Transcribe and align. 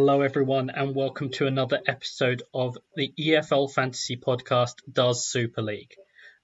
Hello, 0.00 0.20
everyone, 0.20 0.70
and 0.70 0.94
welcome 0.94 1.28
to 1.30 1.48
another 1.48 1.80
episode 1.84 2.44
of 2.54 2.78
the 2.94 3.12
EFL 3.18 3.68
Fantasy 3.68 4.16
Podcast 4.16 4.74
Does 4.88 5.26
Super 5.26 5.60
League. 5.60 5.92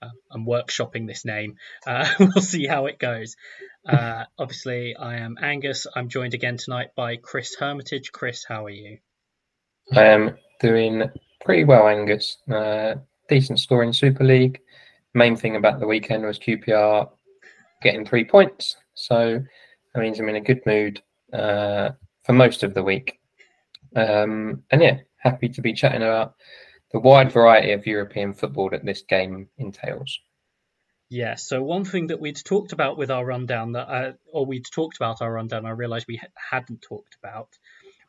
Uh, 0.02 0.08
I'm 0.28 0.44
workshopping 0.44 1.06
this 1.06 1.24
name. 1.24 1.54
Uh, 1.86 2.04
we'll 2.18 2.42
see 2.42 2.66
how 2.66 2.86
it 2.86 2.98
goes. 2.98 3.36
Uh, 3.88 4.24
obviously, 4.36 4.96
I 4.96 5.18
am 5.18 5.36
Angus. 5.40 5.86
I'm 5.94 6.08
joined 6.08 6.34
again 6.34 6.56
tonight 6.56 6.88
by 6.96 7.14
Chris 7.14 7.54
Hermitage. 7.54 8.10
Chris, 8.10 8.44
how 8.44 8.64
are 8.64 8.70
you? 8.70 8.98
I 9.92 10.06
am 10.06 10.36
doing 10.58 11.04
pretty 11.44 11.62
well, 11.62 11.86
Angus. 11.86 12.38
Uh, 12.52 12.96
decent 13.28 13.60
score 13.60 13.84
in 13.84 13.92
Super 13.92 14.24
League. 14.24 14.62
Main 15.14 15.36
thing 15.36 15.54
about 15.54 15.78
the 15.78 15.86
weekend 15.86 16.24
was 16.24 16.40
QPR 16.40 17.08
getting 17.82 18.04
three 18.04 18.24
points. 18.24 18.74
So 18.94 19.44
that 19.94 20.00
means 20.00 20.18
I'm 20.18 20.28
in 20.28 20.34
a 20.34 20.40
good 20.40 20.62
mood 20.66 21.00
uh, 21.32 21.90
for 22.24 22.32
most 22.32 22.64
of 22.64 22.74
the 22.74 22.82
week. 22.82 23.20
Um, 23.94 24.62
and 24.70 24.82
yeah, 24.82 24.98
happy 25.18 25.48
to 25.50 25.62
be 25.62 25.72
chatting 25.72 26.02
about 26.02 26.34
the 26.92 27.00
wide 27.00 27.32
variety 27.32 27.72
of 27.72 27.86
European 27.86 28.34
football 28.34 28.70
that 28.70 28.84
this 28.84 29.02
game 29.02 29.48
entails. 29.58 30.20
Yeah, 31.10 31.34
so 31.34 31.62
one 31.62 31.84
thing 31.84 32.08
that 32.08 32.20
we'd 32.20 32.42
talked 32.44 32.72
about 32.72 32.96
with 32.96 33.10
our 33.10 33.24
rundown 33.24 33.72
that, 33.72 33.88
uh, 33.88 34.12
or 34.32 34.46
we'd 34.46 34.64
talked 34.64 34.96
about 34.96 35.20
our 35.20 35.32
rundown, 35.32 35.66
I 35.66 35.70
realised 35.70 36.06
we 36.08 36.20
hadn't 36.50 36.82
talked 36.82 37.16
about, 37.22 37.48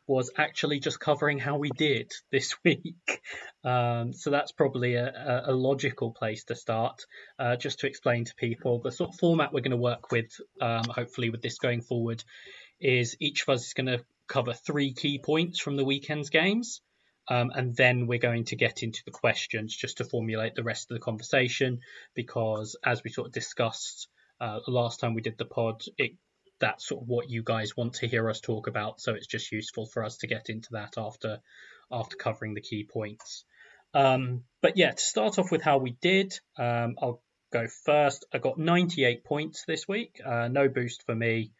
was 0.06 0.30
actually 0.36 0.78
just 0.78 1.00
covering 1.00 1.38
how 1.38 1.56
we 1.56 1.70
did 1.70 2.12
this 2.30 2.54
week. 2.64 3.22
Um, 3.64 4.12
so 4.12 4.30
that's 4.30 4.52
probably 4.52 4.94
a, 4.94 5.42
a, 5.46 5.52
logical 5.52 6.12
place 6.12 6.44
to 6.44 6.54
start, 6.54 7.04
uh, 7.38 7.56
just 7.56 7.80
to 7.80 7.88
explain 7.88 8.24
to 8.24 8.34
people 8.36 8.80
the 8.80 8.92
sort 8.92 9.10
of 9.10 9.16
format 9.16 9.52
we're 9.52 9.60
going 9.60 9.72
to 9.72 9.76
work 9.76 10.12
with, 10.12 10.40
um, 10.60 10.84
hopefully, 10.88 11.30
with 11.30 11.42
this 11.42 11.58
going 11.58 11.82
forward, 11.82 12.22
is 12.80 13.16
each 13.18 13.42
of 13.42 13.48
us 13.48 13.66
is 13.66 13.74
going 13.74 13.86
to 13.86 14.04
cover 14.28 14.52
three 14.52 14.92
key 14.92 15.18
points 15.18 15.58
from 15.58 15.76
the 15.76 15.84
weekend's 15.84 16.30
games. 16.30 16.80
Um, 17.28 17.50
and 17.54 17.74
then 17.74 18.06
we're 18.06 18.18
going 18.18 18.44
to 18.46 18.56
get 18.56 18.82
into 18.82 19.02
the 19.04 19.10
questions 19.10 19.74
just 19.74 19.98
to 19.98 20.04
formulate 20.04 20.54
the 20.54 20.62
rest 20.62 20.90
of 20.90 20.94
the 20.94 21.04
conversation 21.04 21.80
because 22.14 22.76
as 22.84 23.02
we 23.02 23.10
sort 23.10 23.26
of 23.26 23.32
discussed 23.32 24.08
uh, 24.40 24.60
last 24.68 25.00
time 25.00 25.14
we 25.14 25.22
did 25.22 25.38
the 25.38 25.44
pod 25.44 25.82
it 25.98 26.12
that's 26.60 26.86
sort 26.86 27.02
of 27.02 27.08
what 27.08 27.28
you 27.28 27.42
guys 27.42 27.76
want 27.76 27.94
to 27.94 28.08
hear 28.08 28.28
us 28.30 28.40
talk 28.40 28.66
about 28.66 29.00
so 29.00 29.14
it's 29.14 29.26
just 29.26 29.52
useful 29.52 29.86
for 29.86 30.04
us 30.04 30.18
to 30.18 30.26
get 30.26 30.48
into 30.48 30.68
that 30.72 30.94
after 30.96 31.40
after 31.90 32.16
covering 32.16 32.54
the 32.54 32.60
key 32.60 32.84
points 32.84 33.44
um, 33.94 34.42
but 34.62 34.76
yeah 34.76 34.92
to 34.92 35.02
start 35.02 35.38
off 35.38 35.50
with 35.50 35.62
how 35.62 35.78
we 35.78 35.96
did 36.00 36.38
um, 36.58 36.94
i'll 37.00 37.22
go 37.52 37.66
first 37.84 38.24
i 38.32 38.38
got 38.38 38.58
98 38.58 39.24
points 39.24 39.64
this 39.66 39.88
week 39.88 40.20
uh, 40.24 40.48
no 40.48 40.68
boost 40.68 41.04
for 41.06 41.14
me 41.14 41.52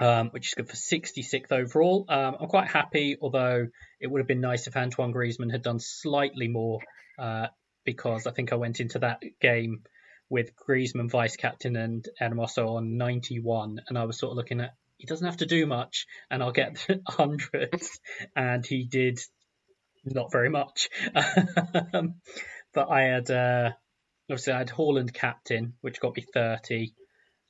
um, 0.00 0.30
which 0.30 0.48
is 0.48 0.54
good 0.54 0.68
for 0.68 0.76
66th 0.76 1.52
overall. 1.52 2.06
Um, 2.08 2.36
I'm 2.40 2.48
quite 2.48 2.68
happy, 2.68 3.18
although 3.20 3.68
it 4.00 4.06
would 4.06 4.18
have 4.20 4.26
been 4.26 4.40
nice 4.40 4.66
if 4.66 4.76
Antoine 4.76 5.12
Griezmann 5.12 5.52
had 5.52 5.62
done 5.62 5.78
slightly 5.78 6.48
more, 6.48 6.80
uh, 7.18 7.48
because 7.84 8.26
I 8.26 8.32
think 8.32 8.52
I 8.52 8.56
went 8.56 8.80
into 8.80 8.98
that 9.00 9.22
game 9.40 9.82
with 10.30 10.52
Griezmann 10.56 11.10
vice 11.10 11.36
captain 11.36 11.76
and 11.76 12.08
Hermoso 12.20 12.76
on 12.76 12.96
91, 12.96 13.80
and 13.88 13.98
I 13.98 14.04
was 14.04 14.18
sort 14.18 14.30
of 14.32 14.36
looking 14.36 14.60
at 14.60 14.74
he 14.96 15.06
doesn't 15.06 15.26
have 15.26 15.38
to 15.38 15.46
do 15.46 15.66
much, 15.66 16.06
and 16.30 16.42
I'll 16.42 16.52
get 16.52 16.86
hundreds, 17.08 18.00
and 18.36 18.64
he 18.64 18.84
did 18.84 19.18
not 20.04 20.32
very 20.32 20.48
much. 20.48 20.88
Um, 21.92 22.14
but 22.72 22.88
I 22.88 23.02
had 23.02 23.30
uh, 23.30 23.70
obviously 24.30 24.52
I 24.52 24.58
had 24.58 24.68
Haaland 24.68 25.12
captain, 25.12 25.74
which 25.80 26.00
got 26.00 26.14
me 26.14 26.24
30. 26.32 26.94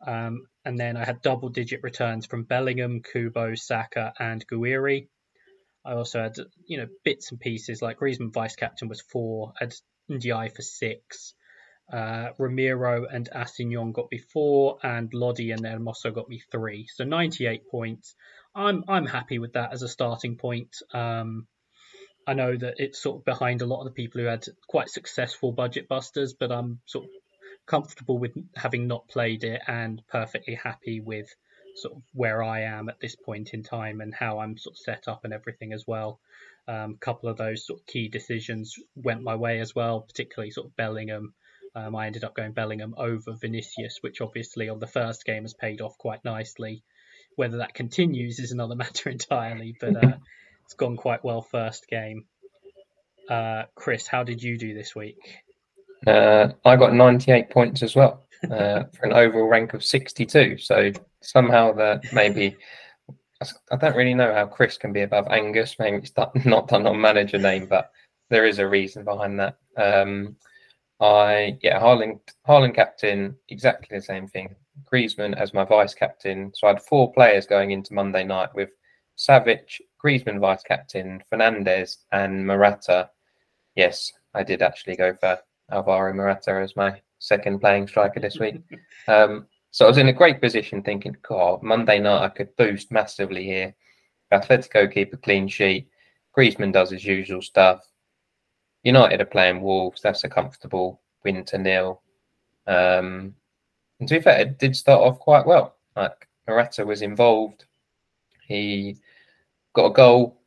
Um, 0.07 0.47
and 0.65 0.79
then 0.79 0.97
I 0.97 1.05
had 1.05 1.23
double 1.23 1.49
digit 1.49 1.83
returns 1.83 2.27
from 2.27 2.45
Bellingham, 2.45 3.03
Kubo, 3.03 3.55
Saka, 3.55 4.13
and 4.19 4.47
Gouiri. 4.47 5.09
I 5.85 5.93
also 5.95 6.23
had, 6.23 6.37
you 6.67 6.79
know, 6.79 6.89
bits 7.05 7.31
and 7.31 7.41
pieces 7.41 7.81
like 7.81 7.99
Griezmann 7.99 8.33
vice 8.33 8.57
captain 8.57 8.89
was 8.89 9.01
four, 9.01 9.53
had 9.59 9.75
Ndiaye 10.11 10.55
for 10.55 10.63
six. 10.63 11.35
Uh, 11.91 12.31
Ramiro 12.39 13.07
and 13.07 13.29
Assignon 13.35 13.93
got 13.93 14.11
me 14.13 14.19
four, 14.19 14.79
and 14.83 15.13
Lodi 15.13 15.51
and 15.51 15.65
Hermoso 15.65 16.15
got 16.15 16.29
me 16.29 16.41
three. 16.53 16.87
So 16.95 17.05
98 17.05 17.69
points. 17.69 18.15
I'm 18.55 18.85
I'm 18.89 19.07
happy 19.07 19.39
with 19.39 19.55
that 19.55 19.73
as 19.73 19.83
a 19.83 19.89
starting 19.89 20.37
point. 20.37 20.77
Um, 20.93 21.47
I 22.27 22.35
know 22.35 22.57
that 22.57 22.75
it's 22.79 23.03
sort 23.03 23.19
of 23.21 23.25
behind 23.25 23.63
a 23.63 23.67
lot 23.67 23.81
of 23.81 23.87
the 23.87 23.93
people 24.03 24.21
who 24.21 24.27
had 24.27 24.45
quite 24.69 24.89
successful 24.89 25.53
budget 25.53 25.89
busters, 25.89 26.35
but 26.35 26.53
I'm 26.53 26.81
sort 26.87 27.07
of 27.07 27.11
comfortable 27.71 28.19
with 28.19 28.33
having 28.57 28.89
not 28.89 29.07
played 29.07 29.45
it 29.45 29.63
and 29.69 30.03
perfectly 30.09 30.57
happy 30.57 30.99
with 30.99 31.33
sort 31.77 31.95
of 31.95 32.03
where 32.13 32.43
I 32.43 32.63
am 32.63 32.89
at 32.89 32.99
this 32.99 33.15
point 33.15 33.55
in 33.55 33.63
time 33.63 34.01
and 34.01 34.13
how 34.13 34.41
I'm 34.41 34.59
sort 34.59 34.75
of 34.75 34.79
set 34.79 35.07
up 35.07 35.25
and 35.25 35.33
everything 35.33 35.73
as 35.73 35.87
well. 35.87 36.19
A 36.67 36.75
um, 36.75 36.97
couple 37.01 37.29
of 37.29 37.37
those 37.37 37.65
sort 37.65 37.79
of 37.79 37.87
key 37.87 38.09
decisions 38.09 38.75
went 38.97 39.23
my 39.23 39.37
way 39.37 39.61
as 39.61 39.73
well, 39.73 40.01
particularly 40.01 40.51
sort 40.51 40.67
of 40.67 40.77
Bellingham. 40.77 41.33
Um, 41.77 41.95
I 41.95 42.07
ended 42.07 42.25
up 42.25 42.35
going 42.35 42.53
Bellingham 42.53 42.95
over 42.97 43.35
Vinicius, 43.41 43.99
which 44.01 44.21
obviously 44.21 44.69
on 44.69 44.81
the 44.81 44.89
first 44.89 45.25
game 45.25 45.45
has 45.45 45.55
paid 45.55 45.81
off 45.81 45.97
quite 45.97 46.25
nicely. 46.25 46.83
Whether 47.37 47.59
that 47.59 47.75
continues 47.75 48.41
is 48.41 48.51
another 48.51 48.75
matter 48.85 49.11
entirely, 49.11 49.77
but 49.81 49.95
uh, 49.95 50.17
it's 50.65 50.75
gone 50.75 50.97
quite 50.97 51.23
well 51.23 51.43
first 51.43 51.87
game. 51.87 52.25
Uh, 53.29 53.63
Chris, 53.77 54.09
how 54.09 54.25
did 54.25 54.43
you 54.43 54.59
do 54.59 54.75
this 54.75 54.93
week? 54.97 55.45
Uh, 56.07 56.49
I 56.65 56.77
got 56.77 56.95
98 56.95 57.51
points 57.51 57.83
as 57.83 57.95
well 57.95 58.25
uh, 58.45 58.85
for 58.93 59.07
an 59.07 59.13
overall 59.13 59.49
rank 59.49 59.75
of 59.75 59.85
62. 59.85 60.59
So 60.59 60.93
somehow 61.21 61.73
that 61.73 62.13
maybe 62.13 62.57
I 63.71 63.77
don't 63.77 63.97
really 63.97 64.15
know 64.15 64.35
how 64.35 64.47
Chris 64.47 64.77
can 64.77 64.93
be 64.93 65.03
above 65.03 65.29
Angus. 65.29 65.77
Maybe 65.79 65.99
it's 65.99 66.13
not 66.45 66.69
done 66.69 66.87
on 66.87 67.01
manager 67.01 67.39
name, 67.39 67.67
but 67.67 67.91
there 68.29 68.47
is 68.47 68.59
a 68.59 68.69
reason 68.69 69.05
behind 69.05 69.41
that. 69.41 69.57
Um, 69.77 70.37
I 71.01 71.59
yeah, 71.63 71.81
Haaland, 71.81 72.21
Haaland 72.47 72.75
captain, 72.75 73.37
exactly 73.49 73.97
the 73.97 74.03
same 74.03 74.29
thing. 74.29 74.55
Griezmann 74.91 75.35
as 75.37 75.55
my 75.55 75.65
vice 75.65 75.95
captain. 75.95 76.53
So 76.55 76.67
I 76.67 76.71
had 76.71 76.83
four 76.83 77.13
players 77.13 77.47
going 77.47 77.71
into 77.71 77.95
Monday 77.95 78.25
night 78.25 78.55
with 78.55 78.71
Savic, 79.17 79.81
Griezmann 80.03 80.41
vice 80.41 80.63
captain, 80.63 81.23
Fernandez, 81.31 81.99
and 82.13 82.47
Morata. 82.47 83.11
Yes, 83.75 84.13
I 84.35 84.43
did 84.43 84.63
actually 84.63 84.97
go 84.97 85.15
for 85.15 85.39
Alvaro 85.71 86.13
Morata 86.13 86.53
as 86.53 86.77
my 86.77 87.01
second 87.19 87.61
playing 87.61 87.87
striker 87.89 88.21
this 88.21 88.39
week. 88.39 88.61
Um, 89.09 89.47
so 89.71 89.85
I 89.85 89.89
was 89.89 89.99
in 89.99 90.09
a 90.09 90.13
great 90.13 90.41
position 90.41 90.83
thinking, 90.83 91.17
God, 91.23 91.63
Monday 91.63 91.99
night 91.99 92.25
I 92.25 92.29
could 92.29 92.55
boost 92.57 92.91
massively 92.91 93.45
here. 93.45 93.75
Atletico 94.33 94.93
keep 94.93 95.13
a 95.13 95.17
clean 95.17 95.49
sheet. 95.49 95.89
Griezmann 96.37 96.73
does 96.73 96.91
his 96.91 97.05
usual 97.05 97.43
stuff. 97.43 97.85
United 98.83 99.21
are 99.21 99.27
playing 99.27 99.61
Wolves. 99.61 100.01
That's 100.01 100.25
a 100.25 100.29
comfortable 100.29 101.01
win 101.25 101.45
to 101.45 101.59
nil. 101.59 102.03
Um, 102.67 103.35
and 103.99 104.09
to 104.09 104.15
be 104.15 104.21
fair, 104.21 104.41
it 104.41 104.59
did 104.59 104.75
start 104.75 105.03
off 105.03 105.19
quite 105.19 105.47
well. 105.47 105.77
Like 105.97 106.29
Morata 106.49 106.87
was 106.87 107.03
involved. 107.03 107.65
He 108.47 108.97
got 109.75 109.87
a 109.87 109.93
goal. 109.93 110.41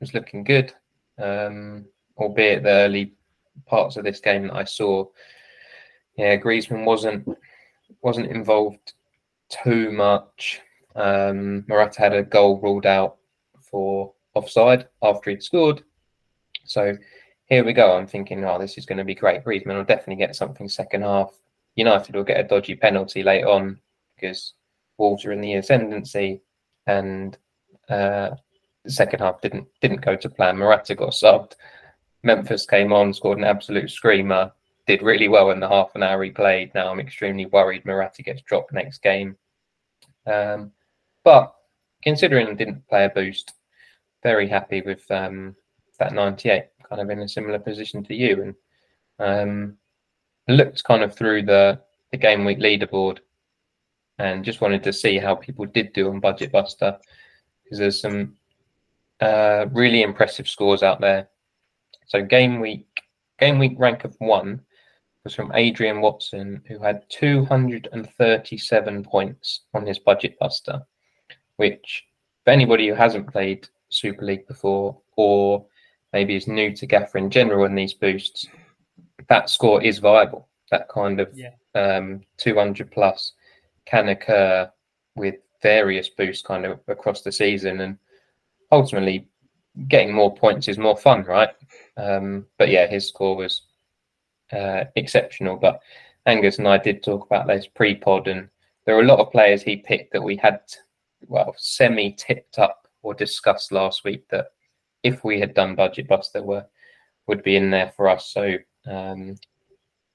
Was 0.00 0.14
looking 0.14 0.44
good. 0.44 0.72
Um, 1.18 1.84
albeit 2.16 2.62
the 2.62 2.70
early 2.70 3.14
parts 3.66 3.96
of 3.96 4.04
this 4.04 4.20
game 4.20 4.48
that 4.48 4.54
I 4.54 4.64
saw, 4.64 5.06
yeah, 6.16 6.36
Griezmann 6.36 6.84
wasn't 6.84 7.28
wasn't 8.02 8.30
involved 8.30 8.94
too 9.48 9.90
much. 9.90 10.60
Um, 10.94 11.64
Morata 11.68 12.00
had 12.00 12.12
a 12.12 12.22
goal 12.22 12.60
ruled 12.60 12.86
out 12.86 13.16
for 13.60 14.12
offside 14.34 14.88
after 15.02 15.30
he'd 15.30 15.42
scored. 15.42 15.82
So 16.64 16.96
here 17.46 17.64
we 17.64 17.72
go. 17.72 17.96
I'm 17.96 18.06
thinking, 18.06 18.44
oh, 18.44 18.58
this 18.58 18.78
is 18.78 18.86
going 18.86 18.98
to 18.98 19.04
be 19.04 19.14
great. 19.14 19.44
Griezmann 19.44 19.76
will 19.76 19.84
definitely 19.84 20.16
get 20.16 20.36
something 20.36 20.68
second 20.68 21.02
half. 21.02 21.34
United 21.74 22.14
will 22.14 22.24
get 22.24 22.40
a 22.40 22.44
dodgy 22.44 22.74
penalty 22.74 23.22
late 23.22 23.44
on 23.44 23.78
because 24.14 24.54
Wolves 24.98 25.24
are 25.24 25.32
in 25.32 25.40
the 25.40 25.54
ascendancy, 25.54 26.42
and 26.86 27.38
uh, 27.88 28.30
the 28.84 28.90
second 28.90 29.20
half 29.20 29.40
didn't 29.40 29.66
didn't 29.80 30.04
go 30.04 30.14
to 30.14 30.28
plan. 30.28 30.58
Morata 30.58 30.94
got 30.94 31.10
subbed. 31.10 31.54
Memphis 32.22 32.66
came 32.66 32.92
on, 32.92 33.14
scored 33.14 33.38
an 33.38 33.44
absolute 33.44 33.90
screamer, 33.90 34.52
did 34.86 35.02
really 35.02 35.28
well 35.28 35.50
in 35.50 35.60
the 35.60 35.68
half 35.68 35.94
an 35.94 36.02
hour 36.02 36.22
he 36.22 36.30
played. 36.30 36.74
Now 36.74 36.90
I'm 36.90 37.00
extremely 37.00 37.46
worried 37.46 37.84
Morata 37.84 38.22
gets 38.22 38.42
dropped 38.42 38.72
next 38.72 39.02
game. 39.02 39.36
Um, 40.26 40.72
but 41.24 41.54
considering 42.02 42.56
didn't 42.56 42.86
play 42.88 43.04
a 43.04 43.10
boost, 43.10 43.54
very 44.22 44.48
happy 44.48 44.82
with 44.82 45.08
um, 45.10 45.54
that 45.98 46.12
98, 46.12 46.64
kind 46.88 47.00
of 47.00 47.10
in 47.10 47.20
a 47.20 47.28
similar 47.28 47.58
position 47.58 48.02
to 48.04 48.14
you. 48.14 48.42
And 48.42 48.54
um, 49.18 49.76
looked 50.48 50.84
kind 50.84 51.02
of 51.02 51.14
through 51.14 51.42
the, 51.42 51.80
the 52.10 52.16
game 52.16 52.44
week 52.44 52.58
leaderboard 52.58 53.18
and 54.18 54.44
just 54.44 54.60
wanted 54.60 54.82
to 54.82 54.92
see 54.92 55.18
how 55.18 55.34
people 55.34 55.66
did 55.66 55.92
do 55.92 56.08
on 56.08 56.20
Budget 56.20 56.52
Buster 56.52 56.98
because 57.62 57.78
there's 57.78 58.00
some 58.00 58.34
uh, 59.20 59.66
really 59.72 60.02
impressive 60.02 60.48
scores 60.48 60.82
out 60.82 61.00
there. 61.00 61.28
So 62.10 62.22
game 62.24 62.58
week, 62.58 62.88
game 63.38 63.60
week 63.60 63.76
rank 63.78 64.02
of 64.04 64.16
one 64.18 64.60
was 65.22 65.32
from 65.32 65.52
Adrian 65.54 66.00
Watson, 66.00 66.60
who 66.66 66.80
had 66.80 67.04
237 67.08 69.04
points 69.04 69.60
on 69.74 69.86
his 69.86 70.00
budget 70.00 70.36
buster, 70.40 70.82
which 71.54 72.04
for 72.44 72.50
anybody 72.50 72.88
who 72.88 72.94
hasn't 72.94 73.30
played 73.30 73.68
Super 73.90 74.24
League 74.24 74.48
before, 74.48 74.98
or 75.16 75.64
maybe 76.12 76.34
is 76.34 76.48
new 76.48 76.74
to 76.74 76.84
Gaffr 76.84 77.14
in 77.14 77.30
general 77.30 77.64
in 77.64 77.76
these 77.76 77.94
boosts, 77.94 78.48
that 79.28 79.48
score 79.48 79.80
is 79.80 79.98
viable. 80.00 80.48
That 80.72 80.88
kind 80.88 81.20
of 81.20 81.30
Yeah. 81.32 81.50
um, 81.76 82.22
200 82.38 82.90
plus 82.90 83.34
can 83.84 84.08
occur 84.08 84.68
with 85.14 85.36
various 85.62 86.08
boosts 86.08 86.44
kind 86.44 86.64
of 86.66 86.80
across 86.88 87.22
the 87.22 87.30
season. 87.30 87.82
And 87.82 87.98
ultimately, 88.72 89.28
getting 89.86 90.12
more 90.12 90.34
points 90.34 90.66
is 90.66 90.76
more 90.78 90.96
fun, 90.96 91.22
right? 91.22 91.50
Um, 92.00 92.46
but 92.58 92.68
yeah, 92.68 92.86
his 92.86 93.08
score 93.08 93.36
was 93.36 93.62
uh, 94.52 94.84
exceptional. 94.96 95.56
But 95.56 95.80
Angus 96.26 96.58
and 96.58 96.68
I 96.68 96.78
did 96.78 97.02
talk 97.02 97.26
about 97.26 97.46
this 97.46 97.66
pre 97.66 97.94
pod, 97.94 98.28
and 98.28 98.48
there 98.84 98.96
were 98.96 99.02
a 99.02 99.06
lot 99.06 99.20
of 99.20 99.32
players 99.32 99.62
he 99.62 99.76
picked 99.76 100.12
that 100.12 100.22
we 100.22 100.36
had, 100.36 100.60
well, 101.26 101.54
semi 101.58 102.12
tipped 102.12 102.58
up 102.58 102.88
or 103.02 103.14
discussed 103.14 103.72
last 103.72 104.04
week 104.04 104.28
that 104.28 104.52
if 105.02 105.24
we 105.24 105.40
had 105.40 105.54
done 105.54 105.74
Budget 105.74 106.08
Buster 106.08 106.42
were 106.42 106.66
would 107.26 107.42
be 107.42 107.56
in 107.56 107.70
there 107.70 107.92
for 107.96 108.08
us. 108.08 108.32
So 108.32 108.56
um, 108.86 109.36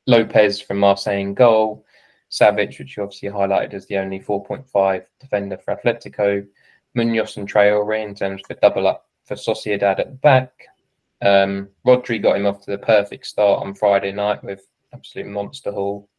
Lopez 0.08 0.60
from 0.60 0.78
Marseille 0.80 1.20
in 1.20 1.34
goal, 1.34 1.86
Savic, 2.30 2.78
which 2.78 2.98
you 2.98 3.04
obviously 3.04 3.30
highlighted 3.30 3.74
as 3.74 3.86
the 3.88 3.98
only 3.98 4.20
4.5 4.20 5.06
defender 5.20 5.58
for 5.58 5.76
Atletico, 5.76 6.46
Munoz 6.94 7.38
and 7.38 7.52
Traore 7.52 8.04
in 8.04 8.16
terms 8.16 8.42
of 8.44 8.58
a 8.58 8.60
double 8.60 8.88
up 8.88 9.08
for 9.26 9.36
Sociedad 9.36 10.00
at 10.00 10.10
the 10.10 10.18
back. 10.22 10.52
Um, 11.22 11.70
Rodri 11.86 12.22
got 12.22 12.38
him 12.38 12.46
off 12.46 12.64
to 12.66 12.72
the 12.72 12.78
perfect 12.78 13.26
start 13.26 13.64
on 13.64 13.74
Friday 13.74 14.12
night 14.12 14.44
with 14.44 14.68
absolute 14.94 15.28
monster 15.28 15.72
haul. 15.72 16.10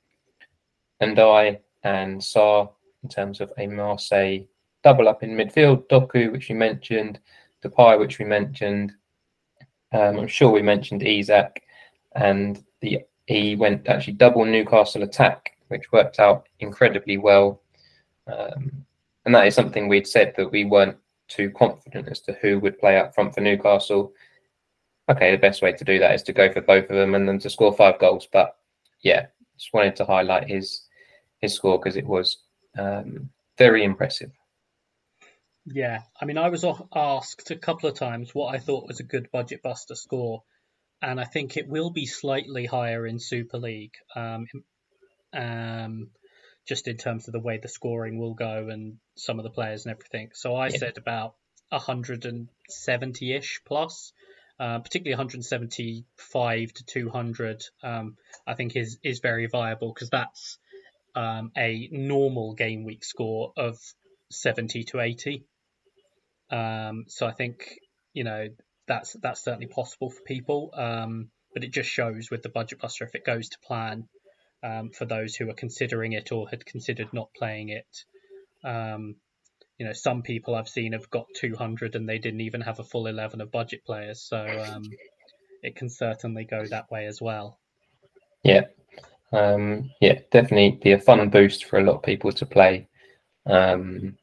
And 1.01 1.19
I 1.19 1.61
and 1.83 2.21
Sarr 2.21 2.71
in 3.03 3.09
terms 3.09 3.41
of 3.41 3.53
a 3.59 3.67
Marseille 3.67 4.47
double 4.83 5.09
up 5.09 5.23
in 5.23 5.31
midfield. 5.31 5.87
Doku, 5.89 6.33
which 6.33 6.49
we 6.49 6.55
mentioned, 6.55 7.21
Depay, 7.65 7.99
which 7.99 8.19
we 8.19 8.25
mentioned. 8.25 8.93
Um, 9.93 10.19
I'm 10.19 10.29
sure 10.29 10.51
we 10.51 10.63
mentioned 10.63 11.03
Isak, 11.03 11.63
and 12.15 12.63
the 12.81 13.01
he 13.27 13.57
went 13.57 13.89
actually 13.89 14.15
double 14.15 14.45
Newcastle 14.45 15.03
attack, 15.03 15.53
which 15.69 15.93
worked 15.93 16.21
out 16.21 16.49
incredibly 16.61 17.19
well. 17.19 17.63
Um, 18.27 18.85
and 19.25 19.35
that 19.35 19.47
is 19.47 19.55
something 19.55 19.89
we'd 19.89 20.07
said 20.07 20.35
that 20.37 20.51
we 20.51 20.65
weren't 20.65 20.97
too 21.29 21.51
confident 21.51 22.09
as 22.09 22.21
to 22.21 22.33
who 22.35 22.61
would 22.61 22.79
play 22.79 22.99
up 22.99 23.15
front 23.15 23.35
for 23.35 23.41
Newcastle. 23.41 24.13
Okay, 25.09 25.31
the 25.31 25.39
best 25.39 25.63
way 25.63 25.73
to 25.73 25.85
do 25.85 26.01
that 26.01 26.15
is 26.15 26.23
to 26.25 26.33
go 26.33 26.53
for 26.53 26.61
both 26.61 26.91
of 26.91 26.97
them 26.97 27.15
and 27.15 27.29
then 27.29 27.39
to 27.41 27.51
score 27.51 27.73
five 27.73 27.99
goals. 28.01 28.27
But 28.31 28.57
yeah, 29.03 29.27
just 29.57 29.73
wanted 29.73 29.97
to 29.97 30.05
highlight 30.05 30.49
his 30.49 30.83
his 31.41 31.55
score 31.55 31.79
because 31.79 31.97
it 31.97 32.07
was 32.07 32.39
um, 32.79 33.31
very 33.59 33.85
impressive. 33.85 34.33
Yeah, 35.67 36.03
I 36.21 36.25
mean, 36.27 36.39
I 36.39 36.49
was 36.49 36.65
asked 36.95 37.51
a 37.51 37.57
couple 37.57 37.89
of 37.89 37.99
times 37.99 38.35
what 38.35 38.55
I 38.55 38.59
thought 38.59 38.87
was 38.87 39.01
a 39.01 39.05
good 39.05 39.31
budget 39.33 39.63
buster 39.63 39.97
score, 39.97 40.45
and 41.03 41.21
I 41.21 41.25
think 41.25 41.57
it 41.57 41.69
will 41.69 41.91
be 41.91 42.07
slightly 42.07 42.67
higher 42.67 43.05
in 43.05 43.19
Super 43.19 43.59
League, 43.59 43.95
um, 44.15 44.47
um, 45.33 46.11
just 46.69 46.87
in 46.87 46.97
terms 46.97 47.27
of 47.27 47.33
the 47.33 47.41
way 47.41 47.59
the 47.59 47.69
scoring 47.69 48.19
will 48.19 48.35
go 48.35 48.69
and 48.69 48.99
some 49.17 49.41
of 49.41 49.43
the 49.43 49.51
players 49.51 49.87
and 49.87 49.93
everything. 49.93 50.31
So 50.35 50.55
I 50.55 50.69
yeah. 50.69 50.79
said 50.79 50.99
about 50.99 51.35
170-ish 51.73 53.63
plus, 53.67 54.13
uh, 54.59 54.79
particularly 54.79 55.15
175 55.15 56.73
to 56.73 56.85
200. 56.85 57.63
Um, 57.83 58.17
I 58.47 58.55
think 58.55 58.77
is 58.77 58.99
is 59.03 59.21
very 59.21 59.47
viable 59.47 59.93
because 59.93 60.11
that's 60.11 60.59
um, 61.15 61.53
a 61.57 61.89
normal 61.93 62.55
game 62.55 62.85
week 62.85 63.05
score 63.05 63.53
of 63.57 63.79
70 64.31 64.85
to 64.85 65.01
80. 65.01 65.45
Um, 66.51 67.05
so 67.09 67.27
I 67.27 67.33
think 67.33 67.79
you 68.13 68.25
know 68.25 68.49
that's 68.87 69.15
that's 69.21 69.43
certainly 69.43 69.67
possible 69.67 70.11
for 70.11 70.23
people. 70.23 70.71
Um, 70.75 71.31
but 71.53 71.65
it 71.65 71.73
just 71.73 71.89
shows 71.89 72.31
with 72.31 72.43
the 72.43 72.51
budget 72.51 72.81
buster 72.81 73.05
if 73.05 73.15
it 73.15 73.25
goes 73.25 73.49
to 73.49 73.59
plan 73.67 74.09
um, 74.63 74.91
for 74.91 75.07
those 75.07 75.35
who 75.35 75.49
are 75.49 75.55
considering 75.55 76.13
it 76.13 76.31
or 76.31 76.49
had 76.49 76.67
considered 76.67 77.13
not 77.13 77.31
playing 77.35 77.71
it. 77.71 78.05
You 79.79 79.87
know, 79.87 79.93
some 79.93 80.23
people 80.23 80.55
I've 80.55 80.69
seen 80.69 80.93
have 80.93 81.09
got 81.11 81.27
200 81.37 81.97
and 81.97 82.09
they 82.09 82.19
didn't 82.19 82.41
even 82.41 82.61
have 82.63 82.79
a 82.79 82.85
full 82.85 83.07
11 83.07 83.41
of 83.41 83.51
budget 83.51 83.85
players. 83.85 84.23
So 84.23 84.39
um, 84.39 84.85
it 85.63 85.77
can 85.77 85.91
certainly 85.91 86.45
go 86.45 86.65
that 86.67 86.91
way 86.91 87.07
as 87.07 87.21
well. 87.21 87.59
Yeah, 88.43 88.63
um, 89.33 89.91
yeah, 90.01 90.21
definitely 90.31 90.79
be 90.83 90.93
a 90.93 90.99
fun 90.99 91.29
boost 91.29 91.65
for 91.65 91.79
a 91.79 91.83
lot 91.83 91.97
of 91.97 92.03
people 92.03 92.33
to 92.33 92.47
play, 92.47 92.87
um, 93.47 94.17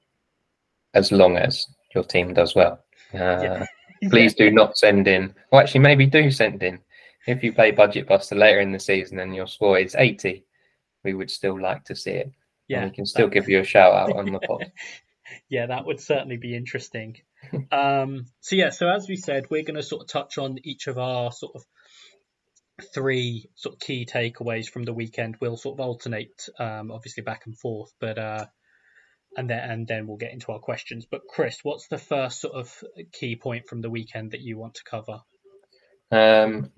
as 0.93 1.11
long 1.11 1.37
as 1.37 1.67
your 1.93 2.03
team 2.03 2.33
does 2.33 2.55
well. 2.55 2.79
Uh, 3.13 3.17
yeah. 4.01 4.09
please 4.09 4.33
do 4.33 4.49
not 4.51 4.77
send 4.77 5.07
in. 5.07 5.33
Well, 5.51 5.61
actually, 5.61 5.81
maybe 5.81 6.05
do 6.05 6.31
send 6.31 6.63
in. 6.63 6.79
If 7.27 7.43
you 7.43 7.53
play 7.53 7.71
Budget 7.71 8.07
Buster 8.07 8.35
later 8.35 8.59
in 8.59 8.71
the 8.71 8.79
season 8.79 9.19
and 9.19 9.35
your 9.35 9.47
score 9.47 9.79
is 9.79 9.95
80, 9.95 10.43
we 11.03 11.13
would 11.13 11.31
still 11.31 11.59
like 11.59 11.83
to 11.85 11.95
see 11.95 12.11
it. 12.11 12.31
Yeah, 12.67 12.81
and 12.81 12.91
we 12.91 12.95
can 12.95 13.05
still 13.05 13.27
give 13.27 13.49
you 13.49 13.59
a 13.59 13.63
shout 13.63 13.93
out 13.93 14.15
on 14.15 14.31
the 14.31 14.39
pod. 14.39 14.71
yeah, 15.49 15.67
that 15.67 15.85
would 15.85 15.99
certainly 15.99 16.37
be 16.37 16.55
interesting. 16.55 17.17
um, 17.71 18.25
so 18.39 18.55
yeah, 18.55 18.69
so 18.69 18.89
as 18.89 19.07
we 19.07 19.15
said, 19.15 19.45
we're 19.49 19.63
going 19.63 19.75
to 19.75 19.83
sort 19.83 20.03
of 20.03 20.07
touch 20.07 20.37
on 20.37 20.57
each 20.63 20.87
of 20.87 20.97
our 20.97 21.31
sort 21.31 21.55
of 21.55 21.63
three 22.93 23.49
sort 23.55 23.75
of 23.75 23.79
key 23.79 24.05
takeaways 24.05 24.67
from 24.67 24.83
the 24.83 24.93
weekend. 24.93 25.37
We'll 25.39 25.57
sort 25.57 25.79
of 25.79 25.85
alternate, 25.85 26.47
um, 26.59 26.91
obviously 26.91 27.23
back 27.23 27.43
and 27.45 27.57
forth, 27.57 27.91
but 27.99 28.17
uh, 28.17 28.45
and 29.37 29.49
then 29.49 29.69
and 29.69 29.87
then 29.87 30.07
we'll 30.07 30.17
get 30.17 30.33
into 30.33 30.51
our 30.51 30.59
questions. 30.59 31.05
But 31.09 31.21
Chris, 31.29 31.59
what's 31.63 31.87
the 31.87 31.97
first 31.97 32.41
sort 32.41 32.55
of 32.55 32.83
key 33.11 33.35
point 33.35 33.67
from 33.67 33.81
the 33.81 33.89
weekend 33.89 34.31
that 34.31 34.41
you 34.41 34.57
want 34.57 34.75
to 34.75 34.83
cover? 34.83 35.21
Um, 36.11 36.71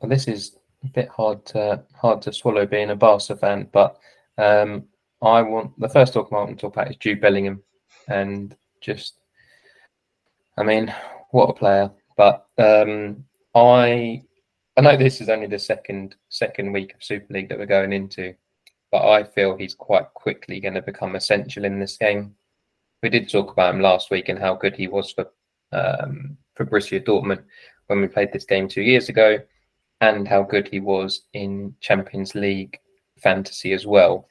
well, 0.00 0.10
this 0.10 0.28
is 0.28 0.56
a 0.84 0.88
bit 0.88 1.08
hard 1.08 1.44
to 1.46 1.84
hard 1.94 2.22
to 2.22 2.32
swallow 2.32 2.66
being 2.66 2.90
a 2.90 2.96
Barca 2.96 3.36
fan, 3.36 3.68
but 3.72 3.98
um, 4.38 4.86
I 5.22 5.42
want 5.42 5.78
the 5.78 5.88
first 5.88 6.12
talk 6.12 6.28
I 6.30 6.36
want 6.36 6.50
to 6.50 6.56
talk 6.56 6.74
about 6.74 6.90
is 6.90 6.96
Jude 6.96 7.20
Bellingham, 7.20 7.62
and 8.08 8.56
just, 8.80 9.14
I 10.56 10.62
mean, 10.62 10.94
what 11.30 11.50
a 11.50 11.52
player! 11.52 11.90
But 12.16 12.46
um, 12.58 13.24
I 13.54 14.22
I 14.76 14.80
know 14.82 14.96
this 14.96 15.20
is 15.20 15.28
only 15.28 15.46
the 15.46 15.58
second 15.58 16.16
second 16.28 16.72
week 16.72 16.94
of 16.94 17.02
Super 17.02 17.32
League 17.32 17.48
that 17.48 17.58
we're 17.58 17.66
going 17.66 17.92
into, 17.92 18.34
but 18.92 19.08
I 19.08 19.24
feel 19.24 19.56
he's 19.56 19.74
quite 19.74 20.12
quickly 20.14 20.60
going 20.60 20.74
to 20.74 20.82
become 20.82 21.16
essential 21.16 21.64
in 21.64 21.80
this 21.80 21.96
game. 21.96 22.34
We 23.02 23.08
did 23.08 23.28
talk 23.28 23.52
about 23.52 23.74
him 23.74 23.80
last 23.80 24.10
week 24.10 24.28
and 24.28 24.38
how 24.38 24.54
good 24.54 24.76
he 24.76 24.88
was 24.88 25.12
for 25.12 25.30
um, 25.72 26.36
for 26.54 26.64
Borussia 26.66 27.04
Dortmund 27.04 27.42
when 27.86 28.00
we 28.00 28.08
played 28.08 28.32
this 28.32 28.44
game 28.44 28.68
two 28.68 28.82
years 28.82 29.08
ago, 29.08 29.38
and 30.00 30.28
how 30.28 30.42
good 30.42 30.68
he 30.68 30.80
was 30.80 31.22
in 31.32 31.74
Champions 31.80 32.34
League 32.34 32.78
fantasy 33.18 33.72
as 33.72 33.86
well. 33.86 34.28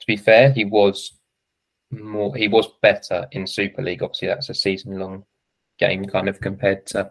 To 0.00 0.06
be 0.06 0.16
fair, 0.16 0.52
he 0.52 0.64
was 0.64 1.12
more 1.90 2.34
he 2.34 2.48
was 2.48 2.68
better 2.82 3.26
in 3.32 3.46
Super 3.46 3.82
League. 3.82 4.02
Obviously, 4.02 4.28
that's 4.28 4.48
a 4.48 4.54
season 4.54 4.98
long 4.98 5.24
game 5.78 6.04
kind 6.04 6.28
of 6.28 6.40
compared 6.40 6.86
to 6.86 7.10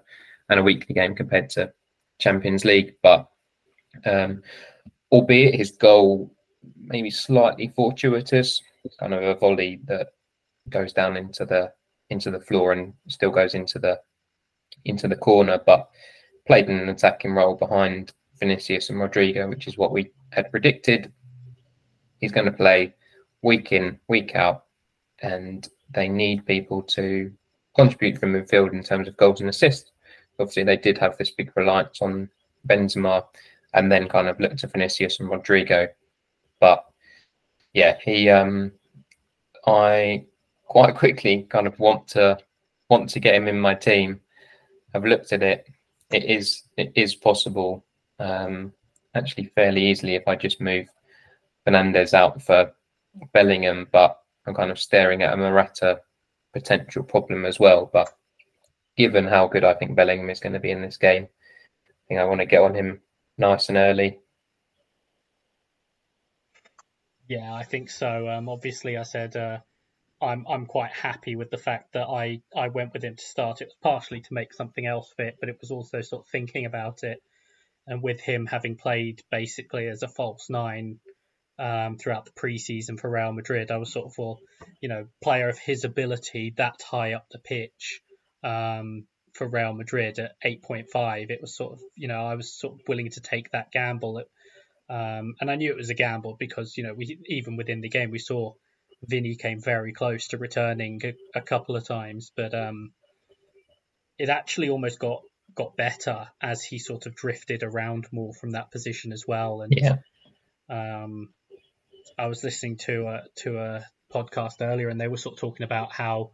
and 0.49 0.59
a 0.59 0.63
weekly 0.63 0.93
game 0.93 1.15
compared 1.15 1.49
to 1.51 1.71
Champions 2.19 2.65
League, 2.65 2.95
but 3.01 3.27
um, 4.05 4.43
albeit 5.11 5.55
his 5.55 5.71
goal 5.71 6.33
maybe 6.77 7.09
slightly 7.09 7.71
fortuitous, 7.75 8.61
kind 8.99 9.13
of 9.13 9.23
a 9.23 9.35
volley 9.35 9.79
that 9.85 10.09
goes 10.69 10.93
down 10.93 11.17
into 11.17 11.45
the 11.45 11.71
into 12.09 12.31
the 12.31 12.39
floor 12.39 12.71
and 12.73 12.93
still 13.07 13.31
goes 13.31 13.55
into 13.55 13.79
the 13.79 13.99
into 14.85 15.07
the 15.07 15.15
corner, 15.15 15.59
but 15.65 15.89
played 16.47 16.69
in 16.69 16.79
an 16.79 16.89
attacking 16.89 17.33
role 17.33 17.55
behind 17.55 18.13
Vinicius 18.39 18.89
and 18.89 18.99
Rodrygo, 18.99 19.49
which 19.49 19.67
is 19.67 19.77
what 19.77 19.91
we 19.91 20.11
had 20.31 20.51
predicted. 20.51 21.11
He's 22.19 22.31
going 22.31 22.45
to 22.45 22.51
play 22.51 22.93
week 23.41 23.71
in, 23.71 23.99
week 24.07 24.35
out, 24.35 24.64
and 25.21 25.69
they 25.91 26.07
need 26.07 26.45
people 26.45 26.81
to 26.81 27.31
contribute 27.75 28.19
from 28.19 28.33
midfield 28.33 28.73
in 28.73 28.83
terms 28.83 29.07
of 29.07 29.17
goals 29.17 29.41
and 29.41 29.49
assists 29.49 29.91
obviously 30.39 30.63
they 30.63 30.77
did 30.77 30.97
have 30.97 31.17
this 31.17 31.31
big 31.31 31.51
reliance 31.55 32.01
on 32.01 32.29
Benzema 32.67 33.25
and 33.73 33.91
then 33.91 34.07
kind 34.07 34.27
of 34.27 34.39
looked 34.39 34.59
to 34.59 34.67
Vinicius 34.67 35.19
and 35.19 35.29
Rodrygo. 35.29 35.89
But 36.59 36.85
yeah, 37.73 37.97
he 38.03 38.29
um 38.29 38.71
I 39.65 40.25
quite 40.65 40.95
quickly 40.95 41.43
kind 41.49 41.67
of 41.67 41.77
want 41.79 42.07
to 42.09 42.37
want 42.89 43.09
to 43.09 43.19
get 43.19 43.35
him 43.35 43.47
in 43.47 43.59
my 43.59 43.75
team. 43.75 44.21
I've 44.93 45.05
looked 45.05 45.33
at 45.33 45.43
it. 45.43 45.67
It 46.11 46.25
is 46.25 46.63
it 46.77 46.91
is 46.95 47.15
possible 47.15 47.83
um 48.19 48.71
actually 49.15 49.45
fairly 49.55 49.85
easily 49.85 50.15
if 50.15 50.27
I 50.27 50.35
just 50.35 50.61
move 50.61 50.87
Fernandez 51.63 52.13
out 52.13 52.41
for 52.41 52.71
Bellingham, 53.33 53.87
but 53.91 54.19
I'm 54.45 54.53
kind 54.53 54.71
of 54.71 54.79
staring 54.79 55.21
at 55.23 55.33
a 55.33 55.37
Morata 55.37 56.01
potential 56.53 57.03
problem 57.03 57.45
as 57.45 57.59
well. 57.59 57.89
But 57.91 58.13
given 58.97 59.25
how 59.25 59.47
good 59.47 59.63
I 59.63 59.73
think 59.73 59.95
Bellingham 59.95 60.29
is 60.29 60.39
going 60.39 60.53
to 60.53 60.59
be 60.59 60.71
in 60.71 60.81
this 60.81 60.97
game. 60.97 61.27
I 61.87 62.07
think 62.07 62.19
I 62.19 62.25
want 62.25 62.41
to 62.41 62.45
get 62.45 62.61
on 62.61 62.75
him 62.75 63.01
nice 63.37 63.69
and 63.69 63.77
early. 63.77 64.19
Yeah, 67.27 67.53
I 67.53 67.63
think 67.63 67.89
so. 67.89 68.29
Um, 68.29 68.47
obviously, 68.49 68.97
I 68.97 69.03
said 69.03 69.35
uh, 69.35 69.59
I'm 70.21 70.45
I'm 70.47 70.65
quite 70.67 70.91
happy 70.91 71.35
with 71.35 71.49
the 71.49 71.57
fact 71.57 71.93
that 71.93 72.07
I 72.07 72.41
I 72.55 72.69
went 72.69 72.93
with 72.93 73.03
him 73.03 73.15
to 73.15 73.23
start. 73.23 73.61
It 73.61 73.65
was 73.65 73.77
partially 73.81 74.21
to 74.21 74.33
make 74.33 74.53
something 74.53 74.85
else 74.85 75.11
fit, 75.17 75.37
but 75.39 75.49
it 75.49 75.57
was 75.59 75.71
also 75.71 76.01
sort 76.01 76.25
of 76.25 76.29
thinking 76.29 76.65
about 76.65 77.03
it, 77.03 77.21
and 77.87 78.03
with 78.03 78.21
him 78.21 78.45
having 78.45 78.77
played 78.77 79.23
basically 79.31 79.87
as 79.87 80.03
a 80.03 80.07
false 80.07 80.49
nine 80.49 80.99
um, 81.57 81.97
throughout 81.97 82.25
the 82.25 82.31
preseason 82.31 82.99
for 82.99 83.09
Real 83.09 83.31
Madrid, 83.31 83.71
I 83.71 83.77
was 83.77 83.91
sort 83.91 84.07
of 84.07 84.13
for 84.13 84.37
you 84.81 84.89
know 84.89 85.07
player 85.23 85.49
of 85.49 85.57
his 85.57 85.83
ability 85.83 86.53
that 86.57 86.81
high 86.81 87.13
up 87.13 87.27
the 87.31 87.39
pitch 87.39 88.01
um, 88.43 89.05
for 89.33 89.47
Real 89.47 89.73
Madrid 89.73 90.19
at 90.19 90.39
8.5. 90.43 91.29
It 91.29 91.41
was 91.41 91.55
sort 91.55 91.73
of 91.73 91.79
you 91.95 92.07
know 92.07 92.25
I 92.25 92.35
was 92.35 92.53
sort 92.53 92.75
of 92.75 92.81
willing 92.87 93.09
to 93.11 93.21
take 93.21 93.51
that 93.51 93.71
gamble. 93.71 94.19
At, 94.19 94.27
um, 94.87 95.35
and 95.39 95.49
I 95.49 95.55
knew 95.55 95.71
it 95.71 95.77
was 95.77 95.89
a 95.89 95.95
gamble 95.95 96.35
because 96.39 96.77
you 96.77 96.83
know 96.83 96.93
we 96.93 97.19
even 97.27 97.57
within 97.57 97.81
the 97.81 97.89
game 97.89 98.11
we 98.11 98.19
saw 98.19 98.53
Vinny 99.03 99.35
came 99.35 99.61
very 99.61 99.93
close 99.93 100.27
to 100.29 100.37
returning 100.37 101.01
a, 101.03 101.39
a 101.39 101.41
couple 101.41 101.75
of 101.75 101.87
times, 101.87 102.31
but 102.35 102.53
um, 102.53 102.91
it 104.17 104.29
actually 104.29 104.69
almost 104.69 104.99
got 104.99 105.21
got 105.53 105.77
better 105.77 106.27
as 106.41 106.63
he 106.63 106.79
sort 106.79 107.05
of 107.05 107.15
drifted 107.15 107.63
around 107.63 108.07
more 108.11 108.33
from 108.33 108.51
that 108.51 108.71
position 108.71 109.11
as 109.11 109.23
well. 109.27 109.61
And 109.61 109.73
yeah. 109.75 109.97
um, 110.69 111.29
I 112.17 112.27
was 112.27 112.43
listening 112.43 112.77
to 112.85 113.07
a 113.07 113.23
to 113.37 113.57
a 113.57 113.85
podcast 114.13 114.61
earlier, 114.61 114.89
and 114.89 114.99
they 114.99 115.07
were 115.07 115.17
sort 115.17 115.33
of 115.33 115.39
talking 115.39 115.63
about 115.63 115.91
how 115.91 116.31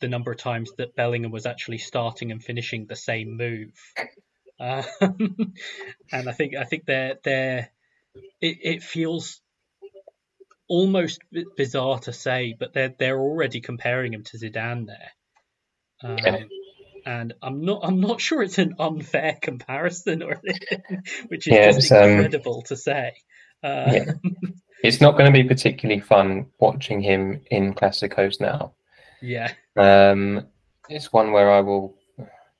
the 0.00 0.08
number 0.08 0.30
of 0.30 0.38
times 0.38 0.70
that 0.78 0.94
Bellingham 0.94 1.30
was 1.30 1.46
actually 1.46 1.78
starting 1.78 2.30
and 2.30 2.42
finishing 2.42 2.86
the 2.86 2.96
same 2.96 3.36
move. 3.36 3.72
Um, 4.60 4.84
and 6.12 6.28
I 6.28 6.32
think 6.32 6.54
I 6.56 6.64
think 6.64 6.84
they're 6.86 7.16
they're 7.22 7.70
it, 8.40 8.58
it 8.62 8.82
feels 8.82 9.40
almost 10.68 11.20
bizarre 11.56 11.98
to 12.00 12.12
say, 12.12 12.54
but 12.58 12.72
they're 12.72 12.94
they're 12.98 13.18
already 13.18 13.60
comparing 13.60 14.12
him 14.12 14.24
to 14.24 14.38
Zidane 14.38 14.86
there. 14.86 15.10
Um, 16.02 16.18
yeah. 16.18 16.38
And 17.04 17.34
I'm 17.40 17.64
not 17.64 17.80
I'm 17.84 18.00
not 18.00 18.20
sure 18.20 18.42
it's 18.42 18.58
an 18.58 18.74
unfair 18.78 19.38
comparison 19.40 20.22
or 20.22 20.40
anything, 20.44 21.02
which 21.28 21.46
is 21.46 21.52
yeah, 21.52 21.72
just 21.72 21.92
um, 21.92 22.10
incredible 22.10 22.56
um, 22.56 22.62
to 22.66 22.76
say. 22.76 23.12
Uh, 23.62 23.92
yeah. 23.92 24.04
It's 24.82 25.00
not 25.00 25.16
going 25.16 25.32
to 25.32 25.42
be 25.42 25.48
particularly 25.48 26.00
fun 26.00 26.46
watching 26.58 27.00
him 27.00 27.40
in 27.50 27.74
Clásicos 27.74 28.40
now. 28.40 28.72
Yeah. 29.22 29.52
Um, 29.76 30.46
it's 30.88 31.12
one 31.12 31.32
where 31.32 31.50
I 31.50 31.60
will 31.60 31.96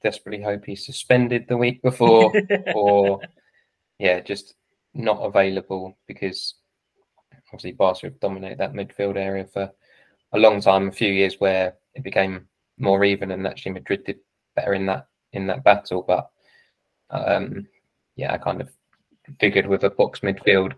desperately 0.02 0.42
hope 0.42 0.64
he's 0.64 0.86
suspended 0.86 1.46
the 1.48 1.56
week 1.56 1.82
before, 1.82 2.32
or 2.74 3.20
yeah, 3.98 4.20
just 4.20 4.54
not 4.94 5.18
available 5.18 5.96
because 6.06 6.54
obviously 7.48 7.72
Barca 7.72 8.06
have 8.06 8.20
dominated 8.20 8.58
that 8.58 8.72
midfield 8.72 9.16
area 9.16 9.44
for 9.44 9.70
a 10.32 10.38
long 10.38 10.60
time, 10.60 10.88
a 10.88 10.92
few 10.92 11.12
years 11.12 11.36
where 11.38 11.74
it 11.94 12.02
became 12.02 12.46
more 12.78 13.04
even, 13.04 13.30
and 13.30 13.46
actually 13.46 13.72
Madrid 13.72 14.04
did 14.04 14.18
better 14.54 14.74
in 14.74 14.86
that 14.86 15.06
in 15.32 15.46
that 15.46 15.64
battle. 15.64 16.02
But 16.02 16.30
um, 17.10 17.66
yeah, 18.16 18.32
I 18.32 18.38
kind 18.38 18.60
of 18.60 18.70
figured 19.40 19.66
with 19.66 19.84
a 19.84 19.90
box 19.90 20.20
midfield, 20.20 20.74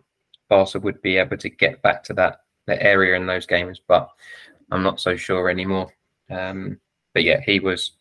Barca 0.48 0.80
would 0.80 1.02
be 1.02 1.16
able 1.16 1.36
to 1.38 1.48
get 1.48 1.82
back 1.82 2.04
to 2.04 2.14
that, 2.14 2.40
that 2.66 2.82
area 2.82 3.16
in 3.16 3.26
those 3.26 3.46
games, 3.46 3.80
but 3.86 4.08
I'm 4.70 4.82
not 4.82 5.00
so 5.00 5.16
sure 5.16 5.48
anymore. 5.48 5.92
Um, 6.30 6.80
but 7.14 7.24
yeah, 7.24 7.40
he 7.44 7.60
was 7.60 7.92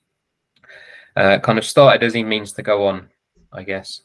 uh, 1.16 1.40
kind 1.40 1.58
of 1.58 1.66
started 1.66 2.04
as 2.04 2.14
he 2.14 2.24
means 2.24 2.54
to 2.54 2.64
go 2.64 2.88
on, 2.88 3.10
I 3.52 3.64
guess. 3.64 4.02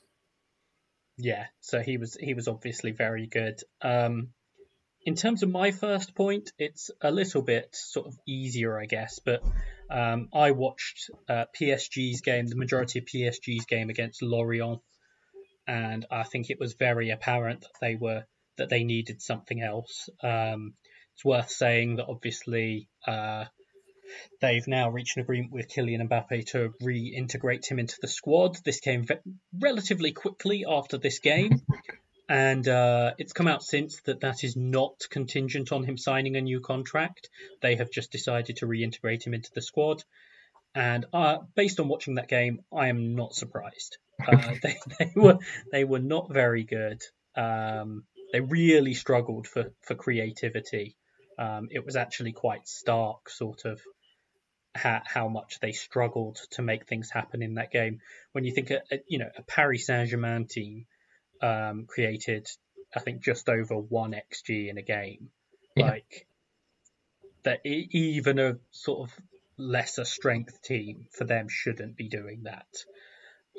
Yeah, 1.19 1.47
so 1.61 1.81
he 1.81 1.99
was 1.99 2.17
he 2.17 2.35
was 2.35 2.49
obviously 2.49 2.93
very 2.93 3.27
good. 3.27 3.61
Um, 3.83 4.29
in 5.05 5.15
terms 5.15 5.43
of 5.43 5.51
my 5.51 5.73
first 5.73 6.15
point, 6.15 6.53
it's 6.59 6.91
a 7.01 7.11
little 7.11 7.43
bit 7.43 7.69
sort 7.73 8.07
of 8.07 8.17
easier, 8.27 8.79
I 8.79 8.87
guess. 8.87 9.19
But 9.19 9.43
um, 9.91 10.29
I 10.33 10.53
watched 10.53 11.11
uh, 11.29 11.45
PSG's 11.61 12.21
game, 12.23 12.47
the 12.47 12.57
majority 12.57 13.01
of 13.01 13.05
PSG's 13.05 13.67
game 13.67 13.91
against 13.91 14.23
Lorient, 14.23 14.81
and 15.67 16.07
I 16.11 16.23
think 16.23 16.51
it 16.51 16.61
was 16.61 16.75
very 16.75 17.11
apparent 17.11 17.63
that 17.63 17.81
they 17.81 17.97
were 17.97 18.25
that 18.57 18.69
they 18.69 18.85
needed 18.85 19.23
something 19.23 19.63
else. 19.63 20.09
Um, 20.23 20.75
it's 21.15 21.25
worth 21.25 21.51
saying 21.51 21.97
that 21.97 22.07
obviously 22.09 22.89
uh, 23.07 23.45
they've 24.41 24.67
now 24.67 24.91
reached 24.91 25.17
an 25.17 25.23
agreement 25.23 25.53
with 25.53 25.69
Kylian 25.69 26.09
Mbappe 26.09 26.47
to 26.49 26.73
reintegrate 26.83 27.67
him 27.71 27.79
into 27.79 27.97
the 28.01 28.09
squad. 28.09 28.57
This 28.65 28.81
came 28.81 29.07
relatively 29.59 30.13
quickly 30.13 30.65
after 30.69 30.99
this 30.99 31.19
game 31.19 31.63
and 32.29 32.67
uh, 32.67 33.13
it's 33.19 33.35
come 33.35 33.47
out 33.47 33.63
since 33.63 34.01
that 34.03 34.21
that 34.21 34.43
is 34.43 34.57
not 34.57 34.95
contingent 35.11 35.71
on 35.71 35.85
him 35.85 35.99
signing 35.99 36.37
a 36.37 36.41
new 36.41 36.61
contract. 36.61 37.29
They 37.61 37.77
have 37.77 37.91
just 37.91 38.11
decided 38.11 38.57
to 38.57 38.67
reintegrate 38.67 39.27
him 39.27 39.35
into 39.35 39.51
the 39.55 39.61
squad, 39.61 40.03
and 40.75 41.05
uh, 41.13 41.39
based 41.55 41.79
on 41.79 41.89
watching 41.89 42.15
that 42.15 42.29
game, 42.29 42.61
I 42.75 42.89
am 42.89 43.15
not 43.15 43.35
surprised. 43.35 43.99
Uh, 44.27 44.55
they, 44.63 44.77
they, 44.99 45.13
were 45.15 45.39
they 45.73 45.85
were 45.85 45.99
not 45.99 46.33
very 46.33 46.65
good. 46.65 47.03
Um, 47.37 48.05
they 48.33 48.41
really 48.41 48.95
struggled 48.95 49.47
for 49.47 49.73
for 49.83 49.95
creativity. 49.95 50.97
Um, 51.39 51.69
it 51.71 51.85
was 51.85 51.97
actually 51.97 52.33
quite 52.33 52.69
stark, 52.69 53.31
sort 53.31 53.65
of. 53.65 53.81
How, 54.75 55.03
how 55.05 55.29
much 55.29 55.61
they 55.61 55.73
struggled 55.73 56.39
to 56.53 56.63
make 56.63 56.87
things 56.87 57.11
happen 57.11 57.43
in 57.43 57.57
that 57.57 57.71
game. 57.71 58.01
When 58.33 58.45
you 58.45 58.53
think, 58.53 58.71
a, 58.71 58.81
a 58.91 59.03
you 59.07 59.19
know, 59.19 59.29
a 59.37 59.43
Paris 59.43 59.85
Saint 59.85 60.09
Germain 60.09 60.47
team 60.47 60.87
um, 61.43 61.85
created, 61.87 62.49
I 62.97 63.01
think, 63.01 63.23
just 63.23 63.51
over 63.51 63.75
one 63.75 64.13
xG 64.13 64.71
in 64.71 64.79
a 64.79 64.83
game. 64.83 65.29
Yeah. 65.77 65.91
Like 65.91 66.27
that, 67.43 67.61
even 67.67 68.39
a 68.39 68.57
sort 68.71 69.11
of 69.11 69.15
lesser 69.59 70.05
strength 70.05 70.63
team 70.63 71.07
for 71.11 71.25
them 71.25 71.49
shouldn't 71.51 71.97
be 71.97 72.09
doing 72.09 72.45
that. 72.45 72.67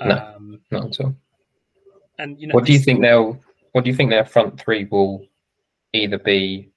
No, 0.02 0.16
um, 0.16 0.62
not 0.72 1.00
at 1.00 1.06
all. 1.06 1.16
And 2.18 2.40
you 2.40 2.48
know, 2.48 2.56
what 2.56 2.66
do 2.66 2.74
you 2.74 2.80
think 2.80 3.02
they'll? 3.02 3.40
What 3.74 3.84
do 3.84 3.90
you 3.90 3.96
think 3.96 4.10
their 4.10 4.26
front 4.26 4.60
three 4.60 4.86
will 4.86 5.28
either 5.94 6.18
be 6.18 6.70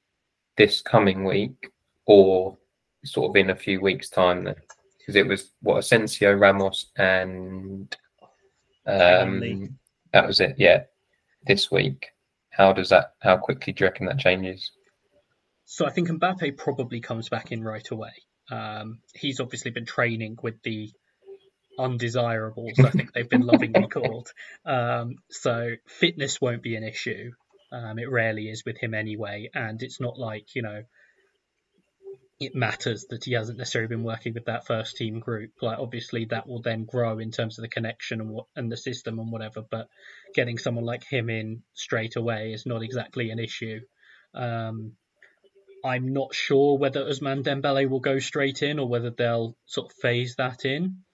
this 0.56 0.80
coming 0.80 1.24
week 1.24 1.70
or 2.06 2.56
sort 3.04 3.30
of 3.30 3.36
in 3.36 3.50
a 3.50 3.56
few 3.56 3.80
weeks' 3.80 4.08
time? 4.08 4.44
Then, 4.44 4.56
because 4.98 5.14
it 5.14 5.26
was 5.26 5.52
what 5.62 5.78
Asensio, 5.78 6.32
Ramos, 6.32 6.86
and 6.96 7.94
um, 8.86 9.78
that 10.12 10.26
was 10.26 10.40
it. 10.40 10.56
Yeah, 10.58 10.84
this 11.46 11.70
week. 11.70 12.08
How 12.50 12.72
does 12.72 12.88
that? 12.88 13.12
How 13.20 13.36
quickly 13.36 13.72
do 13.72 13.84
you 13.84 13.88
reckon 13.88 14.06
that 14.06 14.18
changes? 14.18 14.72
So 15.66 15.86
I 15.86 15.90
think 15.90 16.08
Mbappe 16.08 16.56
probably 16.56 17.00
comes 17.00 17.28
back 17.28 17.52
in 17.52 17.62
right 17.62 17.88
away. 17.90 18.12
Um, 18.50 19.00
he's 19.14 19.40
obviously 19.40 19.70
been 19.70 19.84
training 19.84 20.38
with 20.42 20.54
the 20.62 20.90
undesirables. 21.78 22.78
I 22.78 22.90
think 22.90 23.12
they've 23.12 23.28
been 23.28 23.46
lovingly 23.46 23.86
called. 23.90 24.32
Um, 24.64 25.16
so 25.30 25.72
fitness 25.86 26.40
won't 26.40 26.62
be 26.62 26.76
an 26.76 26.84
issue. 26.84 27.32
Um, 27.72 27.98
it 27.98 28.10
rarely 28.10 28.48
is 28.48 28.64
with 28.64 28.78
him 28.78 28.94
anyway, 28.94 29.50
and 29.54 29.82
it's 29.82 30.00
not 30.00 30.18
like 30.18 30.54
you 30.54 30.62
know 30.62 30.82
it 32.38 32.54
matters 32.54 33.06
that 33.08 33.24
he 33.24 33.32
hasn't 33.32 33.56
necessarily 33.56 33.88
been 33.88 34.04
working 34.04 34.34
with 34.34 34.44
that 34.44 34.66
first 34.66 34.96
team 34.96 35.20
group. 35.20 35.52
Like 35.62 35.78
obviously 35.78 36.26
that 36.26 36.46
will 36.46 36.60
then 36.60 36.84
grow 36.84 37.18
in 37.18 37.30
terms 37.30 37.58
of 37.58 37.62
the 37.62 37.68
connection 37.68 38.20
and 38.20 38.30
what 38.30 38.46
and 38.54 38.70
the 38.70 38.76
system 38.76 39.18
and 39.18 39.32
whatever. 39.32 39.62
But 39.68 39.88
getting 40.34 40.58
someone 40.58 40.84
like 40.84 41.04
him 41.04 41.30
in 41.30 41.62
straight 41.72 42.16
away 42.16 42.52
is 42.52 42.66
not 42.66 42.82
exactly 42.82 43.30
an 43.30 43.38
issue. 43.38 43.80
Um, 44.34 44.92
I'm 45.82 46.12
not 46.12 46.34
sure 46.34 46.76
whether 46.76 47.04
Ousmane 47.04 47.42
Dembele 47.42 47.88
will 47.88 48.00
go 48.00 48.18
straight 48.18 48.62
in 48.62 48.78
or 48.78 48.88
whether 48.88 49.10
they'll 49.10 49.56
sort 49.66 49.90
of 49.90 49.96
phase 49.96 50.36
that 50.36 50.64
in. 50.64 51.04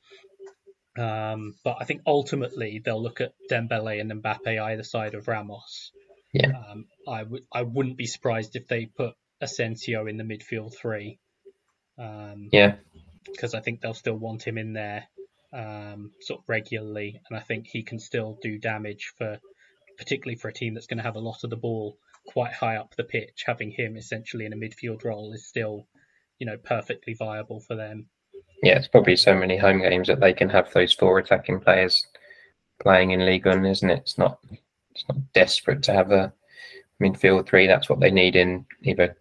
Um, 0.98 1.54
but 1.64 1.78
I 1.80 1.84
think 1.84 2.02
ultimately 2.06 2.80
they'll 2.84 3.02
look 3.02 3.20
at 3.20 3.32
Dembele 3.50 4.00
and 4.00 4.22
Mbappe 4.22 4.60
either 4.60 4.82
side 4.82 5.14
of 5.14 5.26
Ramos. 5.26 5.90
Yeah. 6.32 6.52
Um, 6.70 6.86
I 7.08 7.22
would 7.22 7.44
I 7.52 7.62
wouldn't 7.62 7.96
be 7.96 8.06
surprised 8.06 8.56
if 8.56 8.68
they 8.68 8.86
put 8.86 9.14
Asensio 9.40 10.06
in 10.06 10.16
the 10.16 10.24
midfield 10.24 10.74
three. 10.76 11.18
Um, 11.98 12.48
yeah, 12.52 12.76
because 13.26 13.54
I 13.54 13.60
think 13.60 13.80
they'll 13.80 13.94
still 13.94 14.16
want 14.16 14.42
him 14.42 14.58
in 14.58 14.72
there 14.72 15.06
um, 15.52 16.12
sort 16.20 16.40
of 16.40 16.48
regularly, 16.48 17.20
and 17.28 17.38
I 17.38 17.42
think 17.42 17.66
he 17.66 17.82
can 17.82 17.98
still 17.98 18.38
do 18.42 18.58
damage 18.58 19.12
for, 19.18 19.38
particularly 19.98 20.36
for 20.36 20.48
a 20.48 20.52
team 20.52 20.74
that's 20.74 20.86
going 20.86 20.98
to 20.98 21.04
have 21.04 21.16
a 21.16 21.20
lot 21.20 21.44
of 21.44 21.50
the 21.50 21.56
ball 21.56 21.98
quite 22.26 22.52
high 22.52 22.76
up 22.76 22.94
the 22.96 23.04
pitch. 23.04 23.44
Having 23.46 23.72
him 23.72 23.96
essentially 23.96 24.46
in 24.46 24.52
a 24.52 24.56
midfield 24.56 25.04
role 25.04 25.32
is 25.32 25.46
still, 25.46 25.86
you 26.38 26.46
know, 26.46 26.56
perfectly 26.56 27.14
viable 27.14 27.60
for 27.60 27.76
them. 27.76 28.06
Yeah, 28.62 28.78
it's 28.78 28.88
probably 28.88 29.16
so 29.16 29.34
many 29.34 29.56
home 29.56 29.80
games 29.80 30.06
that 30.06 30.20
they 30.20 30.32
can 30.32 30.48
have 30.50 30.72
those 30.72 30.92
four 30.92 31.18
attacking 31.18 31.60
players 31.60 32.06
playing 32.80 33.10
in 33.10 33.26
Ligue 33.26 33.46
1, 33.46 33.66
isn't 33.66 33.90
it? 33.90 33.98
It's 33.98 34.18
not 34.18 34.38
it's 34.94 35.04
not 35.08 35.32
desperate 35.32 35.82
to 35.84 35.92
have 35.92 36.12
a 36.12 36.32
midfield 37.02 37.46
three. 37.46 37.66
That's 37.66 37.88
what 37.88 37.98
they 37.98 38.10
need 38.10 38.36
in 38.36 38.64
either 38.82 39.16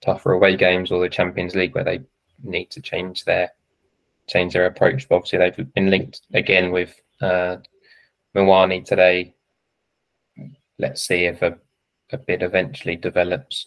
tougher 0.00 0.32
away 0.32 0.56
games 0.56 0.90
or 0.90 1.00
the 1.00 1.08
Champions 1.08 1.54
League 1.54 1.74
where 1.74 1.84
they 1.84 2.00
need 2.42 2.70
to 2.70 2.80
change 2.80 3.24
their 3.24 3.50
change 4.26 4.54
their 4.54 4.66
approach. 4.66 5.08
But 5.08 5.16
obviously, 5.16 5.38
they've 5.38 5.74
been 5.74 5.90
linked 5.90 6.22
again 6.32 6.70
with 6.70 7.00
uh, 7.20 7.56
Muani 8.34 8.84
today. 8.84 9.34
Let's 10.78 11.02
see 11.06 11.24
if 11.24 11.42
a, 11.42 11.58
a 12.12 12.18
bid 12.18 12.42
eventually 12.42 12.96
develops 12.96 13.66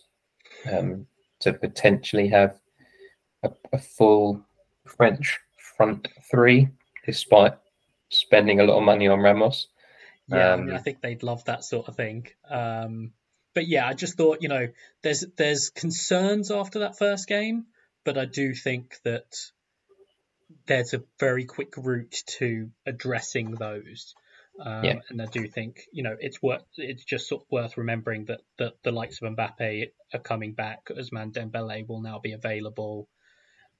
um, 0.71 1.05
to 1.41 1.53
potentially 1.53 2.27
have 2.29 2.57
a, 3.43 3.51
a 3.73 3.77
full 3.77 4.45
French 4.97 5.39
front 5.77 6.07
three, 6.29 6.69
despite 7.05 7.53
spending 8.09 8.59
a 8.59 8.63
lot 8.63 8.77
of 8.77 8.83
money 8.83 9.07
on 9.07 9.19
Ramos. 9.19 9.67
Yeah, 10.27 10.53
um, 10.53 10.61
I, 10.61 10.63
mean, 10.63 10.75
I, 10.75 10.79
think 10.79 11.01
they'd 11.01 11.23
love 11.23 11.43
that 11.45 11.63
sort 11.63 11.87
of 11.87 11.95
thing. 11.95 12.27
Um, 12.49 13.11
but 13.53 13.67
yeah, 13.67 13.87
I 13.87 13.93
just 13.93 14.15
thought 14.17 14.41
you 14.41 14.49
know 14.49 14.67
there's 15.01 15.25
there's 15.37 15.69
concerns 15.69 16.51
after 16.51 16.79
that 16.79 16.97
first 16.97 17.27
game, 17.27 17.65
but 18.05 18.17
I 18.17 18.25
do 18.25 18.53
think 18.53 18.97
that 19.03 19.51
there's 20.67 20.93
a 20.93 21.03
very 21.19 21.45
quick 21.45 21.75
route 21.77 22.23
to 22.37 22.69
addressing 22.85 23.51
those. 23.51 24.13
Um, 24.59 24.83
yeah. 24.83 24.99
And 25.09 25.21
I 25.21 25.25
do 25.25 25.47
think 25.47 25.81
you 25.91 26.03
know 26.03 26.15
it's 26.19 26.41
worth 26.41 26.63
it's 26.77 27.03
just 27.03 27.27
sort 27.27 27.43
of 27.43 27.51
worth 27.51 27.77
remembering 27.77 28.25
that, 28.25 28.41
that 28.57 28.73
the 28.83 28.91
likes 28.91 29.21
of 29.21 29.33
Mbappe 29.35 29.91
are 30.13 30.19
coming 30.19 30.53
back. 30.53 30.85
Ousmane 30.89 31.33
Dembele 31.33 31.87
will 31.87 32.01
now 32.01 32.19
be 32.19 32.33
available. 32.33 33.07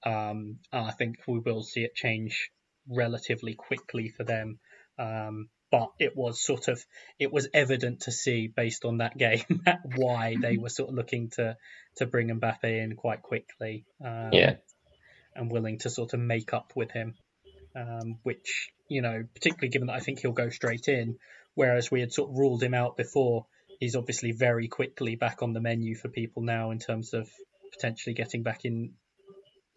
Um, 0.06 0.60
I 0.72 0.92
think 0.92 1.18
we 1.28 1.40
will 1.40 1.64
see 1.64 1.82
it 1.82 1.96
change 1.96 2.52
relatively 2.90 3.54
quickly 3.54 4.10
for 4.10 4.24
them. 4.24 4.60
Um, 4.98 5.50
but 5.72 5.92
it 6.00 6.16
was 6.16 6.44
sort 6.44 6.68
of 6.68 6.84
it 7.18 7.32
was 7.32 7.48
evident 7.54 8.02
to 8.02 8.12
see 8.12 8.48
based 8.48 8.84
on 8.84 8.98
that 8.98 9.18
game 9.18 9.64
why 9.96 10.36
they 10.40 10.58
were 10.58 10.70
sort 10.70 10.90
of 10.90 10.96
looking 10.96 11.30
to 11.32 11.56
to 11.98 12.06
bring 12.06 12.28
Mbappe 12.28 12.64
in 12.64 12.96
quite 12.96 13.22
quickly. 13.22 13.86
Um, 14.04 14.30
yeah, 14.34 14.56
and 15.36 15.50
willing 15.50 15.80
to 15.80 15.90
sort 15.90 16.14
of 16.14 16.20
make 16.20 16.54
up 16.54 16.74
with 16.76 16.92
him, 16.92 17.16
um, 17.76 18.20
which 18.24 18.70
you 18.90 19.02
know, 19.02 19.24
particularly 19.34 19.70
given 19.70 19.88
that 19.88 19.96
I 19.96 20.02
think 20.02 20.20
he'll 20.20 20.34
go 20.34 20.50
straight 20.50 20.90
in, 20.90 21.18
whereas 21.56 21.90
we 21.90 22.02
had 22.02 22.12
sort 22.12 22.30
of 22.30 22.38
ruled 22.38 22.62
him 22.62 22.74
out 22.74 22.98
before. 22.98 23.46
He's 23.80 23.96
obviously 23.96 24.34
very 24.34 24.68
quickly 24.68 25.16
back 25.16 25.42
on 25.42 25.54
the 25.54 25.62
menu 25.62 25.96
for 25.96 26.10
people 26.10 26.44
now 26.44 26.70
in 26.72 26.78
terms 26.78 27.14
of 27.14 27.28
potentially 27.72 28.14
getting 28.14 28.44
back 28.44 28.66
in 28.66 28.94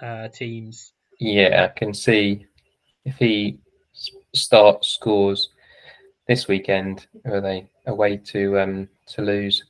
uh, 0.04 0.28
teams. 0.28 0.92
Yeah, 1.18 1.68
I 1.68 1.78
can 1.78 1.94
see 1.94 2.46
if 3.04 3.16
he 3.16 3.58
starts 4.34 4.88
scores 4.88 5.50
this 6.26 6.48
weekend, 6.48 7.06
are 7.26 7.40
they 7.40 7.66
away 7.86 8.16
to 8.16 8.60
um, 8.60 8.88
Toulouse? 9.06 9.62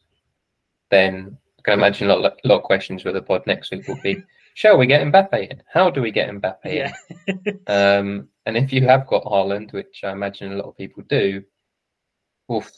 Then 0.91 1.37
I 1.59 1.63
can 1.63 1.75
imagine 1.75 2.11
a 2.11 2.17
lot, 2.17 2.39
a 2.45 2.49
lot 2.49 2.59
of 2.59 2.63
questions 2.63 3.05
with 3.05 3.15
the 3.15 3.23
pod 3.23 3.47
next 3.47 3.71
week 3.71 3.89
will 3.89 4.01
be: 4.03 4.23
Shall 4.55 4.79
we 4.79 4.87
get 4.87 5.07
Mbappe 5.07 5.51
in? 5.51 5.63
How 5.73 5.91
do 5.91 6.01
we 6.01 6.11
get 6.11 6.31
Mbappe 6.31 6.67
in? 6.67 6.93
Yeah. 7.27 7.53
um, 7.99 8.29
and 8.47 8.57
if 8.57 8.73
you 8.73 8.87
have 8.87 9.07
got 9.07 9.25
Haaland, 9.25 9.73
which 9.73 10.03
I 10.05 10.13
imagine 10.13 10.53
a 10.53 10.57
lot 10.57 10.69
of 10.69 10.77
people 10.77 11.03
do, 11.09 11.43
oof, 12.53 12.71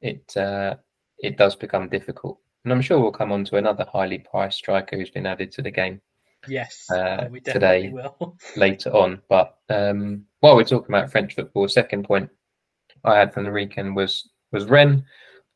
it 0.00 0.36
uh, 0.36 0.76
it 1.18 1.36
does 1.36 1.56
become 1.56 1.88
difficult. 1.88 2.38
And 2.64 2.72
I'm 2.72 2.82
sure 2.82 3.00
we'll 3.00 3.12
come 3.12 3.32
on 3.32 3.44
to 3.46 3.56
another 3.56 3.86
highly 3.90 4.18
priced 4.18 4.58
striker 4.58 4.96
who's 4.96 5.10
been 5.10 5.26
added 5.26 5.52
to 5.52 5.62
the 5.62 5.70
game. 5.70 6.00
Yes, 6.48 6.90
uh, 6.90 7.28
today 7.44 7.92
later 8.56 8.90
on. 8.90 9.20
But 9.28 9.58
um, 9.68 10.24
while 10.40 10.56
we're 10.56 10.64
talking 10.64 10.94
about 10.94 11.10
French 11.10 11.34
football, 11.34 11.68
second 11.68 12.04
point 12.04 12.30
I 13.04 13.16
had 13.16 13.32
from 13.32 13.44
the 13.44 13.50
weekend 13.50 13.94
was 13.94 14.30
was 14.52 14.64
Rennes. 14.64 15.02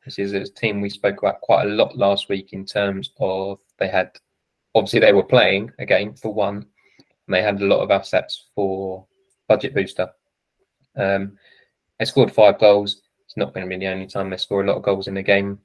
This 0.04 0.18
is 0.18 0.32
a 0.34 0.44
team 0.44 0.80
we 0.80 0.90
spoke 0.90 1.18
about 1.18 1.40
quite 1.40 1.66
a 1.66 1.70
lot 1.70 1.96
last 1.96 2.28
week 2.28 2.52
in 2.52 2.66
terms 2.66 3.10
of 3.18 3.58
they 3.78 3.88
had 3.88 4.10
obviously 4.74 5.00
they 5.00 5.12
were 5.12 5.24
playing 5.24 5.72
again 5.78 6.14
for 6.14 6.32
one, 6.32 6.56
and 6.56 7.34
they 7.34 7.42
had 7.42 7.60
a 7.60 7.66
lot 7.66 7.80
of 7.80 7.90
assets 7.90 8.48
for 8.54 9.06
budget 9.48 9.74
booster. 9.74 10.10
Um, 10.96 11.38
they 11.98 12.04
scored 12.04 12.32
five 12.32 12.58
goals. 12.58 13.00
It's 13.24 13.36
not 13.36 13.54
going 13.54 13.66
to 13.66 13.70
be 13.70 13.78
the 13.78 13.90
only 13.90 14.06
time 14.06 14.30
they 14.30 14.36
score 14.36 14.62
a 14.62 14.66
lot 14.66 14.76
of 14.76 14.82
goals 14.82 15.08
in 15.08 15.16
a 15.16 15.22
game 15.22 15.58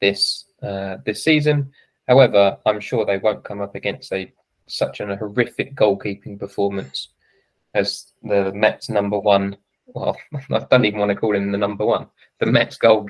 this 0.00 0.44
uh, 0.62 0.98
this 1.04 1.24
season. 1.24 1.72
However, 2.08 2.58
I'm 2.66 2.80
sure 2.80 3.04
they 3.04 3.18
won't 3.18 3.44
come 3.44 3.60
up 3.60 3.74
against 3.74 4.12
a 4.12 4.32
such 4.66 5.00
an 5.00 5.16
horrific 5.16 5.74
goalkeeping 5.74 6.38
performance 6.38 7.08
as 7.74 8.12
the 8.22 8.52
Metz 8.52 8.88
number 8.88 9.18
one 9.18 9.56
well, 9.86 10.16
I 10.50 10.66
don't 10.70 10.84
even 10.84 11.00
want 11.00 11.10
to 11.10 11.16
call 11.16 11.34
him 11.34 11.52
the 11.52 11.58
number 11.58 11.84
one. 11.84 12.06
The 12.40 12.46
Metz 12.46 12.76
goal, 12.76 13.08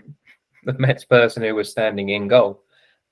the 0.64 0.72
Metz 0.74 1.04
person 1.04 1.42
who 1.42 1.54
was 1.54 1.70
standing 1.70 2.10
in 2.10 2.28
goal, 2.28 2.62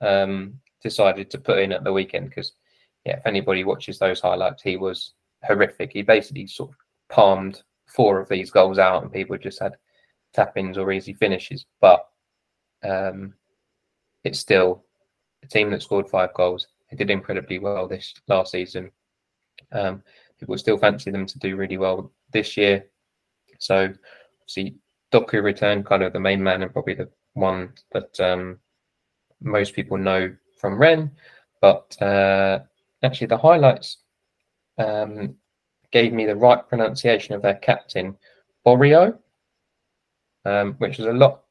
um, 0.00 0.58
decided 0.82 1.30
to 1.30 1.38
put 1.38 1.58
in 1.58 1.72
at 1.72 1.84
the 1.84 1.92
weekend 1.92 2.28
because, 2.28 2.52
yeah, 3.04 3.18
if 3.18 3.26
anybody 3.26 3.64
watches 3.64 3.98
those 3.98 4.20
highlights, 4.20 4.62
he 4.62 4.76
was 4.76 5.12
horrific. 5.44 5.92
He 5.92 6.02
basically 6.02 6.46
sort 6.46 6.70
of 6.70 6.76
palmed 7.08 7.62
four 7.86 8.20
of 8.20 8.28
these 8.28 8.50
goals 8.50 8.78
out, 8.78 9.02
and 9.02 9.12
people 9.12 9.38
just 9.38 9.60
had 9.60 9.76
tap 10.32 10.56
ins 10.56 10.78
or 10.78 10.90
easy 10.92 11.14
finishes. 11.14 11.66
But 11.80 12.06
um, 12.82 13.34
it's 14.24 14.38
still 14.38 14.84
a 15.42 15.46
team 15.46 15.70
that 15.70 15.82
scored 15.82 16.08
five 16.08 16.34
goals. 16.34 16.68
They 16.90 16.96
did 16.96 17.10
incredibly 17.10 17.58
well 17.58 17.88
this 17.88 18.14
last 18.28 18.52
season. 18.52 18.90
Um, 19.72 20.02
people 20.38 20.58
still 20.58 20.78
fancy 20.78 21.10
them 21.10 21.26
to 21.26 21.38
do 21.38 21.56
really 21.56 21.78
well 21.78 22.12
this 22.32 22.56
year. 22.56 22.86
So 23.58 23.92
see 24.46 24.76
Doku 25.12 25.42
returned 25.42 25.86
kind 25.86 26.02
of 26.02 26.12
the 26.12 26.20
main 26.20 26.42
man 26.42 26.62
and 26.62 26.72
probably 26.72 26.94
the 26.94 27.08
one 27.34 27.72
that 27.92 28.18
um, 28.20 28.58
most 29.40 29.74
people 29.74 29.96
know 29.96 30.34
from 30.58 30.78
Rennes. 30.78 31.10
But 31.60 31.96
uh, 32.02 32.60
actually, 33.02 33.28
the 33.28 33.38
highlights 33.38 33.98
um, 34.78 35.36
gave 35.92 36.12
me 36.12 36.26
the 36.26 36.36
right 36.36 36.66
pronunciation 36.68 37.34
of 37.34 37.42
their 37.42 37.54
captain, 37.54 38.16
Bourigeaud, 38.66 39.16
um, 40.44 40.74
which 40.74 40.98
was 40.98 41.06
a 41.06 41.12
lot. 41.12 41.42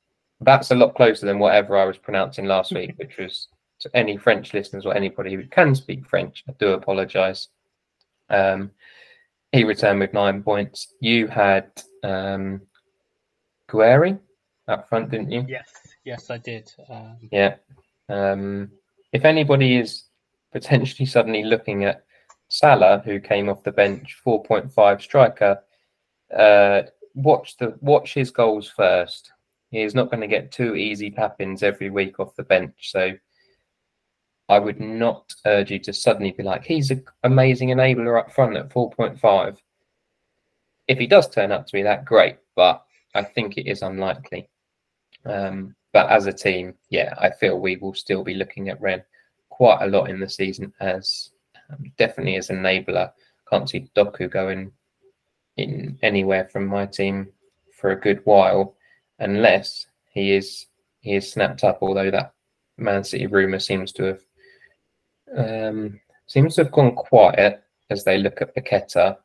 That's 0.41 0.71
a 0.71 0.75
lot 0.75 0.95
closer 0.95 1.25
than 1.25 1.39
whatever 1.39 1.77
I 1.77 1.85
was 1.85 1.97
pronouncing 1.97 2.45
last 2.45 2.73
week, 2.73 2.93
which 2.97 3.17
was 3.17 3.47
to 3.81 3.89
any 3.95 4.17
French 4.17 4.53
listeners 4.53 4.85
or 4.85 4.95
anybody 4.95 5.35
who 5.35 5.45
can 5.47 5.75
speak 5.75 6.07
French. 6.07 6.43
I 6.47 6.53
do 6.59 6.73
apologise. 6.73 7.49
Um, 8.29 8.71
he 9.51 9.63
returned 9.63 9.99
with 9.99 10.13
nine 10.13 10.43
points. 10.43 10.93
You 10.99 11.27
had 11.27 11.69
um, 12.03 12.61
Gouiri 13.69 14.19
up 14.67 14.87
front, 14.87 15.11
didn't 15.11 15.31
you? 15.31 15.45
Yes, 15.47 15.69
yes, 16.03 16.29
I 16.29 16.37
did. 16.37 16.71
Um... 16.89 17.17
Yeah. 17.31 17.55
Um, 18.07 18.71
if 19.11 19.25
anybody 19.25 19.77
is 19.77 20.05
potentially 20.51 21.05
suddenly 21.05 21.43
looking 21.43 21.83
at 21.83 22.05
Salah, 22.47 23.01
who 23.03 23.19
came 23.19 23.49
off 23.49 23.63
the 23.63 23.71
bench, 23.71 24.17
4.5 24.25 25.01
striker, 25.01 25.59
uh, 26.35 26.83
watch 27.15 27.57
the 27.57 27.77
watch 27.81 28.13
his 28.13 28.31
goals 28.31 28.69
first. 28.69 29.31
He's 29.69 29.95
not 29.95 30.11
going 30.11 30.21
to 30.21 30.27
get 30.27 30.51
two 30.51 30.75
easy 30.75 31.09
tap 31.11 31.37
ins 31.39 31.63
every 31.63 31.89
week 31.89 32.19
off 32.19 32.35
the 32.35 32.43
bench. 32.43 32.91
So 32.91 33.11
I 34.51 34.59
would 34.59 34.81
not 34.81 35.33
urge 35.45 35.71
you 35.71 35.79
to 35.79 35.93
suddenly 35.93 36.31
be 36.31 36.43
like, 36.43 36.65
he's 36.65 36.91
an 36.91 37.05
amazing 37.23 37.69
enabler 37.69 38.19
up 38.19 38.33
front 38.33 38.57
at 38.57 38.69
4.5. 38.69 39.57
If 40.89 40.97
he 40.97 41.07
does 41.07 41.29
turn 41.29 41.53
up 41.53 41.65
to 41.65 41.71
be 41.71 41.83
that, 41.83 42.03
great, 42.03 42.35
but 42.53 42.83
I 43.15 43.23
think 43.23 43.57
it 43.57 43.65
is 43.65 43.81
unlikely. 43.81 44.49
Um, 45.23 45.73
but 45.93 46.09
as 46.09 46.25
a 46.25 46.33
team, 46.33 46.73
yeah, 46.89 47.13
I 47.17 47.29
feel 47.29 47.61
we 47.61 47.77
will 47.77 47.93
still 47.93 48.25
be 48.25 48.33
looking 48.33 48.67
at 48.67 48.81
Rennes 48.81 49.05
quite 49.47 49.83
a 49.83 49.87
lot 49.87 50.09
in 50.09 50.19
the 50.19 50.27
season 50.27 50.73
as 50.81 51.29
um, 51.69 51.89
definitely 51.97 52.35
as 52.35 52.49
enabler. 52.49 53.13
Can't 53.49 53.69
see 53.69 53.89
Doku 53.95 54.29
going 54.29 54.73
in 55.55 55.97
anywhere 56.01 56.49
from 56.51 56.67
my 56.67 56.87
team 56.87 57.29
for 57.71 57.91
a 57.91 57.99
good 57.99 58.19
while, 58.25 58.75
unless 59.19 59.87
he 60.09 60.33
is 60.33 60.65
he 60.99 61.15
is 61.15 61.31
snapped 61.31 61.63
up. 61.63 61.77
Although 61.81 62.11
that 62.11 62.33
Man 62.77 63.05
City 63.05 63.27
rumor 63.27 63.59
seems 63.59 63.93
to 63.93 64.03
have 64.03 64.21
um, 65.35 65.99
seems 66.27 66.55
to 66.55 66.63
have 66.63 66.71
gone 66.71 66.95
quiet 66.95 67.63
as 67.89 68.03
they 68.03 68.17
look 68.17 68.41
at 68.41 68.55
Paqueta, 68.55 69.17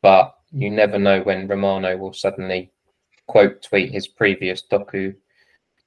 but 0.00 0.34
you 0.52 0.70
never 0.70 0.98
know 0.98 1.22
when 1.22 1.48
Romano 1.48 1.96
will 1.96 2.12
suddenly 2.12 2.70
quote 3.26 3.62
tweet 3.62 3.92
his 3.92 4.08
previous 4.08 4.62
Doku 4.70 5.14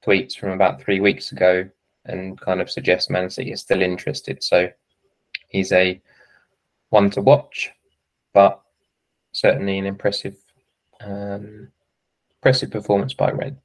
tweets 0.04 0.36
from 0.36 0.50
about 0.50 0.80
three 0.80 1.00
weeks 1.00 1.32
ago 1.32 1.68
and 2.04 2.40
kind 2.40 2.60
of 2.60 2.70
suggest 2.70 3.10
Man 3.10 3.28
City 3.30 3.52
is 3.52 3.60
still 3.60 3.82
interested. 3.82 4.42
So 4.42 4.70
he's 5.48 5.72
a 5.72 6.00
one 6.90 7.10
to 7.10 7.20
watch, 7.20 7.70
but 8.32 8.60
certainly 9.32 9.78
an 9.78 9.86
impressive 9.86 10.36
um, 11.00 11.68
impressive 12.38 12.70
performance 12.70 13.14
by 13.14 13.30
Rennes. 13.30 13.58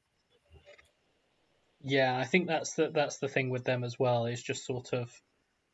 Yeah, 1.84 2.18
I 2.18 2.26
think 2.26 2.48
that's 2.48 2.74
the 2.74 2.90
that's 2.90 3.18
the 3.18 3.28
thing 3.28 3.50
with 3.50 3.64
them 3.64 3.84
as 3.84 4.00
well. 4.00 4.26
Is 4.26 4.44
just 4.44 4.66
sort 4.66 4.94
of 4.94 5.12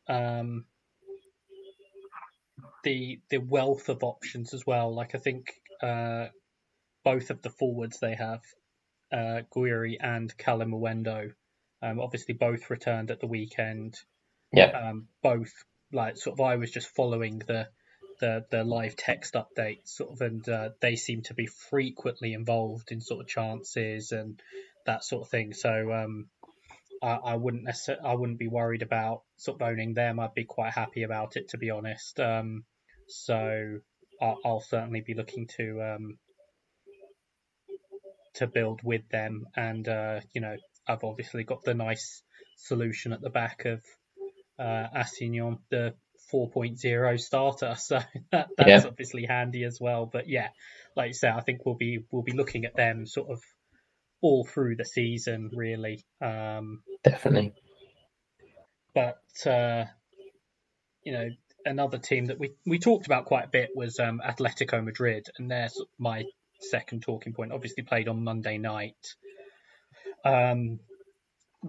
um, 0.10 0.66
the 2.84 3.20
the 3.30 3.40
wealth 3.40 3.90
of 3.90 4.04
options 4.04 4.54
as 4.54 4.66
well. 4.66 4.94
Like 4.94 5.16
I 5.16 5.18
think 5.18 5.54
uh, 5.82 6.28
both 7.04 7.30
of 7.30 7.42
the 7.42 7.50
forwards 7.50 8.00
they 8.00 8.16
have, 8.16 8.42
uh, 9.12 9.42
Gouiri 9.56 9.98
and 10.00 10.36
Callum 10.38 10.74
um, 11.82 12.00
obviously 12.00 12.34
both 12.34 12.70
returned 12.70 13.12
at 13.12 13.20
the 13.20 13.28
weekend. 13.28 13.96
Yeah. 14.54 14.90
Um, 14.90 15.08
both 15.22 15.52
like 15.92 16.18
sort 16.18 16.40
of 16.40 16.46
I 16.46 16.56
was 16.56 16.72
just 16.72 16.88
following 16.96 17.40
the 17.40 17.68
the 18.20 18.46
the 18.50 18.64
live 18.64 18.96
text 18.96 19.36
updates 19.36 19.90
sort 19.90 20.12
of, 20.12 20.22
and 20.22 20.48
uh, 20.50 20.70
they 20.82 20.96
seem 20.96 21.22
to 21.24 21.34
be 21.34 21.48
frequently 21.48 22.34
involved 22.34 22.92
in 22.92 23.02
sort 23.02 23.22
of 23.22 23.28
chances 23.28 24.12
and 24.12 24.42
that 24.86 25.04
sort 25.04 25.24
of 25.24 25.30
thing. 25.30 25.54
So 25.54 25.92
um, 25.92 26.28
I, 27.02 27.14
I 27.16 27.36
wouldn't 27.36 27.64
necessarily, 27.64 28.04
I 28.06 28.14
wouldn't 28.16 28.40
be 28.40 28.48
worried 28.48 28.82
about 28.82 29.24
sort 29.38 29.62
of 29.62 29.68
owning 29.68 29.94
them. 29.94 30.20
I'd 30.20 30.34
be 30.34 30.46
quite 30.46 30.74
happy 30.74 31.04
about 31.04 31.36
it, 31.38 31.50
to 31.50 31.58
be 31.58 31.70
honest. 31.70 32.20
Um, 32.20 32.64
so 33.08 33.80
I'll, 34.22 34.38
I'll, 34.44 34.62
certainly 34.62 35.02
be 35.02 35.14
looking 35.14 35.48
to 35.58 35.82
um, 35.82 36.18
to 38.36 38.48
build 38.48 38.82
with 38.84 39.08
them, 39.10 39.46
and 39.56 39.88
uh, 39.88 40.20
you 40.34 40.42
know, 40.42 40.56
I've 40.88 41.04
obviously 41.04 41.44
got 41.44 41.64
the 41.64 41.74
nice 41.74 42.24
solution 42.58 43.14
at 43.14 43.22
the 43.22 43.30
back 43.30 43.66
of 43.66 43.82
uh, 44.60 44.88
Assignon, 44.96 45.60
the 45.70 45.94
4.0 46.34 47.20
starter, 47.20 47.76
so 47.80 48.00
that, 48.32 48.50
that's 48.58 48.70
yeah. 48.70 48.84
obviously 48.86 49.26
handy 49.26 49.64
as 49.64 49.80
well. 49.80 50.06
But 50.06 50.28
yeah, 50.28 50.50
like 50.96 51.10
you 51.10 51.14
say, 51.14 51.30
I 51.30 51.42
think 51.42 51.66
we'll 51.66 51.76
be 51.76 52.06
we'll 52.12 52.24
be 52.24 52.34
looking 52.34 52.66
at 52.66 52.76
them 52.76 53.06
sort 53.06 53.30
of 53.30 53.42
all 54.22 54.46
through 54.46 54.76
the 54.76 54.86
season, 54.86 55.52
really. 55.54 56.04
Um, 56.22 56.82
Definitely. 57.04 57.54
But 58.94 59.48
uh, 59.48 59.86
you 61.04 61.14
know, 61.14 61.30
another 61.66 61.98
team 61.98 62.26
that 62.26 62.40
we 62.40 62.56
we 62.66 62.80
talked 62.80 63.06
about 63.06 63.26
quite 63.26 63.46
a 63.46 63.50
bit 63.50 63.70
was 63.76 64.00
um, 64.00 64.22
Atletico 64.26 64.84
Madrid, 64.84 65.28
and 65.38 65.50
they're 65.50 65.70
my 66.00 66.24
second 66.60 67.04
talking 67.04 67.34
point. 67.34 67.52
Obviously, 67.52 67.84
played 67.84 68.08
on 68.08 68.24
Monday 68.24 68.58
night. 68.58 69.16
Um, 70.26 70.80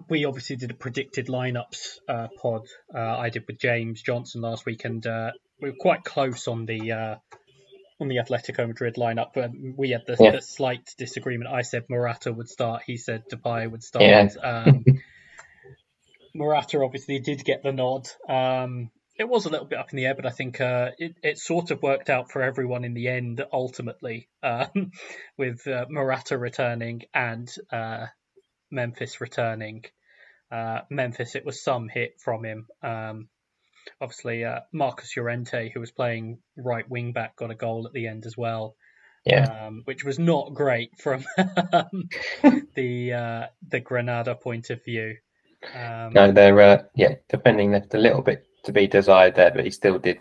we 0.08 0.24
obviously 0.24 0.56
did 0.56 0.70
a 0.70 0.74
predicted 0.74 1.26
lineups 1.26 1.98
uh, 2.08 2.28
pod. 2.40 2.66
Uh, 2.94 3.18
I 3.18 3.30
did 3.30 3.44
with 3.46 3.58
James 3.58 4.02
Johnson 4.02 4.40
last 4.40 4.66
week, 4.66 4.84
and 4.84 5.06
uh, 5.06 5.32
we 5.60 5.70
were 5.70 5.76
quite 5.78 6.04
close 6.04 6.48
on 6.48 6.66
the 6.66 6.92
uh, 6.92 7.14
on 8.00 8.08
the 8.08 8.16
Atletico 8.16 8.66
Madrid 8.66 8.94
lineup. 8.96 9.30
But 9.34 9.50
we 9.54 9.90
had 9.90 10.02
the, 10.06 10.16
yeah. 10.18 10.30
the, 10.32 10.40
slight 10.40 10.94
disagreement. 10.98 11.50
I 11.50 11.62
said 11.62 11.84
Morata 11.88 12.32
would 12.32 12.48
start. 12.48 12.82
He 12.86 12.96
said 12.96 13.24
Depay 13.30 13.70
would 13.70 13.82
start. 13.82 14.04
Yeah. 14.04 14.28
um, 14.42 14.84
Morata 16.34 16.80
obviously 16.82 17.18
did 17.18 17.44
get 17.44 17.62
the 17.62 17.72
nod. 17.72 18.08
Um, 18.28 18.90
it 19.18 19.28
was 19.28 19.46
a 19.46 19.48
little 19.48 19.66
bit 19.66 19.78
up 19.78 19.92
in 19.92 19.96
the 19.96 20.06
air, 20.06 20.14
but 20.14 20.26
I 20.26 20.30
think 20.30 20.60
uh, 20.60 20.90
it, 20.96 21.16
it 21.22 21.38
sort 21.38 21.72
of 21.72 21.82
worked 21.82 22.08
out 22.08 22.30
for 22.30 22.40
everyone 22.40 22.84
in 22.84 22.94
the 22.94 23.08
end, 23.08 23.44
ultimately, 23.52 24.28
um, 24.44 24.92
with 25.36 25.66
uh, 25.66 25.86
Morata 25.88 26.38
returning 26.38 27.02
and 27.12 27.52
uh, 27.72 28.06
Memphis 28.70 29.20
returning. 29.20 29.84
Uh, 30.52 30.80
Memphis, 30.88 31.34
it 31.34 31.44
was 31.44 31.62
some 31.62 31.88
hit 31.88 32.20
from 32.20 32.44
him. 32.44 32.68
Um, 32.80 33.28
obviously, 34.00 34.44
uh, 34.44 34.60
Marcos 34.72 35.16
Llorente, 35.16 35.70
who 35.70 35.80
was 35.80 35.90
playing 35.90 36.38
right 36.56 36.88
wing 36.88 37.12
back, 37.12 37.36
got 37.36 37.50
a 37.50 37.54
goal 37.54 37.86
at 37.86 37.92
the 37.92 38.06
end 38.06 38.26
as 38.26 38.36
well. 38.36 38.76
Yeah. 39.24 39.66
Um, 39.66 39.82
which 39.84 40.04
was 40.04 40.18
not 40.18 40.54
great 40.54 40.90
from 40.98 41.24
the 42.74 43.12
uh, 43.12 43.46
the 43.68 43.80
Granada 43.80 44.34
point 44.34 44.70
of 44.70 44.82
view. 44.84 45.16
Um, 45.74 46.12
no, 46.12 46.32
they're 46.32 46.60
uh, 46.60 46.82
yeah, 46.94 47.16
defending 47.28 47.72
left 47.72 47.94
a 47.94 47.98
little 47.98 48.22
bit 48.22 48.46
to 48.64 48.72
be 48.72 48.86
desired 48.86 49.34
there, 49.34 49.50
but 49.50 49.64
he 49.64 49.70
still 49.70 49.98
did 49.98 50.18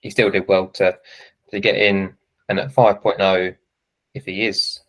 he 0.00 0.10
still 0.10 0.30
did 0.30 0.46
well 0.46 0.68
to 0.68 0.98
to 1.50 1.60
get 1.60 1.76
in. 1.76 2.14
And 2.48 2.58
at 2.58 2.74
5.0, 2.74 3.56
if 4.14 4.24
he 4.26 4.44
is 4.44 4.80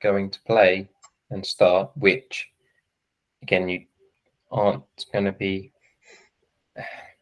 going 0.00 0.30
to 0.30 0.40
play 0.42 0.88
and 1.30 1.44
start, 1.44 1.90
which 1.96 2.48
again 3.42 3.68
you 3.68 3.86
aren't 4.50 4.84
going 5.12 5.24
to 5.24 5.32
be. 5.32 5.72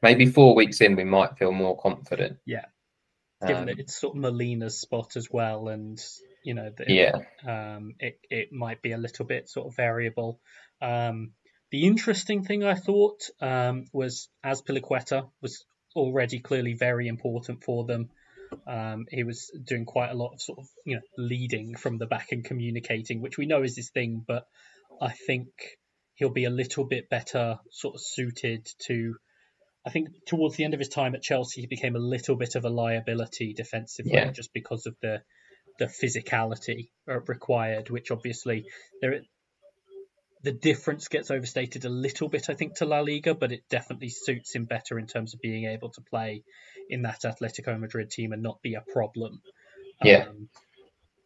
Maybe 0.02 0.26
four 0.26 0.54
weeks 0.54 0.80
in, 0.80 0.96
we 0.96 1.04
might 1.04 1.38
feel 1.38 1.52
more 1.52 1.78
confident. 1.78 2.38
Yeah, 2.44 2.64
given 3.40 3.62
um, 3.62 3.66
that 3.66 3.78
it's 3.78 3.98
sort 3.98 4.16
of 4.16 4.22
Molina's 4.22 4.80
spot 4.80 5.16
as 5.16 5.28
well, 5.30 5.68
and 5.68 6.02
you 6.44 6.54
know, 6.54 6.70
the, 6.76 6.92
yeah, 6.92 7.12
um, 7.46 7.94
it 7.98 8.18
it 8.30 8.52
might 8.52 8.82
be 8.82 8.92
a 8.92 8.98
little 8.98 9.24
bit 9.24 9.48
sort 9.48 9.68
of 9.68 9.76
variable. 9.76 10.40
Um, 10.80 11.32
the 11.70 11.86
interesting 11.86 12.44
thing 12.44 12.64
I 12.64 12.74
thought 12.74 13.30
um, 13.40 13.86
was 13.92 14.28
Azpilicueta 14.44 15.28
was 15.40 15.64
already 15.94 16.40
clearly 16.40 16.74
very 16.74 17.08
important 17.08 17.62
for 17.64 17.84
them. 17.84 18.10
Um, 18.66 19.06
he 19.10 19.24
was 19.24 19.50
doing 19.64 19.86
quite 19.86 20.10
a 20.10 20.14
lot 20.14 20.34
of 20.34 20.42
sort 20.42 20.58
of 20.58 20.68
you 20.84 20.96
know 20.96 21.02
leading 21.16 21.74
from 21.76 21.98
the 21.98 22.06
back 22.06 22.32
and 22.32 22.44
communicating, 22.44 23.20
which 23.20 23.38
we 23.38 23.46
know 23.46 23.62
is 23.62 23.76
his 23.76 23.90
thing. 23.90 24.24
But 24.26 24.46
I 25.00 25.12
think 25.12 25.48
he'll 26.14 26.30
be 26.30 26.44
a 26.44 26.50
little 26.50 26.84
bit 26.84 27.08
better 27.08 27.58
sort 27.70 27.94
of 27.94 28.00
suited 28.02 28.68
to. 28.86 29.16
I 29.85 29.90
think 29.90 30.09
towards 30.27 30.57
the 30.57 30.64
end 30.64 30.75
of 30.75 30.81
his 30.81 30.88
time 30.88 31.14
at 31.14 31.23
Chelsea, 31.23 31.62
he 31.62 31.66
became 31.66 31.97
a 31.97 32.01
little 32.01 32.37
bit 32.37 32.55
of 32.55 32.64
a 32.64 32.71
liability 32.71 33.53
defensively, 33.53 34.12
yeah. 34.12 34.31
just 34.31 34.53
because 34.53 34.87
of 34.87 34.95
the 35.03 35.23
the 35.79 35.87
physicality 35.87 36.90
required, 37.07 37.90
which 37.90 38.11
obviously 38.11 38.66
there 39.01 39.23
the 40.42 40.53
difference 40.53 41.09
gets 41.09 41.31
overstated 41.31 41.85
a 41.85 41.88
little 41.88 42.29
bit, 42.29 42.51
I 42.51 42.55
think, 42.55 42.77
to 42.77 42.85
La 42.85 43.01
Liga, 43.01 43.35
but 43.35 43.53
it 43.53 43.62
definitely 43.71 44.09
suits 44.09 44.55
him 44.55 44.64
better 44.64 44.99
in 44.99 45.07
terms 45.07 45.35
of 45.35 45.40
being 45.40 45.66
able 45.66 45.90
to 45.90 46.01
play 46.01 46.42
in 46.88 47.03
that 47.03 47.23
Atletico 47.23 47.79
Madrid 47.79 48.11
team 48.11 48.33
and 48.33 48.42
not 48.42 48.61
be 48.61 48.75
a 48.75 48.83
problem. 48.92 49.40
Yeah, 50.03 50.27
um, 50.29 50.49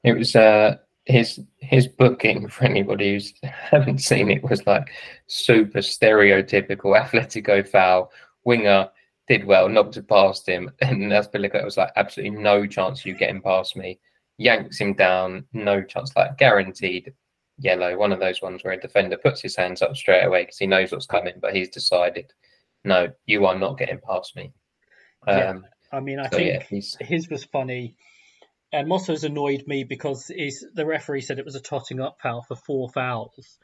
it 0.04 0.12
was 0.12 0.36
uh, 0.36 0.76
his 1.06 1.40
his 1.60 1.88
booking 1.88 2.48
for 2.48 2.64
anybody 2.64 3.14
who 3.14 3.48
haven't 3.70 3.98
seen 3.98 4.30
it 4.30 4.42
was 4.42 4.66
like 4.66 4.90
super 5.26 5.78
stereotypical 5.78 7.00
Atletico 7.00 7.66
foul 7.66 8.10
winger 8.46 8.88
did 9.28 9.44
well, 9.44 9.68
knocked 9.68 9.96
it 9.96 10.08
past 10.08 10.48
him, 10.48 10.70
and 10.80 11.12
Azpilicueta 11.12 11.64
was 11.64 11.76
like 11.76 11.92
absolutely 11.96 12.38
no 12.38 12.66
chance 12.66 13.00
of 13.00 13.06
you 13.06 13.14
getting 13.14 13.42
past 13.42 13.76
me. 13.76 13.98
Yanks 14.38 14.78
him 14.78 14.94
down, 14.94 15.46
no 15.52 15.82
chance, 15.82 16.14
like 16.14 16.38
guaranteed 16.38 17.12
yellow, 17.58 17.96
one 17.96 18.12
of 18.12 18.20
those 18.20 18.42
ones 18.42 18.62
where 18.62 18.74
a 18.74 18.80
defender 18.80 19.16
puts 19.16 19.40
his 19.40 19.56
hands 19.56 19.82
up 19.82 19.96
straight 19.96 20.24
away 20.24 20.42
because 20.42 20.58
he 20.58 20.66
knows 20.66 20.92
what's 20.92 21.06
coming, 21.06 21.34
but 21.40 21.54
he's 21.54 21.70
decided, 21.70 22.32
no, 22.84 23.08
you 23.24 23.46
are 23.46 23.58
not 23.58 23.78
getting 23.78 23.98
past 24.06 24.36
me. 24.36 24.52
Um, 25.26 25.38
yeah. 25.38 25.54
I 25.92 26.00
mean, 26.00 26.18
I 26.18 26.28
so 26.28 26.36
think 26.36 26.64
yeah, 26.70 26.82
his 27.00 27.28
was 27.30 27.44
funny. 27.44 27.96
And 28.72 28.88
Mosso's 28.88 29.24
annoyed 29.24 29.64
me 29.66 29.84
because 29.84 30.26
the 30.26 30.84
referee 30.84 31.22
said 31.22 31.38
it 31.38 31.44
was 31.44 31.54
a 31.54 31.60
totting 31.60 32.00
up 32.00 32.18
foul 32.22 32.42
for 32.42 32.56
four 32.56 32.90
fouls. 32.90 33.58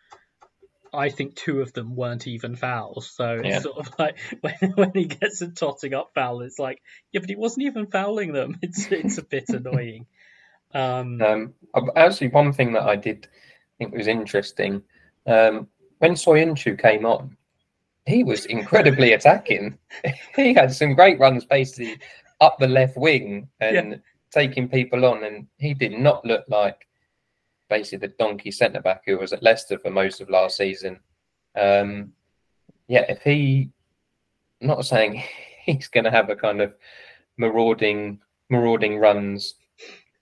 I 0.92 1.08
think 1.08 1.36
two 1.36 1.60
of 1.60 1.72
them 1.72 1.96
weren't 1.96 2.26
even 2.26 2.56
fouls. 2.56 3.10
So 3.10 3.40
it's 3.42 3.48
yeah. 3.48 3.60
sort 3.60 3.78
of 3.78 3.92
like 3.98 4.18
when, 4.40 4.72
when 4.74 4.92
he 4.94 5.06
gets 5.06 5.40
a 5.42 5.48
totting 5.48 5.94
up 5.94 6.12
foul, 6.14 6.42
it's 6.42 6.58
like, 6.58 6.82
yeah, 7.12 7.20
but 7.20 7.30
he 7.30 7.36
wasn't 7.36 7.66
even 7.66 7.86
fouling 7.86 8.32
them. 8.32 8.58
It's 8.62 8.86
it's 8.90 9.18
a 9.18 9.22
bit 9.22 9.48
annoying. 9.48 10.06
Um, 10.74 11.20
um, 11.20 11.54
actually, 11.96 12.28
one 12.28 12.52
thing 12.52 12.72
that 12.72 12.84
I 12.84 12.96
did 12.96 13.28
think 13.78 13.94
was 13.94 14.06
interesting. 14.06 14.82
Um, 15.26 15.68
when 15.98 16.12
Soyuncu 16.12 16.80
came 16.80 17.04
on, 17.04 17.36
he 18.06 18.24
was 18.24 18.46
incredibly 18.46 19.12
attacking. 19.14 19.78
he 20.34 20.54
had 20.54 20.72
some 20.72 20.94
great 20.94 21.18
runs 21.18 21.44
basically 21.44 21.98
up 22.40 22.58
the 22.58 22.68
left 22.68 22.96
wing 22.96 23.48
and 23.60 23.90
yeah. 23.90 23.96
taking 24.30 24.68
people 24.68 25.04
on, 25.04 25.24
and 25.24 25.46
he 25.58 25.74
did 25.74 25.92
not 25.92 26.24
look 26.24 26.44
like 26.48 26.86
basically 27.72 28.06
the 28.06 28.14
donkey 28.18 28.50
centre 28.50 28.82
back 28.82 29.02
who 29.06 29.16
was 29.16 29.32
at 29.32 29.42
Leicester 29.42 29.78
for 29.78 29.90
most 29.90 30.20
of 30.20 30.28
last 30.28 30.58
season. 30.58 31.00
Um, 31.58 32.12
yeah, 32.86 33.06
if 33.08 33.22
he, 33.22 33.70
not 34.60 34.84
saying 34.84 35.22
he's 35.64 35.88
going 35.88 36.04
to 36.04 36.10
have 36.10 36.28
a 36.28 36.36
kind 36.36 36.60
of 36.60 36.74
marauding 37.38 38.20
marauding 38.50 38.98
runs 38.98 39.54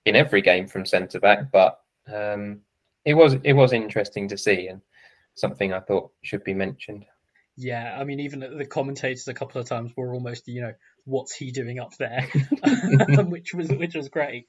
in 0.06 0.14
every 0.14 0.42
game 0.42 0.68
from 0.68 0.86
centre 0.86 1.18
back, 1.18 1.50
but 1.50 1.80
um, 2.14 2.60
it 3.04 3.14
was 3.14 3.36
it 3.42 3.54
was 3.54 3.72
interesting 3.72 4.28
to 4.28 4.38
see 4.38 4.68
and 4.68 4.80
something 5.34 5.72
I 5.72 5.80
thought 5.80 6.12
should 6.22 6.44
be 6.44 6.54
mentioned. 6.54 7.04
Yeah, 7.56 7.96
I 7.98 8.04
mean, 8.04 8.20
even 8.20 8.40
the 8.56 8.64
commentators 8.64 9.26
a 9.26 9.34
couple 9.34 9.60
of 9.60 9.68
times 9.68 9.90
were 9.96 10.14
almost, 10.14 10.46
you 10.46 10.60
know, 10.62 10.74
what's 11.04 11.34
he 11.34 11.50
doing 11.50 11.80
up 11.80 11.96
there, 11.98 12.28
which 13.24 13.52
was 13.54 13.70
which 13.70 13.96
was 13.96 14.08
great. 14.08 14.46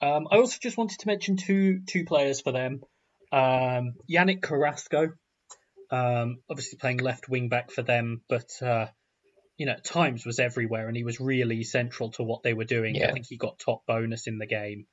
Um, 0.00 0.28
I 0.30 0.36
also 0.36 0.58
just 0.60 0.76
wanted 0.76 1.00
to 1.00 1.06
mention 1.06 1.36
two 1.36 1.80
two 1.86 2.04
players 2.04 2.40
for 2.40 2.52
them. 2.52 2.82
Um, 3.32 3.94
Yannick 4.10 4.42
Carrasco, 4.42 5.08
um, 5.90 6.38
obviously 6.48 6.78
playing 6.78 6.98
left 6.98 7.28
wing 7.28 7.48
back 7.48 7.70
for 7.70 7.82
them, 7.82 8.22
but 8.28 8.50
uh, 8.62 8.86
you 9.56 9.66
know, 9.66 9.72
at 9.72 9.84
times 9.84 10.24
was 10.24 10.38
everywhere, 10.38 10.88
and 10.88 10.96
he 10.96 11.04
was 11.04 11.20
really 11.20 11.64
central 11.64 12.10
to 12.12 12.22
what 12.22 12.42
they 12.42 12.54
were 12.54 12.64
doing. 12.64 12.94
Yeah. 12.94 13.08
I 13.08 13.12
think 13.12 13.26
he 13.28 13.36
got 13.36 13.58
top 13.58 13.84
bonus 13.86 14.26
in 14.26 14.38
the 14.38 14.46
game 14.46 14.86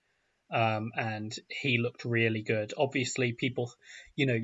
um, 0.54 0.92
and 0.96 1.34
he 1.50 1.78
looked 1.78 2.06
really 2.06 2.42
good. 2.42 2.74
Obviously, 2.78 3.34
people, 3.34 3.72
you 4.16 4.26
know, 4.26 4.40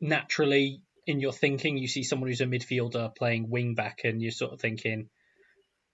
naturally 0.00 0.82
in 1.06 1.20
your 1.20 1.32
thinking, 1.32 1.78
you 1.78 1.88
see 1.88 2.02
someone 2.02 2.28
who's 2.28 2.40
a 2.40 2.46
midfielder 2.46 3.14
playing 3.16 3.48
wing 3.48 3.74
back, 3.74 4.00
and 4.04 4.20
you're 4.20 4.30
sort 4.30 4.52
of 4.52 4.60
thinking, 4.60 5.08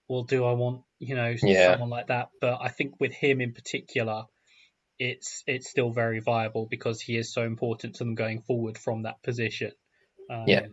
well, 0.09 0.23
do 0.23 0.45
I 0.45 0.53
want, 0.53 0.83
you 1.05 1.15
know, 1.15 1.33
yeah. 1.41 1.71
someone 1.71 1.89
like 1.89 2.07
that? 2.07 2.29
But 2.41 2.59
I 2.61 2.69
think 2.69 2.99
with 2.99 3.13
him 3.13 3.41
in 3.41 3.53
particular, 3.53 4.23
it's 4.97 5.43
it's 5.47 5.69
still 5.69 5.91
very 5.91 6.19
viable 6.19 6.67
because 6.69 7.01
he 7.01 7.17
is 7.17 7.33
so 7.33 7.43
important 7.43 7.95
to 7.95 8.03
them 8.03 8.15
going 8.15 8.41
forward 8.41 8.77
from 8.77 9.03
that 9.03 9.21
position. 9.23 9.71
Um, 10.29 10.45
yeah. 10.47 10.67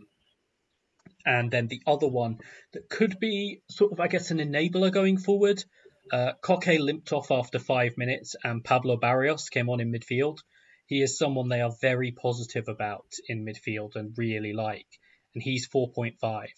And 1.25 1.49
then 1.51 1.67
the 1.67 1.81
other 1.87 2.07
one 2.07 2.39
that 2.73 2.89
could 2.89 3.19
be 3.19 3.61
sort 3.69 3.93
of, 3.93 3.99
I 3.99 4.07
guess, 4.07 4.31
an 4.31 4.39
enabler 4.39 4.91
going 4.91 5.17
forward 5.17 5.63
uh, 6.11 6.33
Koke 6.43 6.79
limped 6.79 7.13
off 7.13 7.31
after 7.31 7.59
five 7.59 7.97
minutes, 7.97 8.35
and 8.43 8.63
Pablo 8.63 8.97
Barrios 8.97 9.49
came 9.49 9.69
on 9.69 9.79
in 9.79 9.91
midfield. 9.91 10.39
he 10.85 11.01
is 11.01 11.17
someone 11.17 11.47
they 11.47 11.61
are 11.61 11.71
very 11.81 12.11
positive 12.11 12.67
about 12.67 13.07
in 13.29 13.45
midfield 13.45 13.95
and 13.95 14.17
really 14.17 14.51
like, 14.51 14.87
and 15.33 15.41
he's 15.41 15.67
4.5. 15.69 16.49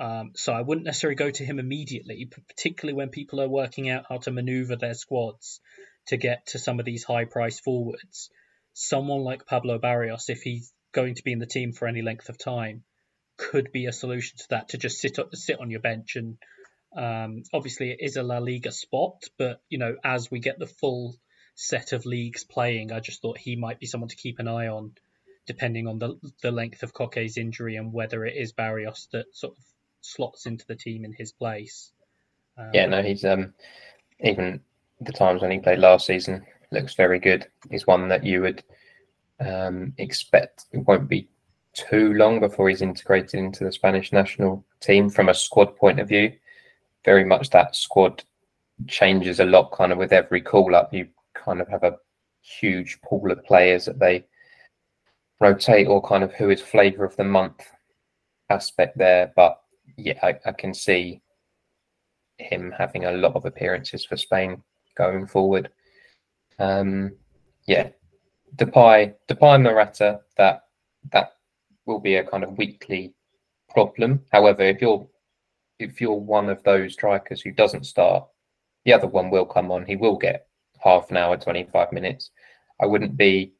Um, 0.00 0.32
so 0.34 0.52
I 0.52 0.62
wouldn't 0.62 0.86
necessarily 0.86 1.16
go 1.16 1.30
to 1.30 1.44
him 1.44 1.58
immediately, 1.58 2.30
particularly 2.48 2.96
when 2.96 3.08
people 3.08 3.40
are 3.40 3.48
working 3.48 3.90
out 3.90 4.06
how 4.08 4.18
to 4.18 4.30
maneuver 4.30 4.76
their 4.76 4.94
squads 4.94 5.60
to 6.06 6.16
get 6.16 6.46
to 6.46 6.58
some 6.58 6.78
of 6.78 6.84
these 6.84 7.04
high 7.04 7.24
price 7.24 7.58
forwards. 7.58 8.30
Someone 8.74 9.22
like 9.22 9.46
Pablo 9.46 9.78
Barrios, 9.78 10.28
if 10.28 10.42
he's 10.42 10.72
going 10.92 11.16
to 11.16 11.24
be 11.24 11.32
in 11.32 11.40
the 11.40 11.46
team 11.46 11.72
for 11.72 11.88
any 11.88 12.02
length 12.02 12.28
of 12.28 12.38
time, 12.38 12.84
could 13.36 13.72
be 13.72 13.86
a 13.86 13.92
solution 13.92 14.36
to 14.38 14.48
that 14.50 14.68
to 14.70 14.78
just 14.78 15.00
sit 15.00 15.18
sit 15.34 15.60
on 15.60 15.70
your 15.70 15.80
bench 15.80 16.16
and 16.16 16.38
um, 16.96 17.42
obviously 17.52 17.90
it 17.90 17.98
is 18.00 18.16
a 18.16 18.22
La 18.22 18.38
Liga 18.38 18.72
spot, 18.72 19.24
but 19.36 19.60
you 19.68 19.78
know 19.78 19.96
as 20.02 20.30
we 20.30 20.40
get 20.40 20.58
the 20.58 20.66
full 20.66 21.16
set 21.54 21.92
of 21.92 22.06
leagues 22.06 22.44
playing, 22.44 22.92
I 22.92 23.00
just 23.00 23.20
thought 23.20 23.38
he 23.38 23.56
might 23.56 23.78
be 23.78 23.86
someone 23.86 24.08
to 24.08 24.16
keep 24.16 24.38
an 24.38 24.48
eye 24.48 24.68
on, 24.68 24.92
depending 25.46 25.86
on 25.86 25.98
the 25.98 26.14
the 26.42 26.50
length 26.50 26.82
of 26.82 26.94
Koke's 26.94 27.36
injury 27.36 27.76
and 27.76 27.92
whether 27.92 28.24
it 28.24 28.36
is 28.36 28.52
Barrios 28.52 29.08
that 29.12 29.26
sort 29.32 29.56
of 29.56 29.64
slots 30.00 30.46
into 30.46 30.66
the 30.66 30.76
team 30.76 31.04
in 31.04 31.12
his 31.12 31.32
place. 31.32 31.92
Um, 32.56 32.70
yeah, 32.72 32.86
no, 32.86 33.02
he's 33.02 33.24
um 33.24 33.54
even 34.20 34.60
the 35.00 35.12
times 35.12 35.42
when 35.42 35.50
he 35.50 35.58
played 35.58 35.78
last 35.78 36.06
season 36.06 36.44
looks 36.70 36.94
very 36.94 37.18
good. 37.18 37.46
He's 37.70 37.86
one 37.86 38.08
that 38.08 38.24
you 38.24 38.42
would 38.42 38.62
um, 39.40 39.92
expect 39.98 40.66
it 40.72 40.78
won't 40.78 41.08
be 41.08 41.28
too 41.72 42.12
long 42.14 42.40
before 42.40 42.68
he's 42.68 42.82
integrated 42.82 43.34
into 43.34 43.64
the 43.64 43.72
Spanish 43.72 44.12
national 44.12 44.64
team 44.80 45.08
from 45.08 45.28
a 45.28 45.34
squad 45.34 45.76
point 45.76 46.00
of 46.00 46.08
view. 46.08 46.32
Very 47.04 47.24
much 47.24 47.50
that 47.50 47.76
squad 47.76 48.24
changes 48.86 49.40
a 49.40 49.44
lot 49.44 49.72
kind 49.72 49.92
of 49.92 49.98
with 49.98 50.12
every 50.12 50.40
call 50.40 50.74
up. 50.74 50.92
You 50.92 51.08
kind 51.34 51.60
of 51.60 51.68
have 51.68 51.84
a 51.84 51.96
huge 52.42 53.00
pool 53.02 53.30
of 53.30 53.44
players 53.44 53.84
that 53.84 53.98
they 53.98 54.24
rotate 55.40 55.86
or 55.86 56.02
kind 56.02 56.24
of 56.24 56.32
who 56.34 56.50
is 56.50 56.60
flavour 56.60 57.04
of 57.04 57.16
the 57.16 57.24
month 57.24 57.62
aspect 58.50 58.98
there. 58.98 59.32
But 59.36 59.60
yeah, 59.98 60.18
I, 60.22 60.38
I 60.46 60.52
can 60.52 60.72
see 60.72 61.20
him 62.38 62.72
having 62.76 63.04
a 63.04 63.12
lot 63.12 63.34
of 63.34 63.44
appearances 63.44 64.04
for 64.04 64.16
Spain 64.16 64.62
going 64.96 65.26
forward. 65.26 65.70
Um, 66.58 67.16
yeah, 67.66 67.90
Depay, 68.56 69.14
Depay 69.28 69.54
and 69.56 69.64
Morata, 69.64 70.20
that 70.36 70.62
that 71.12 71.32
will 71.84 71.98
be 71.98 72.14
a 72.16 72.24
kind 72.24 72.44
of 72.44 72.56
weekly 72.56 73.14
problem. 73.70 74.24
However, 74.32 74.62
if 74.62 74.80
you're 74.80 75.06
if 75.80 76.00
you're 76.00 76.14
one 76.14 76.48
of 76.48 76.62
those 76.62 76.92
strikers 76.92 77.40
who 77.40 77.50
doesn't 77.50 77.84
start, 77.86 78.26
the 78.84 78.92
other 78.92 79.08
one 79.08 79.30
will 79.30 79.46
come 79.46 79.70
on. 79.70 79.84
He 79.84 79.96
will 79.96 80.16
get 80.16 80.46
half 80.82 81.10
an 81.10 81.16
hour, 81.16 81.36
25 81.36 81.92
minutes. 81.92 82.30
I 82.80 82.86
wouldn't 82.86 83.16
be 83.16 83.52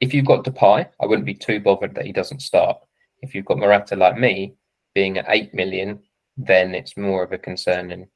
if 0.00 0.12
you've 0.12 0.26
got 0.26 0.44
Depay, 0.44 0.88
I 1.00 1.06
wouldn't 1.06 1.26
be 1.26 1.34
too 1.34 1.60
bothered 1.60 1.94
that 1.94 2.04
he 2.04 2.12
doesn't 2.12 2.42
start. 2.42 2.78
If 3.22 3.34
you've 3.34 3.46
got 3.46 3.58
Morata 3.58 3.96
like 3.96 4.18
me, 4.18 4.56
being 4.94 5.18
at 5.18 5.26
eight 5.28 5.54
million, 5.54 6.00
then 6.36 6.74
it's 6.74 6.96
more 6.96 7.22
of 7.22 7.32
a 7.32 7.38
concern 7.38 7.90
and 7.92 8.06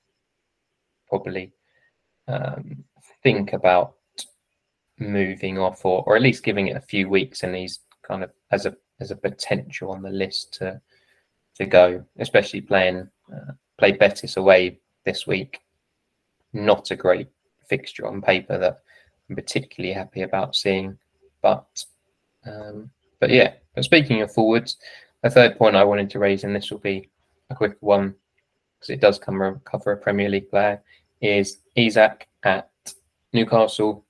probably 1.08 1.52
um, 2.28 2.84
think 3.22 3.52
about 3.52 3.94
moving 4.98 5.58
off 5.58 5.84
or, 5.84 6.02
or 6.06 6.16
at 6.16 6.22
least 6.22 6.44
giving 6.44 6.68
it 6.68 6.76
a 6.76 6.80
few 6.80 7.08
weeks 7.08 7.42
and 7.42 7.54
he's 7.54 7.80
kind 8.02 8.22
of 8.22 8.30
as 8.50 8.66
a 8.66 8.74
as 9.00 9.10
a 9.10 9.16
potential 9.16 9.90
on 9.90 10.02
the 10.02 10.10
list 10.10 10.54
to 10.54 10.80
to 11.54 11.66
go 11.66 12.02
especially 12.18 12.60
playing 12.60 13.08
uh, 13.32 13.52
play 13.78 13.92
Betis 13.92 14.36
away 14.36 14.78
this 15.04 15.26
week. 15.26 15.60
Not 16.52 16.90
a 16.90 16.96
great 16.96 17.28
fixture 17.68 18.06
on 18.06 18.22
paper 18.22 18.56
that 18.58 18.80
I'm 19.28 19.36
particularly 19.36 19.92
happy 19.92 20.22
about 20.22 20.56
seeing 20.56 20.98
but 21.42 21.84
um, 22.46 22.90
but 23.20 23.30
yeah 23.30 23.54
but 23.74 23.84
speaking 23.84 24.22
of 24.22 24.32
forwards 24.32 24.76
a 25.26 25.30
third 25.30 25.58
point 25.58 25.76
I 25.76 25.84
wanted 25.84 26.10
to 26.10 26.18
raise 26.18 26.44
and 26.44 26.54
this 26.54 26.70
will 26.70 26.78
be 26.78 27.08
a 27.50 27.54
quick 27.54 27.76
one 27.80 28.14
because 28.78 28.90
it 28.90 29.00
does 29.00 29.18
come 29.18 29.60
cover 29.64 29.92
a 29.92 29.96
Premier 29.96 30.28
League 30.28 30.50
player 30.50 30.82
is 31.20 31.58
Isak 31.74 32.28
at 32.42 32.70
Newcastle 33.32 34.06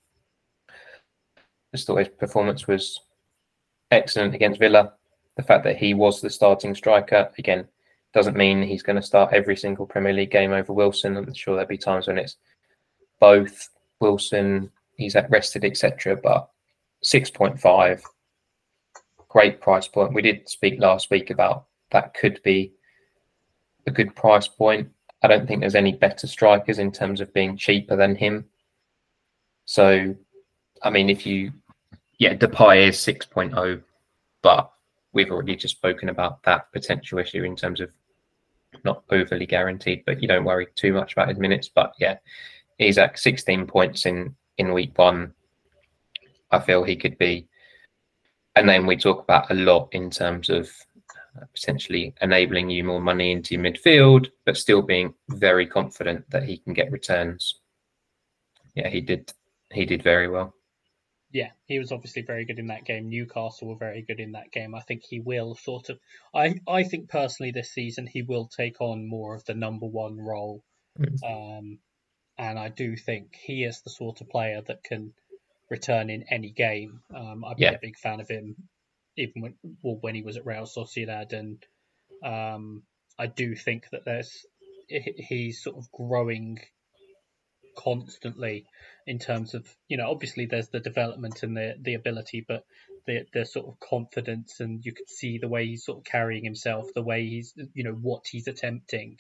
just 1.77 1.87
thought 1.87 1.97
his 1.97 2.09
performance 2.09 2.67
was 2.67 3.01
excellent 3.91 4.35
against 4.35 4.59
Villa. 4.59 4.95
The 5.37 5.43
fact 5.43 5.65
that 5.65 5.77
he 5.77 5.93
was 5.95 6.21
the 6.21 6.31
starting 6.31 6.75
striker 6.75 7.31
again 7.39 7.69
doesn't 8.15 8.37
mean 8.37 8.63
he's 8.63 8.83
going 8.83 8.97
to 8.97 9.03
start 9.03 9.35
every 9.35 9.57
single 9.57 9.87
Premier 9.87 10.15
League 10.15 10.31
game 10.31 10.53
over 10.53 10.73
Wilson. 10.73 11.17
I'm 11.17 11.35
sure 11.35 11.55
there'll 11.55 11.69
be 11.69 11.77
times 11.77 12.07
when 12.07 12.19
it's 12.19 12.37
both 13.21 13.69
Wilson, 14.01 14.71
he's 14.97 15.17
at 15.17 15.31
rested, 15.31 15.65
etc. 15.65 16.17
But 16.17 16.49
6.5, 17.05 18.03
great 19.37 19.61
price 19.61 19.87
point. 19.87 20.15
We 20.15 20.23
did 20.23 20.49
speak 20.49 20.81
last 20.81 21.11
week 21.11 21.29
about 21.29 21.67
that 21.91 22.15
could 22.15 22.41
be 22.43 22.73
a 23.87 23.91
good 23.91 24.17
price 24.17 24.49
point. 24.49 24.89
I 25.23 25.29
don't 25.29 25.47
think 25.47 25.61
there's 25.61 25.75
any 25.75 25.93
better 25.93 26.27
strikers 26.27 26.79
in 26.79 26.91
terms 26.91 27.21
of 27.21 27.35
being 27.35 27.55
cheaper 27.55 27.97
than 27.97 28.17
him. 28.17 28.47
So, 29.67 30.17
I 30.83 30.89
mean, 30.89 31.11
if 31.11 31.27
you 31.27 31.53
yeah, 32.19 32.33
Depay 32.33 32.89
is 32.89 32.97
6.0, 32.97 33.83
but 34.41 34.73
we've 35.13 35.31
already 35.31 35.55
just 35.55 35.77
spoken 35.77 36.09
about 36.09 36.43
that 36.45 36.73
potential 36.73 37.19
issue 37.19 37.43
in 37.43 37.57
terms 37.57 37.83
of 37.83 37.91
not 38.85 39.03
overly 39.11 39.45
guaranteed, 39.45 40.03
but 40.07 40.23
you 40.23 40.29
don't 40.29 40.47
worry 40.47 40.69
too 40.77 40.95
much 40.95 41.13
about 41.13 41.29
his 41.29 41.39
minutes. 41.39 41.69
But 41.69 41.93
yeah, 41.99 42.17
he's 42.79 42.97
at 42.97 43.19
16 43.19 43.67
points 43.67 44.07
in 44.07 44.35
in 44.57 44.73
week 44.73 44.97
one. 44.97 45.35
I 46.51 46.59
feel 46.59 46.85
he 46.85 46.97
could 46.97 47.19
be, 47.19 47.47
and 48.57 48.69
then 48.69 48.87
we 48.87 48.97
talk 48.97 49.23
about 49.23 49.51
a 49.51 49.55
lot 49.55 49.89
in 49.93 50.11
terms 50.11 50.49
of 50.49 50.71
uh, 51.41 51.45
potentially 51.55 52.15
enabling 52.21 52.71
you 52.71 52.83
more 52.83 53.01
money 53.01 53.31
into 53.33 53.55
your 53.55 53.63
midfield, 53.63 54.29
but 54.45 54.57
still 54.57 54.83
being 54.83 55.15
very 55.29 55.67
confident 55.67 56.29
that 56.31 56.43
he 56.43 56.59
can 56.59 56.73
get 56.73 56.91
returns. 56.91 57.61
Yeah, 58.75 58.89
he 58.89 59.01
did. 59.01 59.33
He 59.73 59.85
did 59.85 60.03
very 60.03 60.29
well 60.29 60.55
yeah, 61.37 61.51
he 61.67 61.79
was 61.79 61.93
obviously 61.93 62.23
very 62.23 62.47
good 62.47 62.59
in 62.59 62.69
that 62.69 62.87
game. 62.87 63.11
Newcastle 63.11 63.69
were 63.69 63.77
very 63.77 64.01
good 64.01 64.21
in 64.21 64.33
that 64.33 64.53
game. 64.53 64.75
I 64.75 64.81
think 64.81 65.03
he 65.05 65.21
will 65.21 65.55
sort 65.55 65.91
of. 65.91 65.99
I 66.35 66.55
I 66.67 66.83
think 66.83 67.11
personally 67.11 67.51
this 67.51 67.73
season 67.73 68.07
he 68.07 68.23
will 68.23 68.47
take 68.47 68.81
on 68.81 69.07
more 69.07 69.35
of 69.35 69.45
the 69.45 69.55
number 69.55 69.87
one 69.87 70.19
role, 70.19 70.63
mm. 70.99 71.59
um, 71.59 71.79
and 72.39 72.59
I 72.59 72.71
do 72.71 72.97
think 72.97 73.35
he 73.35 73.65
is 73.65 73.83
the 73.83 73.91
sort 73.91 74.23
of 74.23 74.31
player 74.31 74.63
that 74.67 74.83
can 74.85 75.13
return 75.71 76.11
in 76.11 76.25
any 76.31 76.51
game. 76.51 77.01
Um, 77.15 77.45
I've 77.45 77.57
been 77.57 77.73
yeah. 77.73 77.79
a 77.79 77.81
big 77.81 77.99
fan 77.99 78.21
of 78.21 78.29
him, 78.29 78.57
even 79.17 79.43
when 79.43 79.55
well, 79.83 79.99
when 80.01 80.15
he 80.15 80.23
was 80.23 80.37
at 80.37 80.47
Real 80.47 80.65
Sociedad, 80.65 81.33
and 81.33 81.65
um, 82.25 82.83
I 83.19 83.27
do 83.27 83.55
think 83.55 83.89
that 83.91 84.05
there's 84.05 84.47
he's 84.89 85.63
sort 85.63 85.77
of 85.77 85.91
growing 85.91 86.61
constantly 87.77 88.65
in 89.07 89.19
terms 89.19 89.55
of 89.55 89.67
you 89.89 89.97
know 89.97 90.11
obviously 90.11 90.47
there's 90.47 90.69
the 90.69 90.81
development 90.81 91.43
and 91.43 91.57
the 91.57 91.75
the 91.83 91.95
ability 91.95 92.45
but 92.47 92.65
the 93.07 93.27
the 93.35 93.45
sort 93.45 93.67
of 93.67 93.79
confidence 93.81 94.61
and 94.61 94.85
you 94.85 94.93
could 94.93 95.09
see 95.09 95.39
the 95.39 95.49
way 95.49 95.67
he's 95.67 95.85
sort 95.85 95.99
of 95.99 96.05
carrying 96.05 96.43
himself 96.43 96.87
the 96.95 97.03
way 97.03 97.27
he's 97.27 97.53
you 97.75 97.85
know 97.85 97.93
what 97.93 98.23
he's 98.31 98.49
attempting 98.49 99.17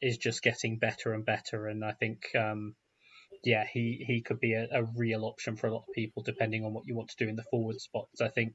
is 0.00 0.18
just 0.18 0.42
getting 0.42 0.78
better 0.78 1.12
and 1.12 1.26
better 1.26 1.66
and 1.66 1.84
I 1.84 1.92
think 1.92 2.28
um 2.38 2.74
yeah 3.44 3.64
he 3.72 4.04
he 4.06 4.20
could 4.20 4.40
be 4.40 4.54
a, 4.54 4.68
a 4.72 4.84
real 4.96 5.24
option 5.24 5.56
for 5.56 5.66
a 5.66 5.72
lot 5.72 5.84
of 5.88 5.94
people 5.94 6.22
depending 6.22 6.64
on 6.64 6.72
what 6.72 6.86
you 6.86 6.94
want 6.94 7.08
to 7.08 7.16
do 7.24 7.28
in 7.28 7.36
the 7.36 7.44
forward 7.50 7.80
spots 7.80 8.20
I 8.20 8.28
think 8.28 8.54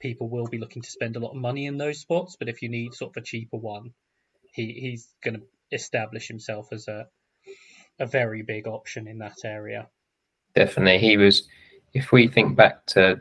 people 0.00 0.28
will 0.28 0.46
be 0.46 0.58
looking 0.58 0.82
to 0.82 0.90
spend 0.90 1.16
a 1.16 1.20
lot 1.20 1.30
of 1.30 1.36
money 1.36 1.66
in 1.66 1.78
those 1.78 2.00
spots 2.00 2.36
but 2.38 2.48
if 2.48 2.62
you 2.62 2.68
need 2.68 2.94
sort 2.94 3.16
of 3.16 3.22
a 3.22 3.24
cheaper 3.24 3.56
one 3.56 3.92
he 4.52 4.72
he's 4.72 5.08
going 5.22 5.34
to 5.34 5.42
establish 5.72 6.28
himself 6.28 6.68
as 6.72 6.88
a 6.88 7.06
a 8.00 8.06
very 8.06 8.42
big 8.42 8.66
option 8.66 9.06
in 9.06 9.18
that 9.18 9.44
area. 9.44 9.86
Definitely, 10.54 10.98
he 10.98 11.16
was. 11.16 11.46
If 11.92 12.12
we 12.12 12.28
think 12.28 12.56
back 12.56 12.86
to, 12.86 13.20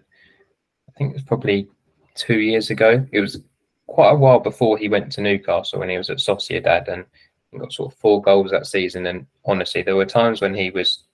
I 0.89 0.91
think 0.97 1.11
it 1.11 1.15
was 1.15 1.23
probably 1.23 1.67
two 2.15 2.39
years 2.39 2.69
ago. 2.69 3.05
It 3.11 3.19
was 3.19 3.41
quite 3.87 4.11
a 4.11 4.15
while 4.15 4.39
before 4.39 4.77
he 4.77 4.89
went 4.89 5.11
to 5.13 5.21
Newcastle 5.21 5.79
when 5.79 5.89
he 5.89 5.97
was 5.97 6.09
at 6.09 6.17
Sociedad 6.17 6.87
and 6.87 7.05
got 7.57 7.73
sort 7.73 7.91
of 7.91 7.99
four 7.99 8.21
goals 8.21 8.51
that 8.51 8.67
season. 8.67 9.07
And 9.07 9.25
honestly, 9.45 9.81
there 9.81 9.95
were 9.95 10.05
times 10.05 10.41
when 10.41 10.53
he 10.53 10.69
was 10.69 11.05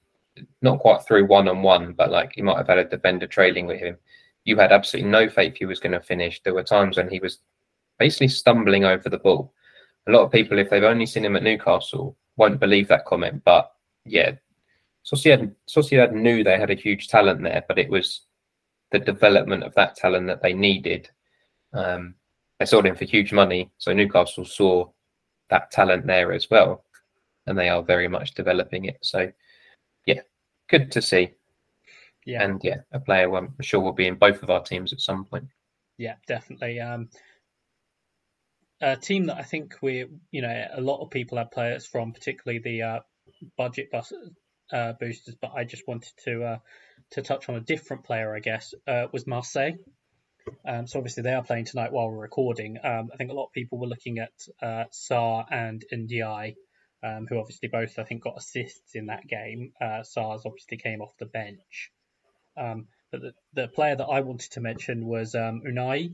not 0.62 0.80
quite 0.80 1.06
through 1.06 1.28
one 1.28 1.48
on 1.48 1.62
one, 1.62 1.94
but 1.94 2.12
like 2.12 2.34
he 2.36 2.42
might 2.42 2.58
have 2.58 2.68
had 2.68 2.80
a 2.80 2.86
defender 2.86 3.28
trailing 3.28 3.68
with 3.68 3.80
him. 3.80 3.98
You 4.44 4.58
had 4.58 4.72
absolutely 4.72 5.10
no 5.10 5.30
faith 5.30 5.56
he 5.58 5.66
was 5.66 5.80
going 5.80 5.94
to 5.94 6.02
finish. 6.02 6.42
There 6.42 6.54
were 6.54 6.64
times 6.64 6.98
when 6.98 7.10
he 7.10 7.20
was 7.20 7.40
basically 7.98 8.28
stumbling 8.28 8.84
over 8.84 9.10
the 9.10 9.18
ball. 9.18 9.54
A 10.08 10.12
lot 10.12 10.24
of 10.24 10.32
people, 10.32 10.60
if 10.60 10.70
they've 10.70 10.84
only 10.84 11.06
seen 11.06 11.26
him 11.26 11.36
at 11.36 11.44
Newcastle, 11.44 12.18
won't 12.38 12.60
believe 12.60 12.88
that 12.90 13.06
comment, 13.06 13.42
but 13.46 13.72
yeah, 14.06 14.34
Sociedad, 15.06 15.54
Sociedad 15.70 16.14
knew 16.14 16.44
they 16.44 16.60
had 16.60 16.70
a 16.70 16.76
huge 16.76 17.08
talent 17.08 17.42
there, 17.42 17.64
but 17.68 17.80
it 17.80 17.90
was 17.90 18.22
the 18.92 19.00
development 19.00 19.64
of 19.64 19.74
that 19.76 19.96
talent 19.96 20.28
that 20.28 20.42
they 20.42 20.54
needed. 20.54 21.10
Um, 21.74 22.16
they 22.60 22.66
sold 22.66 22.86
him 22.86 22.96
for 22.96 23.06
huge 23.06 23.34
money, 23.34 23.72
so 23.78 23.94
Newcastle 23.94 24.46
saw 24.46 24.90
that 25.50 25.72
talent 25.72 26.08
there 26.08 26.32
as 26.32 26.50
well, 26.50 26.84
and 27.46 27.58
they 27.58 27.70
are 27.70 27.84
very 27.84 28.08
much 28.08 28.34
developing 28.34 28.86
it. 28.86 28.98
So, 29.02 29.32
yeah, 30.06 30.22
good 30.70 30.92
to 30.94 31.02
see. 31.02 31.32
Yeah. 32.26 32.44
And 32.44 32.60
yeah, 32.64 32.78
a 32.92 33.00
player 33.00 33.34
I'm 33.36 33.54
sure 33.62 33.80
will 33.80 33.94
be 33.94 34.08
in 34.08 34.16
both 34.16 34.42
of 34.42 34.50
our 34.50 34.64
teams 34.64 34.94
at 34.94 35.02
some 35.02 35.26
point. 35.26 35.46
Yeah, 35.98 36.16
definitely. 36.28 36.80
Um, 36.80 37.10
a 38.82 38.96
team 38.98 39.28
that 39.28 39.38
I 39.38 39.44
think 39.44 39.76
we, 39.82 40.06
you 40.32 40.42
know, 40.42 40.68
a 40.74 40.82
lot 40.82 41.02
of 41.02 41.10
people 41.10 41.38
have 41.38 41.52
players 41.52 41.86
from, 41.86 42.14
particularly 42.14 42.60
the 42.60 42.82
uh, 42.82 43.00
budget 43.58 43.92
bus, 43.92 44.12
uh, 44.74 44.94
boosters. 45.00 45.36
But 45.40 45.54
I 45.56 45.64
just 45.64 45.88
wanted 45.88 46.12
to 46.26 46.44
uh, 46.44 46.58
to 47.12 47.22
touch 47.22 47.48
on 47.48 47.56
a 47.56 47.62
different 47.62 48.04
player, 48.04 48.36
I 48.36 48.40
guess, 48.40 48.74
uh, 48.88 49.06
was 49.14 49.28
Marseille. 49.28 49.74
Um, 50.68 50.88
so 50.88 51.00
obviously 51.00 51.24
they 51.24 51.34
are 51.34 51.44
playing 51.44 51.66
tonight 51.66 51.92
while 51.92 52.10
we're 52.10 52.22
recording. 52.22 52.78
Um, 52.84 53.10
I 53.14 53.18
think 53.18 53.32
a 53.32 53.34
lot 53.34 53.48
of 53.48 53.54
people 53.54 53.80
were 53.80 53.88
looking 53.88 54.20
at 54.20 54.34
uh, 54.62 54.86
Sarr 54.92 55.46
and 55.52 55.84
Ndiaye, 55.94 56.56
um, 57.04 57.28
who 57.28 57.40
obviously 57.40 57.70
both 57.70 57.98
I 58.00 58.04
think 58.04 58.24
got 58.24 58.38
assists 58.38 58.96
in 58.96 59.08
that 59.08 59.28
game. 59.28 59.74
Uh, 59.82 60.04
Sarr's 60.04 60.46
obviously 60.46 60.78
came 60.78 61.02
off 61.02 61.14
the 61.20 61.26
bench. 61.26 61.92
Um, 62.58 62.88
but 63.12 63.22
the, 63.22 63.34
the 63.54 63.68
player 63.68 63.96
that 63.96 64.06
I 64.06 64.22
wanted 64.22 64.52
to 64.52 64.62
mention 64.62 65.06
was 65.06 65.36
um, 65.36 65.62
Ounahi, 65.68 66.14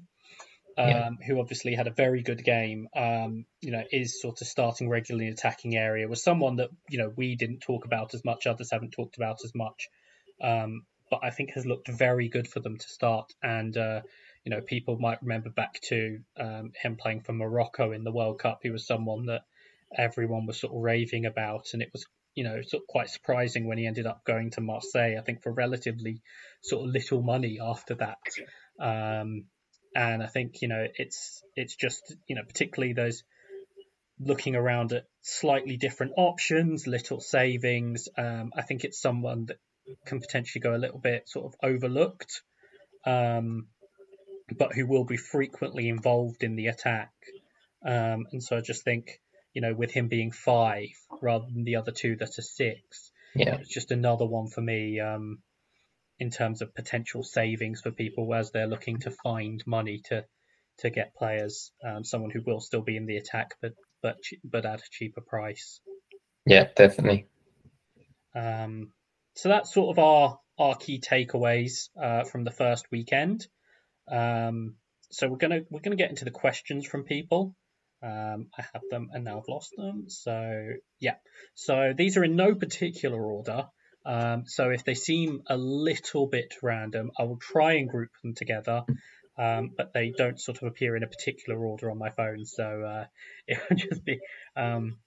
yeah. 0.78 1.08
Um, 1.08 1.18
who 1.26 1.40
obviously 1.40 1.76
had 1.76 1.88
a 1.88 1.92
very 1.92 2.24
good 2.24 2.44
game. 2.44 2.88
Um, 2.96 3.46
you 3.60 3.72
know, 3.72 3.84
is 3.92 4.22
sort 4.22 4.42
of 4.42 4.48
starting 4.48 4.90
regularly 4.90 5.28
in 5.28 5.34
attacking 5.34 5.76
area. 5.76 6.08
Was 6.08 6.24
someone 6.24 6.56
that 6.58 6.70
you 6.90 6.98
know 6.98 7.12
we 7.16 7.36
didn't 7.36 7.60
talk 7.60 7.86
about 7.86 8.14
as 8.14 8.24
much. 8.24 8.48
Others 8.48 8.72
haven't 8.72 8.92
talked 8.92 9.18
about 9.18 9.40
as 9.44 9.52
much. 9.54 9.90
Um, 10.42 10.84
but 11.12 11.20
I 11.22 11.30
think 11.30 11.52
has 11.52 11.66
looked 11.66 11.90
very 11.90 12.30
good 12.30 12.48
for 12.48 12.62
them 12.62 12.78
to 12.78 12.88
start. 12.88 13.32
And 13.44 13.78
uh, 13.78 14.02
you 14.44 14.50
know, 14.50 14.62
people 14.62 14.98
might 14.98 15.22
remember 15.22 15.50
back 15.50 15.80
to 15.90 16.20
um, 16.40 16.72
him 16.82 16.96
playing 16.96 17.22
for 17.22 17.34
Morocco 17.34 17.92
in 17.92 18.04
the 18.04 18.12
World 18.12 18.40
Cup. 18.40 18.62
He 18.64 18.72
was 18.72 18.88
someone 18.88 19.26
that 19.26 19.42
everyone 19.96 20.48
was 20.48 20.60
sort 20.60 20.74
of 20.74 20.82
raving 20.82 21.26
about, 21.26 21.68
and 21.74 21.82
it 21.84 21.90
was 21.92 22.06
you 22.34 22.46
know 22.46 22.62
sort 22.62 22.84
of 22.84 22.88
quite 22.88 23.10
surprising 23.10 23.68
when 23.68 23.78
he 23.78 23.86
ended 23.86 24.08
up 24.08 24.24
going 24.26 24.52
to 24.52 24.62
Marseille. 24.62 25.18
I 25.20 25.22
think 25.22 25.44
for 25.44 25.52
relatively 25.52 26.22
sort 26.64 26.88
of 26.88 26.94
little 26.94 27.22
money 27.22 27.60
after 27.62 27.96
that. 27.96 28.18
Um, 28.80 29.46
and 29.94 30.24
I 30.24 30.28
think 30.28 30.62
you 30.62 30.70
know 30.70 30.88
it's 30.96 31.44
it's 31.58 31.76
just 31.76 32.16
you 32.26 32.38
know 32.38 32.44
particularly 32.48 32.94
those 32.94 33.24
looking 34.24 34.56
around 34.56 34.94
at 34.94 35.06
slightly 35.22 35.78
different 35.78 36.14
options, 36.16 36.88
little 36.88 37.20
savings. 37.20 38.08
Um, 38.18 38.52
I 38.56 38.62
think 38.62 38.84
it's 38.84 39.02
someone 39.02 39.48
that 39.48 39.58
can 40.06 40.20
potentially 40.20 40.62
go 40.62 40.76
a 40.76 40.78
little 40.78 41.00
bit 41.00 41.28
sort 41.28 41.46
of 41.46 41.56
overlooked, 41.64 42.42
um, 43.06 43.68
but 44.58 44.74
who 44.74 44.86
will 44.86 45.06
be 45.06 45.18
frequently 45.18 45.90
involved 45.90 46.44
in 46.44 46.56
the 46.56 46.68
attack. 46.68 47.12
Um, 47.86 48.28
and 48.32 48.44
so 48.44 48.58
I 48.58 48.62
just 48.62 48.84
think, 48.84 49.20
you 49.54 49.62
know, 49.62 49.74
with 49.74 49.92
him 49.92 50.08
being 50.08 50.32
five 50.32 50.90
rather 51.22 51.46
than 51.52 51.64
the 51.64 51.78
other 51.78 51.92
two 51.92 52.16
that 52.18 52.38
are 52.38 52.42
six, 52.42 53.12
yeah, 53.36 53.56
it's 53.56 53.70
just 53.70 53.92
another 53.92 54.26
one 54.26 54.48
for 54.48 54.62
me 54.62 55.00
um, 55.00 55.40
in 56.20 56.30
terms 56.30 56.62
of 56.62 56.76
potential 56.76 57.24
savings 57.24 57.82
for 57.82 57.92
people 57.92 58.34
as 58.34 58.52
they're 58.52 58.68
looking 58.68 59.00
to 59.00 59.12
find 59.24 59.64
money 59.66 60.02
to 60.06 60.26
to 60.80 60.90
get 60.90 61.16
players, 61.16 61.72
um, 61.86 62.04
someone 62.04 62.32
who 62.32 62.42
will 62.46 62.60
still 62.60 62.82
be 62.82 62.98
in 62.98 63.06
the 63.06 63.18
attack, 63.18 63.56
but 63.62 63.74
but 64.02 64.18
but 64.44 64.66
at 64.66 64.82
a 64.82 64.90
cheaper 64.92 65.22
price. 65.22 65.80
Yeah, 66.46 66.68
definitely. 66.76 67.28
Um, 68.36 68.92
so 69.36 69.50
that's 69.50 69.74
sort 69.74 69.98
of 69.98 70.04
our 70.04 70.40
our 70.58 70.76
key 70.76 71.00
takeaways 71.00 71.90
uh, 72.02 72.24
from 72.24 72.44
the 72.44 72.52
first 72.52 72.86
weekend. 72.92 73.48
Um, 74.10 74.76
so 75.10 75.28
we're 75.28 75.38
gonna 75.38 75.62
we're 75.70 75.82
gonna 75.82 75.96
get 75.96 76.10
into 76.10 76.26
the 76.26 76.32
questions 76.32 76.86
from 76.86 77.04
people. 77.04 77.56
Um, 78.04 78.48
I 78.58 78.64
have 78.74 78.82
them 78.90 79.10
and 79.14 79.24
now 79.24 79.40
I've 79.40 79.48
lost 79.48 79.74
them. 79.78 80.06
So 80.08 80.74
yeah, 81.00 81.16
so 81.54 81.94
these 81.96 82.18
are 82.18 82.24
in 82.24 82.36
no 82.36 82.56
particular 82.56 83.22
order. 83.22 83.68
Um, 84.06 84.46
so 84.48 84.72
if 84.72 84.84
they 84.84 84.96
seem 84.96 85.44
a 85.48 85.58
little 85.58 86.28
bit 86.28 86.56
random, 86.64 87.12
I 87.18 87.24
will 87.24 87.38
try 87.38 87.74
and 87.74 87.88
group 87.88 88.10
them 88.24 88.34
together. 88.34 88.84
Um, 89.38 89.72
but 89.76 89.94
they 89.94 90.14
don't 90.16 90.40
sort 90.40 90.62
of 90.62 90.68
appear 90.68 90.96
in 90.96 91.04
a 91.04 91.08
particular 91.08 91.64
order 91.66 91.90
on 91.90 91.98
my 91.98 92.10
phone, 92.10 92.46
so 92.46 92.84
uh, 92.84 93.06
it 93.48 93.60
would 93.70 93.80
just 93.80 94.04
be 94.04 94.20
um, 94.56 94.98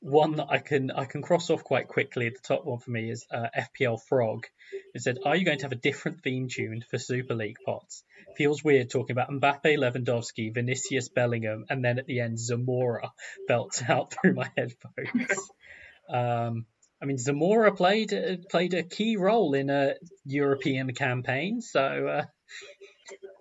one 0.00 0.36
that 0.36 0.46
I 0.48 0.58
can 0.58 0.90
I 0.90 1.04
can 1.04 1.22
cross 1.22 1.50
off 1.50 1.64
quite 1.64 1.88
quickly. 1.88 2.28
The 2.28 2.38
top 2.42 2.64
one 2.64 2.78
for 2.78 2.90
me 2.90 3.10
is 3.10 3.26
uh, 3.30 3.48
FPL 3.56 4.00
Frog. 4.08 4.46
It 4.94 5.02
said, 5.02 5.18
"Are 5.24 5.36
you 5.36 5.44
going 5.44 5.58
to 5.58 5.64
have 5.64 5.72
a 5.72 5.76
different 5.76 6.22
theme 6.22 6.48
tune 6.48 6.84
for 6.88 6.98
Super 6.98 7.34
League 7.34 7.58
pots? 7.64 8.04
Feels 8.36 8.62
weird 8.62 8.90
talking 8.90 9.14
about 9.14 9.30
Mbappe, 9.30 9.64
Lewandowski, 9.64 10.54
Vinicius, 10.54 11.08
Bellingham, 11.08 11.64
and 11.68 11.84
then 11.84 11.98
at 11.98 12.06
the 12.06 12.20
end 12.20 12.38
Zamora 12.38 13.12
belts 13.48 13.82
out 13.88 14.12
through 14.12 14.34
my 14.34 14.50
headphones." 14.56 15.50
um, 16.08 16.66
I 17.02 17.04
mean, 17.04 17.18
Zamora 17.18 17.72
played 17.72 18.12
uh, 18.12 18.36
played 18.50 18.74
a 18.74 18.82
key 18.82 19.16
role 19.16 19.54
in 19.54 19.70
a 19.70 19.94
European 20.24 20.94
campaign, 20.94 21.60
so 21.60 21.80
uh... 21.80 22.24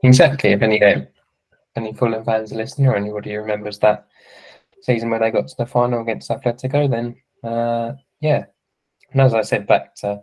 exactly. 0.04 0.52
If 0.52 0.62
any 0.62 0.82
any 1.76 1.93
Fulham 1.93 2.26
fans 2.26 2.52
are 2.52 2.56
listening, 2.56 2.88
or 2.88 2.96
anybody 2.96 3.34
who 3.34 3.41
remembers 3.41 3.80
that 3.80 4.08
season 4.82 5.10
where 5.10 5.20
they 5.20 5.32
got 5.32 5.48
to 5.48 5.56
the 5.58 5.66
final 5.66 6.02
against 6.02 6.30
Atletico, 6.30 6.90
then 6.90 7.16
uh, 7.50 7.94
yeah. 8.22 8.46
And 9.12 9.22
as 9.22 9.34
I 9.34 9.42
said 9.42 9.68
back 9.68 9.96
to 9.96 10.22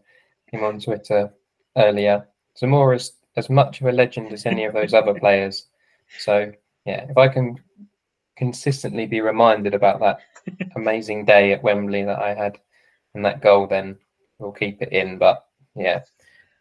him 0.50 0.64
on 0.64 0.80
Twitter 0.80 1.32
earlier, 1.76 2.28
Zamora's 2.60 3.12
as 3.36 3.50
much 3.50 3.80
of 3.80 3.86
a 3.86 3.92
legend 3.92 4.32
as 4.32 4.46
any 4.46 4.64
of 4.64 4.74
those 4.74 4.94
other 4.94 5.14
players. 5.14 5.66
So 6.18 6.52
yeah, 6.84 7.06
if 7.08 7.16
I 7.16 7.28
can 7.28 7.58
consistently 8.36 9.06
be 9.06 9.20
reminded 9.20 9.74
about 9.74 10.00
that 10.00 10.18
amazing 10.76 11.24
day 11.24 11.52
at 11.52 11.62
Wembley 11.62 12.04
that 12.04 12.20
I 12.20 12.34
had 12.34 12.58
and 13.14 13.24
that 13.24 13.40
goal, 13.40 13.66
then 13.66 13.96
we'll 14.38 14.52
keep 14.52 14.82
it 14.82 14.92
in. 14.92 15.18
But 15.18 15.44
yeah, 15.74 16.02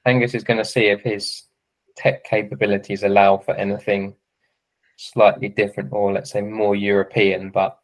Angus 0.06 0.34
is 0.34 0.44
going 0.44 0.60
to 0.60 0.66
see 0.66 0.86
if 0.86 1.02
his 1.02 1.44
tech 1.96 2.24
capabilities 2.24 3.04
allow 3.04 3.38
for 3.38 3.54
anything 3.56 4.16
slightly 4.98 5.50
different 5.50 5.90
or 5.92 6.14
let's 6.14 6.32
say 6.32 6.42
more 6.42 6.76
European. 6.76 7.50
But 7.50 7.78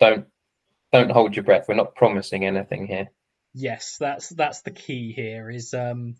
don't 0.00 0.26
don't 0.92 1.10
hold 1.10 1.36
your 1.36 1.44
breath. 1.44 1.66
We're 1.68 1.74
not 1.74 1.94
promising 1.94 2.44
anything 2.44 2.86
here. 2.86 3.08
Yes, 3.54 3.96
that's 3.98 4.28
that's 4.28 4.62
the 4.62 4.70
key 4.70 5.12
here. 5.12 5.50
Is 5.50 5.74
um, 5.74 6.16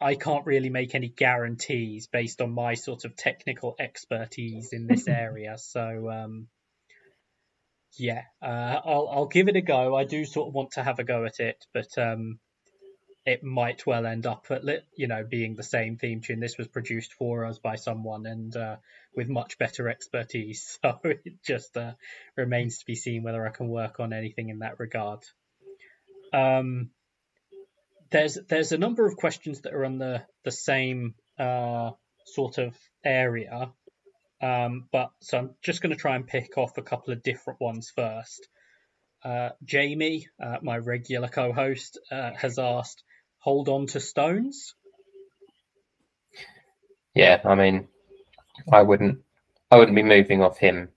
I 0.00 0.14
can't 0.14 0.46
really 0.46 0.70
make 0.70 0.94
any 0.94 1.08
guarantees 1.08 2.08
based 2.08 2.40
on 2.40 2.50
my 2.52 2.74
sort 2.74 3.04
of 3.04 3.16
technical 3.16 3.76
expertise 3.78 4.72
in 4.72 4.86
this 4.86 5.06
area. 5.24 5.56
So 5.58 6.10
um, 6.10 6.48
yeah, 7.98 8.22
uh, 8.42 8.80
I'll 8.84 9.08
I'll 9.12 9.26
give 9.26 9.48
it 9.48 9.56
a 9.56 9.60
go. 9.60 9.96
I 9.96 10.04
do 10.04 10.24
sort 10.24 10.48
of 10.48 10.54
want 10.54 10.72
to 10.72 10.82
have 10.82 10.98
a 10.98 11.04
go 11.04 11.24
at 11.24 11.40
it, 11.40 11.64
but 11.72 11.98
um, 11.98 12.38
it 13.24 13.44
might 13.44 13.86
well 13.86 14.04
end 14.04 14.26
up 14.26 14.46
at 14.50 14.62
you 14.96 15.06
know 15.06 15.24
being 15.24 15.54
the 15.54 15.62
same 15.62 15.96
theme 15.96 16.20
tune. 16.20 16.40
This 16.40 16.58
was 16.58 16.68
produced 16.68 17.14
for 17.14 17.44
us 17.44 17.58
by 17.58 17.76
someone 17.76 18.26
and 18.26 18.56
uh, 18.56 18.76
with 19.14 19.28
much 19.28 19.58
better 19.58 19.88
expertise, 19.88 20.78
so 20.82 20.98
it 21.04 21.42
just 21.44 21.76
uh, 21.76 21.92
remains 22.36 22.78
to 22.78 22.86
be 22.86 22.94
seen 22.94 23.22
whether 23.22 23.46
I 23.46 23.50
can 23.50 23.68
work 23.68 24.00
on 24.00 24.12
anything 24.12 24.48
in 24.48 24.60
that 24.60 24.80
regard. 24.80 25.20
Um, 26.32 26.90
there's 28.10 28.38
there's 28.48 28.72
a 28.72 28.78
number 28.78 29.06
of 29.06 29.16
questions 29.16 29.62
that 29.62 29.74
are 29.74 29.84
on 29.84 29.98
the 29.98 30.22
the 30.44 30.52
same 30.52 31.14
uh, 31.38 31.92
sort 32.26 32.58
of 32.58 32.76
area, 33.04 33.72
um, 34.40 34.88
but 34.90 35.10
so 35.20 35.38
I'm 35.38 35.50
just 35.62 35.80
going 35.80 35.94
to 35.94 36.00
try 36.00 36.16
and 36.16 36.26
pick 36.26 36.58
off 36.58 36.76
a 36.76 36.82
couple 36.82 37.12
of 37.12 37.22
different 37.22 37.60
ones 37.60 37.92
first. 37.94 38.48
Uh, 39.24 39.50
Jamie, 39.64 40.26
uh, 40.42 40.56
my 40.62 40.78
regular 40.78 41.28
co-host, 41.28 41.98
uh, 42.10 42.32
has 42.34 42.58
asked, 42.58 43.04
hold 43.42 43.68
on 43.68 43.86
to 43.88 44.00
Stones? 44.00 44.74
Yeah, 47.14 47.40
I 47.44 47.54
mean, 47.54 47.88
I 48.72 48.82
wouldn't, 48.82 49.18
I 49.70 49.76
wouldn't 49.76 49.96
be 49.96 50.02
moving 50.02 50.42
off 50.42 50.56
him 50.58 50.88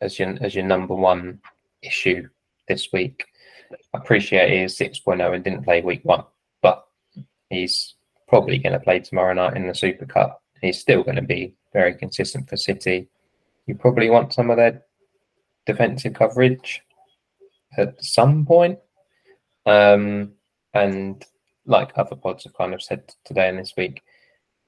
as 0.00 0.18
your 0.18 0.36
as 0.40 0.54
your 0.54 0.64
number 0.64 0.94
one 0.94 1.40
issue 1.82 2.28
this 2.66 2.88
week. 2.92 3.26
I 3.94 3.98
appreciate 3.98 4.50
he 4.50 4.64
is 4.64 4.76
6.0 4.76 5.34
and 5.34 5.44
didn't 5.44 5.64
play 5.64 5.80
week 5.80 6.00
one, 6.04 6.24
but 6.62 6.84
he's 7.50 7.94
probably 8.28 8.58
going 8.58 8.72
to 8.72 8.80
play 8.80 8.98
tomorrow 9.00 9.32
night 9.34 9.56
in 9.56 9.68
the 9.68 9.74
Super 9.74 10.06
Cup. 10.06 10.42
He's 10.60 10.80
still 10.80 11.04
going 11.04 11.16
to 11.16 11.22
be 11.22 11.54
very 11.72 11.94
consistent 11.94 12.48
for 12.48 12.56
City. 12.56 13.08
You 13.66 13.74
probably 13.76 14.10
want 14.10 14.32
some 14.32 14.50
of 14.50 14.56
their 14.56 14.82
defensive 15.66 16.14
coverage 16.14 16.82
at 17.76 18.02
some 18.02 18.44
point. 18.44 18.78
Um, 19.66 20.32
and 20.74 21.24
like 21.70 21.92
other 21.96 22.16
pods 22.16 22.44
have 22.44 22.54
kind 22.54 22.74
of 22.74 22.82
said 22.82 23.14
today 23.24 23.48
and 23.48 23.58
this 23.58 23.74
week, 23.76 24.02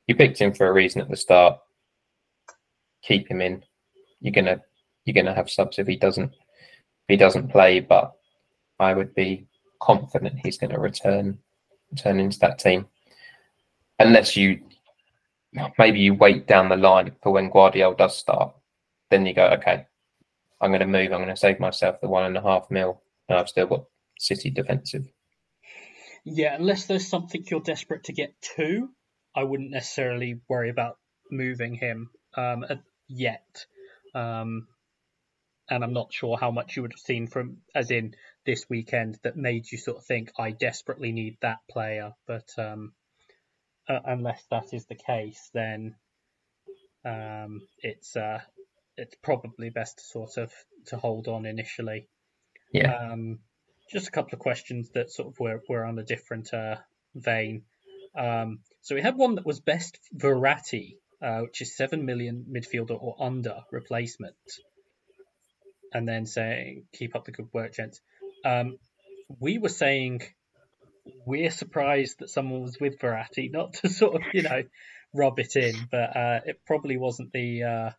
you 0.07 0.15
picked 0.15 0.41
him 0.41 0.55
for 0.55 0.69
a 0.69 0.73
reason 0.73 1.01
at 1.01 1.11
the 1.11 1.17
start. 1.17 1.59
Keep 3.03 3.29
him 3.29 3.41
in. 3.41 3.63
You're 4.21 4.33
gonna 4.33 4.63
you're 5.05 5.15
gonna 5.15 5.35
have 5.35 5.51
subs 5.51 5.79
if 5.79 5.87
he 5.87 5.97
doesn't 5.97 6.33
if 6.33 7.09
he 7.09 7.17
doesn't 7.17 7.49
play, 7.49 7.81
but 7.81 8.13
I 8.79 8.95
would 8.95 9.15
be 9.15 9.47
confident 9.81 10.39
he's 10.39 10.59
to 10.59 10.79
return 10.79 11.39
return 11.91 12.21
into 12.21 12.39
that 12.39 12.59
team, 12.59 12.87
unless 13.99 14.37
you 14.37 14.61
maybe 15.79 15.99
you 15.99 16.15
wait 16.15 16.47
down 16.47 16.69
the 16.69 16.77
line 16.77 17.13
for 17.23 17.33
when 17.33 17.51
Guardiola 17.51 17.97
does 17.97 18.17
start. 18.17 18.55
Then 19.11 19.27
you 19.27 19.35
go, 19.35 19.47
okay, 19.49 19.87
I'm 20.61 20.73
to 20.81 20.87
move. 20.87 21.13
I'm 21.13 21.27
to 21.27 21.37
save 21.37 21.61
myself 21.61 22.01
the 22.01 22.09
one 22.09 22.25
and 22.25 22.37
a 22.37 22.43
half 22.43 22.71
mil, 22.71 23.03
and 23.29 23.39
I've 23.39 23.49
still 23.49 23.67
got 23.67 23.85
City 24.19 24.51
defensive. 24.51 25.12
Yeah, 26.25 26.55
unless 26.55 26.87
there's 26.87 27.09
something 27.09 27.45
you're 27.51 27.61
desperate 27.61 28.05
to 28.05 28.13
get 28.13 28.35
to, 28.57 28.89
I 29.35 29.43
wouldn't 29.45 29.71
necessarily 29.71 30.41
worry 30.49 30.71
about 30.71 30.99
moving 31.31 31.75
him 31.75 32.11
um, 32.37 32.65
yet. 33.09 33.67
Um, 34.15 34.69
and 35.69 35.83
I'm 35.83 35.93
not 35.95 36.13
sure 36.13 36.37
how 36.37 36.51
much 36.51 36.77
you 36.77 36.83
would 36.83 36.93
have 36.93 37.01
seen 37.01 37.27
from, 37.27 37.59
as 37.75 37.91
in 37.91 38.15
this 38.45 38.69
weekend, 38.69 39.19
that 39.23 39.37
made 39.37 39.71
you 39.71 39.79
sort 39.79 39.99
of 39.99 40.05
think 40.05 40.31
I 40.39 40.51
desperately 40.51 41.13
need 41.13 41.39
that 41.41 41.59
player. 41.71 42.13
But 42.27 42.49
um, 42.59 42.93
uh, 43.89 44.01
unless 44.05 44.45
that 44.51 44.73
is 44.73 44.87
the 44.87 44.95
case, 44.95 45.51
then 45.55 45.95
um, 47.05 47.63
it's 47.79 48.17
uh, 48.17 48.41
it's 48.97 49.17
probably 49.23 49.71
best 49.71 49.99
to 49.99 50.05
sort 50.05 50.37
of 50.37 50.53
to 50.87 50.97
hold 50.97 51.29
on 51.29 51.47
initially. 51.47 52.09
Yeah. 52.73 52.93
Um, 52.95 53.41
just 53.93 54.09
a 54.09 54.11
couple 54.11 54.35
of 54.35 54.41
questions 54.41 54.91
that 54.95 55.11
sort 55.11 55.29
of 55.29 55.39
were, 55.39 55.61
were 55.69 55.85
on 55.85 55.99
a 55.99 56.05
different 56.05 56.53
uh, 56.53 56.77
vein. 57.15 57.63
Um, 58.17 58.61
so 58.81 58.95
we 58.95 59.03
had 59.03 59.17
one 59.17 59.37
that 59.37 59.47
was 59.47 59.61
best 59.61 59.99
Verratti, 60.17 60.97
uh, 61.23 61.41
which 61.41 61.61
is 61.61 61.77
seven 61.77 62.05
million 62.05 62.47
midfielder 62.51 63.01
or 63.01 63.17
under 63.21 63.61
replacement, 63.71 64.35
and 65.93 66.09
then 66.09 66.27
saying 66.27 66.85
keep 66.93 67.15
up 67.15 67.25
the 67.25 67.33
good 67.33 67.49
work, 67.53 67.75
gents. 67.75 68.01
Um, 68.45 68.79
we 69.39 69.59
were 69.59 69.69
saying 69.69 70.23
we're 71.27 71.51
surprised 71.51 72.19
that 72.19 72.31
someone 72.31 72.63
was 72.63 72.79
with 72.81 72.99
Verratti, 72.99 73.51
not 73.53 73.75
to 73.75 73.89
sort 73.89 74.17
of 74.17 74.23
you 74.33 74.43
know 74.43 74.63
rub 75.15 75.39
it 75.39 75.57
in, 75.57 75.75
but 75.91 76.17
uh, 76.17 76.41
it 76.47 76.61
probably 76.67 76.97
wasn't 76.97 77.33
the 77.33 77.63
uh, 77.63 77.91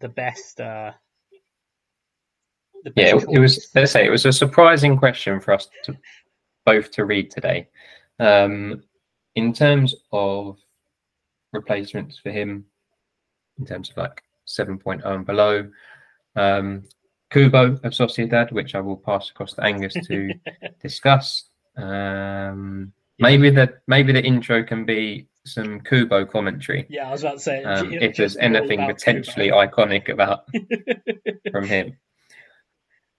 the 0.00 0.08
best. 0.08 0.60
Yeah, 2.96 3.16
it, 3.16 3.26
it 3.30 3.38
was. 3.38 3.68
Let's 3.74 3.92
say 3.92 4.06
it 4.06 4.10
was 4.10 4.26
a 4.26 4.32
surprising 4.32 4.96
question 4.96 5.40
for 5.40 5.54
us 5.54 5.68
to 5.84 5.96
both 6.64 6.90
to 6.92 7.04
read 7.04 7.30
today. 7.30 7.68
Um, 8.18 8.82
in 9.34 9.52
terms 9.52 9.94
of 10.12 10.58
replacements 11.52 12.18
for 12.18 12.30
him, 12.30 12.64
in 13.58 13.66
terms 13.66 13.90
of 13.90 13.96
like 13.96 14.22
7.0 14.46 15.04
and 15.04 15.26
below, 15.26 15.70
um, 16.36 16.82
Kubo 17.30 17.72
of 17.72 17.92
Sociedad, 17.92 18.52
which 18.52 18.74
I 18.74 18.80
will 18.80 18.96
pass 18.96 19.30
across 19.30 19.54
to 19.54 19.64
Angus 19.64 19.94
to 19.94 20.30
discuss. 20.82 21.44
Um, 21.76 22.92
maybe 23.18 23.50
the 23.50 23.74
maybe 23.86 24.12
the 24.12 24.22
intro 24.22 24.62
can 24.64 24.84
be 24.84 25.28
some 25.44 25.80
Kubo 25.80 26.26
commentary. 26.26 26.86
Yeah, 26.88 27.08
I 27.08 27.12
was 27.12 27.22
about 27.22 27.34
to 27.34 27.40
say 27.40 27.64
um, 27.64 27.92
if 27.92 28.16
there's 28.16 28.36
anything 28.36 28.84
potentially 28.86 29.46
Kubo. 29.46 29.66
iconic 29.66 30.08
about 30.08 30.44
from 31.52 31.66
him. 31.66 31.96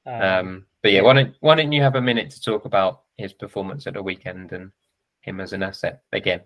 Um, 0.05 0.21
um, 0.21 0.65
but 0.81 0.91
yeah, 0.91 1.01
why 1.01 1.13
don't 1.13 1.35
why 1.39 1.55
don't 1.55 1.71
you 1.71 1.81
have 1.81 1.95
a 1.95 2.01
minute 2.01 2.31
to 2.31 2.41
talk 2.41 2.65
about 2.65 3.01
his 3.17 3.33
performance 3.33 3.87
at 3.87 3.93
the 3.93 4.03
weekend 4.03 4.51
and 4.51 4.71
him 5.21 5.39
as 5.39 5.53
an 5.53 5.63
asset 5.63 6.01
again? 6.11 6.41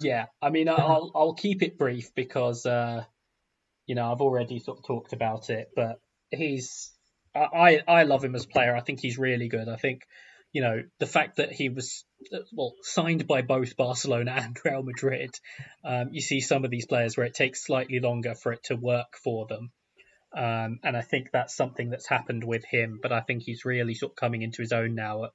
Yeah, 0.00 0.26
I 0.42 0.50
mean, 0.50 0.68
I'll 0.68 1.10
I'll 1.14 1.34
keep 1.34 1.62
it 1.62 1.78
brief 1.78 2.14
because 2.14 2.66
uh, 2.66 3.04
you 3.86 3.94
know 3.94 4.10
I've 4.10 4.20
already 4.20 4.58
sort 4.58 4.78
of 4.78 4.84
talked 4.84 5.12
about 5.12 5.50
it, 5.50 5.70
but 5.74 6.00
he's 6.30 6.92
I 7.34 7.82
I 7.86 8.02
love 8.04 8.24
him 8.24 8.34
as 8.34 8.46
player. 8.46 8.76
I 8.76 8.80
think 8.80 9.00
he's 9.00 9.18
really 9.18 9.48
good. 9.48 9.68
I 9.68 9.76
think 9.76 10.02
you 10.52 10.62
know 10.62 10.82
the 10.98 11.06
fact 11.06 11.36
that 11.36 11.52
he 11.52 11.68
was 11.68 12.04
well 12.52 12.74
signed 12.82 13.26
by 13.26 13.42
both 13.42 13.76
Barcelona 13.76 14.32
and 14.34 14.58
Real 14.64 14.82
Madrid. 14.82 15.38
Um, 15.84 16.08
you 16.12 16.20
see 16.20 16.40
some 16.40 16.64
of 16.64 16.70
these 16.70 16.86
players 16.86 17.16
where 17.16 17.26
it 17.26 17.34
takes 17.34 17.64
slightly 17.64 18.00
longer 18.00 18.34
for 18.34 18.52
it 18.52 18.64
to 18.64 18.76
work 18.76 19.16
for 19.22 19.46
them. 19.46 19.70
Um, 20.36 20.80
and 20.82 20.96
I 20.96 21.02
think 21.02 21.30
that's 21.32 21.56
something 21.56 21.90
that's 21.90 22.06
happened 22.06 22.44
with 22.44 22.64
him, 22.64 22.98
but 23.02 23.12
I 23.12 23.20
think 23.20 23.42
he's 23.42 23.64
really 23.64 23.94
sort 23.94 24.12
of 24.12 24.16
coming 24.16 24.42
into 24.42 24.62
his 24.62 24.72
own 24.72 24.94
now 24.94 25.24
at, 25.24 25.30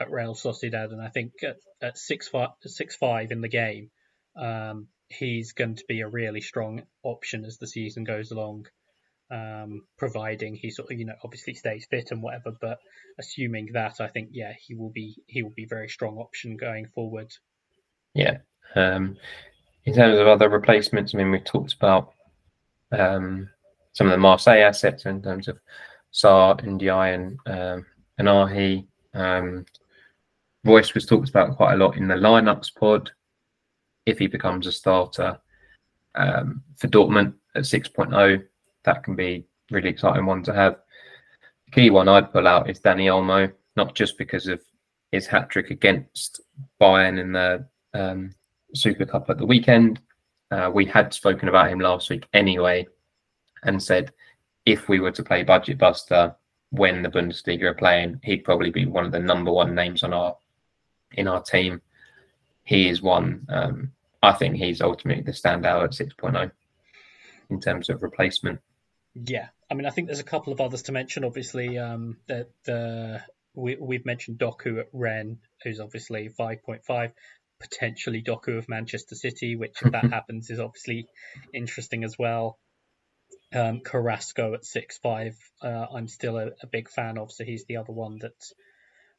at 0.00 0.10
Real 0.10 0.34
Sociedad. 0.34 0.92
And 0.92 1.02
I 1.02 1.08
think 1.08 1.32
at, 1.42 1.56
at 1.82 1.98
six, 1.98 2.28
five, 2.28 2.50
six 2.62 2.96
five 2.96 3.30
in 3.30 3.42
the 3.42 3.48
game, 3.48 3.90
um, 4.36 4.88
he's 5.08 5.52
going 5.52 5.76
to 5.76 5.84
be 5.86 6.00
a 6.00 6.08
really 6.08 6.40
strong 6.40 6.82
option 7.02 7.44
as 7.44 7.58
the 7.58 7.66
season 7.66 8.04
goes 8.04 8.30
along 8.30 8.66
um, 9.32 9.82
providing 9.96 10.54
he 10.54 10.70
sort 10.70 10.90
of 10.90 10.98
you 10.98 11.06
know 11.06 11.14
obviously 11.24 11.54
stays 11.54 11.86
fit 11.90 12.10
and 12.10 12.22
whatever. 12.22 12.52
But 12.60 12.78
assuming 13.18 13.70
that, 13.72 14.00
I 14.00 14.08
think 14.08 14.30
yeah, 14.32 14.52
he 14.66 14.74
will 14.74 14.90
be 14.90 15.16
he 15.26 15.42
will 15.42 15.54
be 15.56 15.64
very 15.64 15.88
strong 15.88 16.18
option 16.18 16.56
going 16.56 16.86
forward. 16.94 17.32
Yeah. 18.14 18.38
Um, 18.74 19.16
in 19.84 19.94
terms 19.94 20.18
of 20.18 20.26
other 20.26 20.48
replacements, 20.48 21.14
I 21.14 21.18
mean, 21.18 21.30
we've 21.30 21.44
talked 21.44 21.74
about 21.74 22.12
um, 22.92 23.48
some 23.92 24.06
of 24.06 24.12
the 24.12 24.18
Marseille 24.18 24.62
assets 24.62 25.06
in 25.06 25.22
terms 25.22 25.48
of 25.48 25.58
Sarr, 26.12 26.60
Ndiaye, 26.60 27.14
and 27.14 27.38
um, 27.46 27.86
and 28.18 28.28
Ahi. 28.28 28.86
Um, 29.14 29.66
Reus 30.64 30.94
was 30.94 31.06
talked 31.06 31.28
about 31.28 31.56
quite 31.56 31.74
a 31.74 31.76
lot 31.76 31.96
in 31.96 32.08
the 32.08 32.14
lineups 32.14 32.74
pod. 32.74 33.10
If 34.06 34.18
he 34.18 34.26
becomes 34.26 34.66
a 34.66 34.72
starter 34.72 35.38
um, 36.14 36.62
for 36.76 36.88
Dortmund 36.88 37.34
at 37.54 37.62
6.0, 37.62 38.44
that 38.84 39.04
can 39.04 39.14
be 39.14 39.44
really 39.70 39.88
exciting 39.88 40.26
one 40.26 40.42
to 40.44 40.52
have. 40.52 40.76
The 41.66 41.72
key 41.72 41.90
one 41.90 42.08
I'd 42.08 42.32
pull 42.32 42.46
out 42.46 42.68
is 42.68 42.80
Dani 42.80 43.04
Olmo, 43.06 43.52
not 43.76 43.94
just 43.94 44.18
because 44.18 44.46
of 44.46 44.60
his 45.10 45.26
hat 45.26 45.50
trick 45.50 45.70
against 45.70 46.40
Bayern 46.80 47.20
in 47.20 47.32
the 47.32 47.66
um, 47.94 48.34
Super 48.74 49.04
Cup 49.04 49.30
at 49.30 49.38
the 49.38 49.46
weekend. 49.46 50.00
Uh, 50.50 50.70
we 50.72 50.84
had 50.84 51.14
spoken 51.14 51.48
about 51.48 51.70
him 51.70 51.80
last 51.80 52.10
week 52.10 52.26
anyway, 52.34 52.86
and 53.62 53.82
said 53.82 54.12
if 54.66 54.88
we 54.88 55.00
were 55.00 55.10
to 55.12 55.22
play 55.22 55.42
Budget 55.42 55.78
Buster 55.78 56.36
when 56.70 57.02
the 57.02 57.10
Bundesliga 57.10 57.64
are 57.64 57.74
playing, 57.74 58.20
he'd 58.22 58.44
probably 58.44 58.70
be 58.70 58.86
one 58.86 59.04
of 59.04 59.12
the 59.12 59.18
number 59.18 59.52
one 59.52 59.74
names 59.74 60.02
on 60.02 60.12
our 60.12 60.36
in 61.12 61.28
our 61.28 61.42
team. 61.42 61.82
He 62.64 62.88
is 62.88 63.02
one. 63.02 63.46
Um, 63.48 63.92
I 64.22 64.32
think 64.32 64.56
he's 64.56 64.80
ultimately 64.80 65.22
the 65.22 65.32
standout 65.32 65.84
at 65.84 65.90
6.0 65.90 66.50
in 67.50 67.60
terms 67.60 67.90
of 67.90 68.02
replacement. 68.02 68.60
Yeah, 69.14 69.48
I 69.70 69.74
mean, 69.74 69.84
I 69.84 69.90
think 69.90 70.06
there's 70.06 70.20
a 70.20 70.24
couple 70.24 70.52
of 70.52 70.60
others 70.60 70.82
to 70.82 70.92
mention. 70.92 71.24
Obviously, 71.24 71.78
um, 71.78 72.16
that 72.28 72.48
the 72.64 73.22
we 73.54 73.76
we've 73.76 74.06
mentioned 74.06 74.38
Doku 74.38 74.80
at 74.80 74.88
Rennes, 74.92 75.38
who's 75.62 75.80
obviously 75.80 76.30
5.5, 76.30 77.12
potentially 77.60 78.22
Doku 78.22 78.56
of 78.56 78.68
Manchester 78.68 79.14
City, 79.14 79.56
which 79.56 79.82
if 79.82 79.92
that 79.92 80.04
happens 80.10 80.50
is 80.50 80.60
obviously 80.60 81.06
interesting 81.52 82.04
as 82.04 82.16
well. 82.18 82.58
Um, 83.54 83.80
Carrasco 83.80 84.54
at 84.54 84.64
six 84.64 84.98
five, 84.98 85.36
uh, 85.62 85.86
I'm 85.94 86.08
still 86.08 86.38
a, 86.38 86.52
a, 86.62 86.66
big 86.66 86.88
fan 86.88 87.18
of, 87.18 87.30
so 87.30 87.44
he's 87.44 87.66
the 87.66 87.76
other 87.76 87.92
one 87.92 88.18
that 88.20 88.44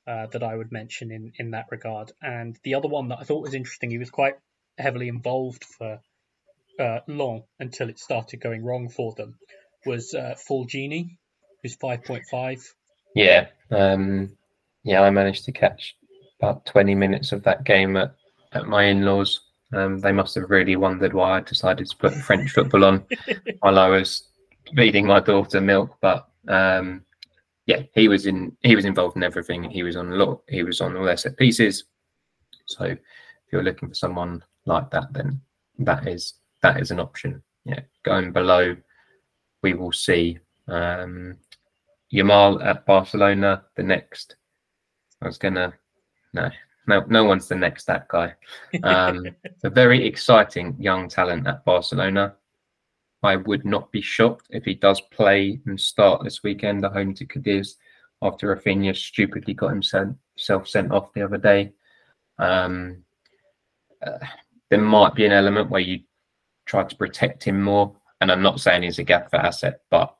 uh, 0.07 0.27
that 0.27 0.41
I 0.41 0.55
would 0.55 0.71
mention 0.71 1.11
in 1.11 1.33
in 1.37 1.51
that 1.51 1.67
regard. 1.69 2.11
And 2.21 2.57
the 2.63 2.75
other 2.75 2.87
one 2.87 3.09
that 3.09 3.19
I 3.19 3.23
thought 3.23 3.43
was 3.43 3.53
interesting, 3.53 3.91
he 3.91 3.99
was 3.99 4.09
quite 4.09 4.35
heavily 4.77 5.07
involved 5.07 5.63
for 5.63 5.99
uh, 6.79 6.99
long 7.07 7.43
until 7.59 7.89
it 7.89 7.99
started 7.99 8.41
going 8.41 8.63
wrong 8.63 8.89
for 8.89 9.13
them 9.13 9.37
was 9.85 10.13
uh, 10.13 10.35
Fulgini, 10.49 11.17
who's 11.61 11.77
5.5. 11.77 12.63
Yeah, 13.15 13.47
um, 13.69 14.35
yeah, 14.83 15.01
I 15.01 15.09
managed 15.09 15.45
to 15.45 15.51
catch 15.51 15.95
about 16.39 16.65
20 16.65 16.95
minutes 16.95 17.31
of 17.31 17.43
that 17.43 17.63
game 17.63 17.95
at, 17.97 18.15
at 18.51 18.67
my 18.67 18.85
in-laws. 18.85 19.41
Um, 19.73 19.99
they 19.99 20.11
must 20.11 20.35
have 20.35 20.49
really 20.49 20.75
wondered 20.75 21.13
why 21.13 21.37
I 21.37 21.41
decided 21.41 21.89
to 21.89 21.97
put 21.97 22.13
French 22.13 22.51
football 22.51 22.85
on 22.85 23.05
while 23.59 23.79
I 23.79 23.89
was 23.89 24.27
feeding 24.75 25.07
my 25.07 25.19
daughter 25.19 25.61
milk. 25.61 25.97
But 26.01 26.27
um, 26.47 27.03
yeah, 27.65 27.83
he 27.93 28.07
was 28.07 28.25
in 28.25 28.55
he 28.61 28.75
was 28.75 28.85
involved 28.85 29.15
in 29.15 29.23
everything. 29.23 29.63
He 29.63 29.83
was 29.83 29.95
on 29.95 30.11
a 30.11 30.15
lot. 30.15 30.41
He 30.47 30.63
was 30.63 30.81
on 30.81 30.95
all 30.95 31.05
their 31.05 31.17
set 31.17 31.37
pieces. 31.37 31.85
So 32.65 32.85
if 32.85 32.99
you're 33.51 33.63
looking 33.63 33.89
for 33.89 33.95
someone 33.95 34.43
like 34.65 34.89
that, 34.91 35.11
then 35.11 35.41
that 35.79 36.07
is 36.07 36.33
that 36.61 36.79
is 36.79 36.91
an 36.91 36.99
option. 36.99 37.41
Yeah, 37.65 37.81
going 38.03 38.31
below 38.31 38.75
we 39.61 39.73
will 39.73 39.93
see 39.93 40.37
um, 40.67 41.37
Yamal 42.13 42.63
at 42.63 42.85
Barcelona. 42.85 43.63
The 43.75 43.83
next, 43.83 44.35
I 45.21 45.27
was 45.27 45.37
gonna 45.37 45.73
no, 46.33 46.49
no, 46.87 47.03
no 47.07 47.23
one's 47.23 47.47
the 47.47 47.55
next 47.55 47.85
that 47.85 48.07
guy. 48.07 48.33
Um, 48.83 49.25
a 49.63 49.69
very 49.69 50.05
exciting 50.05 50.75
young 50.79 51.09
talent 51.09 51.47
at 51.47 51.65
Barcelona. 51.65 52.35
I 53.21 53.37
would 53.37 53.65
not 53.65 53.91
be 53.91 54.01
shocked 54.01 54.47
if 54.49 54.65
he 54.65 54.73
does 54.73 54.99
play 54.99 55.59
and 55.65 55.79
start 55.79 56.23
this 56.23 56.43
weekend 56.43 56.83
at 56.83 56.91
home 56.91 57.13
to 57.15 57.25
Cadiz 57.25 57.77
after 58.21 58.53
Raphinha 58.53 58.95
stupidly 58.95 59.53
got 59.53 59.69
himself 59.69 60.67
sent 60.67 60.91
off 60.91 61.13
the 61.13 61.23
other 61.23 61.37
day. 61.37 61.71
Um, 62.37 63.03
uh, 64.05 64.17
there 64.69 64.81
might 64.81 65.15
be 65.15 65.25
an 65.25 65.31
element 65.31 65.69
where 65.69 65.81
you 65.81 66.01
try 66.65 66.83
to 66.83 66.95
protect 66.95 67.43
him 67.43 67.61
more 67.61 67.95
and 68.23 68.31
I'm 68.31 68.41
not 68.41 68.61
saying 68.61 68.83
he's 68.83 68.99
a 68.99 69.03
Gakpo 69.03 69.33
asset, 69.33 69.81
but 69.89 70.15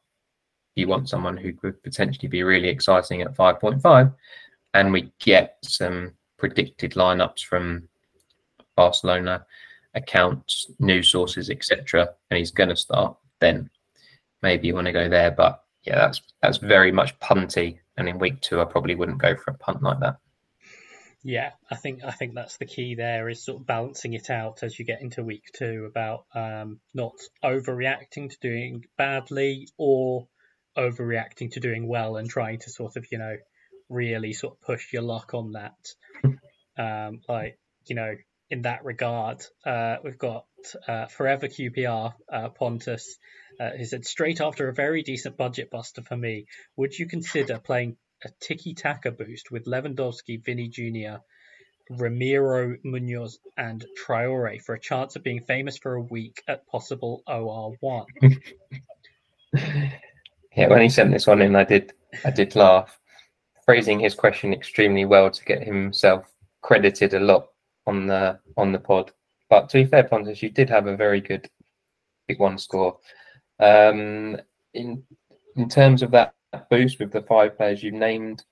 you 0.76 0.90
want 0.90 1.08
someone 1.08 1.38
who 1.38 1.54
could 1.54 1.82
potentially 1.84 2.28
be 2.28 2.44
really 2.44 2.68
exciting 2.68 3.22
at 3.22 3.34
5.5. 3.34 4.14
And 4.74 4.92
we 4.92 5.14
get 5.20 5.56
some 5.64 6.12
predicted 6.44 6.92
lineups 6.92 7.42
from 7.42 7.88
Barcelona 8.76 9.46
accounts, 9.94 10.70
news 10.78 11.10
sources, 11.10 11.50
etc. 11.50 12.10
And 12.30 12.38
he's 12.38 12.52
going 12.52 12.68
to 12.68 12.76
start. 12.76 13.16
Then 13.40 13.70
maybe 14.42 14.68
you 14.68 14.76
want 14.76 14.88
to 14.88 14.92
go 14.92 15.08
there, 15.08 15.32
but 15.32 15.64
yeah, 15.84 15.96
that's 15.96 16.22
that's 16.42 16.58
very 16.58 16.92
much 16.92 17.18
punty. 17.20 17.80
And 17.96 18.10
in 18.10 18.20
week 18.20 18.42
two, 18.42 18.60
I 18.60 18.66
probably 18.66 18.94
wouldn't 18.94 19.22
go 19.22 19.38
for 19.38 19.52
a 19.52 19.58
punt 19.58 19.84
like 19.84 20.02
that. 20.02 20.18
Yeah, 21.24 21.52
I 21.72 21.76
think 21.76 22.04
I 22.04 22.12
think 22.12 22.36
that's 22.36 22.58
the 22.58 22.66
key 22.66 22.96
there 22.96 23.30
is 23.30 23.42
sort 23.42 23.62
of 23.62 23.66
balancing 23.66 24.12
it 24.12 24.30
out 24.30 24.64
as 24.64 24.78
you 24.78 24.84
get 24.84 25.02
into 25.02 25.24
week 25.24 25.46
two 25.54 25.86
about 25.90 26.26
um, 26.36 26.82
not 26.94 27.14
overreacting 27.42 28.32
to 28.32 28.38
doing 28.42 28.84
badly 28.98 29.70
or 29.78 30.28
overreacting 30.78 31.54
to 31.54 31.62
doing 31.62 31.88
well 31.88 32.18
and 32.18 32.30
trying 32.30 32.60
to 32.60 32.70
sort 32.70 32.98
of 32.98 33.06
you 33.14 33.18
know 33.18 33.38
really 33.94 34.34
sort 34.34 34.56
of 34.56 34.62
push 34.62 34.92
your 34.94 35.04
luck 35.04 35.34
on 35.34 35.54
that. 35.54 35.94
Um, 36.76 37.22
like 37.30 37.60
you 37.86 37.96
know 37.96 38.16
in 38.50 38.64
that 38.64 38.84
regard, 38.84 39.46
uh, 39.64 39.98
we've 40.04 40.18
got 40.18 40.46
uh, 40.88 41.06
Forever 41.06 41.48
QPR 41.48 42.16
uh, 42.32 42.50
Pontus 42.50 43.20
uh, 43.60 43.72
who 43.78 43.86
said 43.86 44.06
straight 44.06 44.42
after 44.42 44.68
a 44.68 44.74
very 44.74 45.04
decent 45.04 45.38
budget 45.38 45.70
buster 45.70 46.02
for 46.02 46.18
me, 46.18 46.46
would 46.76 46.98
you 46.98 47.08
consider 47.08 47.60
playing 47.60 47.98
a 48.24 48.30
tiki 48.40 48.74
taka 48.74 49.12
boost 49.12 49.52
with 49.52 49.66
Lewandowski, 49.66 50.44
Vinny 50.44 50.70
Jr., 50.70 51.18
Ramiro 51.90 52.78
Munoz, 52.84 53.40
and 53.58 53.86
Traore 53.98 54.62
for 54.62 54.76
a 54.76 54.80
chance 54.80 55.16
of 55.16 55.24
being 55.24 55.42
famous 55.42 55.78
for 55.78 55.96
a 55.96 56.02
week 56.02 56.42
at 56.48 56.66
possible 56.68 57.22
OR1. 57.28 58.06
yeah, 59.54 60.68
when 60.68 60.82
he 60.82 60.90
sent 60.90 61.12
this 61.12 61.28
one 61.28 61.42
in, 61.42 61.56
I 61.56 61.66
did, 61.66 61.94
I 62.24 62.32
did 62.32 62.56
laugh, 62.56 62.98
phrasing 63.66 64.00
his 64.00 64.16
question 64.16 64.54
extremely 64.54 65.06
well 65.06 65.30
to 65.32 65.46
get 65.46 65.64
himself 65.64 66.32
credited 66.62 67.14
a 67.14 67.20
lot 67.20 67.48
on 67.86 68.08
the 68.08 68.40
on 68.58 68.72
the 68.72 68.80
pod. 68.80 69.12
But 69.50 69.70
to 69.70 69.84
be 69.84 69.86
fair, 69.86 70.04
Pontus, 70.04 70.42
you 70.42 70.50
did 70.50 70.70
have 70.70 70.88
a 70.88 70.98
very 70.98 71.22
good 71.22 71.50
big 72.28 72.40
one 72.40 72.58
score. 72.58 72.98
Um, 73.60 74.38
in 74.74 75.04
in 75.56 75.70
terms 75.70 76.02
of 76.02 76.12
that 76.12 76.34
boost 76.70 77.00
with 77.00 77.12
the 77.12 77.22
five 77.22 77.58
players 77.58 77.84
you've 77.84 77.94
named, 77.94 78.44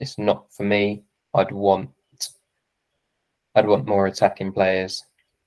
it's 0.00 0.18
not 0.18 0.52
for 0.52 0.64
me. 0.64 1.04
I'd 1.34 1.52
want 1.52 1.90
I'd 3.54 3.66
want 3.66 3.86
more 3.86 4.06
attacking 4.06 4.52
players. 4.52 5.04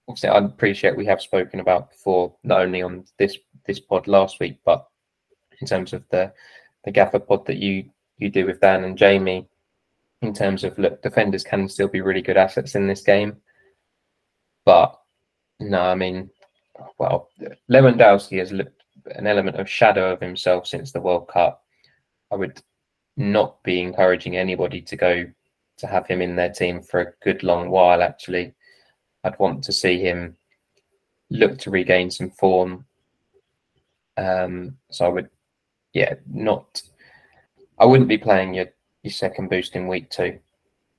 Obviously, 0.08 0.30
I 0.30 0.38
appreciate 0.40 0.98
we 0.98 1.06
have 1.06 1.22
spoken 1.22 1.60
about 1.60 1.92
before, 1.92 2.36
not 2.44 2.62
only 2.62 2.82
on 2.82 3.06
this 3.18 3.38
this 3.66 3.80
pod 3.80 4.08
last 4.08 4.40
week, 4.40 4.60
but 4.66 4.88
in 5.60 5.68
terms 5.68 5.94
of 5.94 6.04
the 6.10 6.34
the 6.84 6.92
Gaffr 6.92 7.26
pod 7.26 7.46
that 7.46 7.58
you 7.58 7.90
you 8.22 8.30
do 8.30 8.46
with 8.46 8.62
Dan 8.62 8.84
and 8.84 8.98
Jamie. 8.98 9.48
In 10.22 10.34
terms 10.34 10.64
of 10.64 10.78
look, 10.78 11.02
defenders 11.02 11.44
can 11.44 11.68
still 11.68 11.88
be 11.88 12.02
really 12.02 12.22
good 12.22 12.38
assets 12.38 12.76
in 12.76 12.88
this 12.88 13.02
game, 13.02 13.38
but 14.66 15.00
no, 15.60 15.82
I 15.82 15.96
mean, 15.96 16.30
well, 16.98 17.30
Lewandowski 17.70 18.40
has 18.40 18.52
looked 18.52 18.84
an 19.16 19.28
element 19.28 19.58
of 19.58 19.70
shadow 19.70 20.12
of 20.12 20.22
himself 20.22 20.68
since 20.68 20.92
the 20.92 21.02
World 21.02 21.28
Cup. 21.28 21.64
I 22.32 22.36
would 22.36 22.62
not 23.18 23.62
be 23.64 23.82
encouraging 23.82 24.38
anybody 24.38 24.82
to 24.82 24.96
go 24.96 25.26
to 25.78 25.88
have 25.88 26.08
him 26.08 26.22
in 26.22 26.36
their 26.36 26.52
team 26.52 26.82
for 26.82 27.02
a 27.02 27.14
good 27.24 27.44
long 27.44 27.70
while. 27.70 28.02
Actually, 28.02 28.54
I'd 29.24 29.40
want 29.40 29.64
to 29.66 29.72
see 29.72 30.00
him 30.00 30.38
look 31.30 31.58
to 31.60 31.72
regain 31.72 32.12
some 32.12 32.30
form. 32.32 32.86
Um, 34.18 34.78
so 34.92 35.06
I 35.06 35.10
would, 35.10 35.30
yeah, 35.94 36.16
not. 36.32 36.82
I 37.82 37.86
wouldn't 37.86 38.10
be 38.10 38.20
playing 38.20 38.54
your 38.54 38.68
your 39.02 39.12
second 39.12 39.50
boost 39.50 39.76
in 39.76 39.88
week 39.88 40.12
two, 40.12 40.40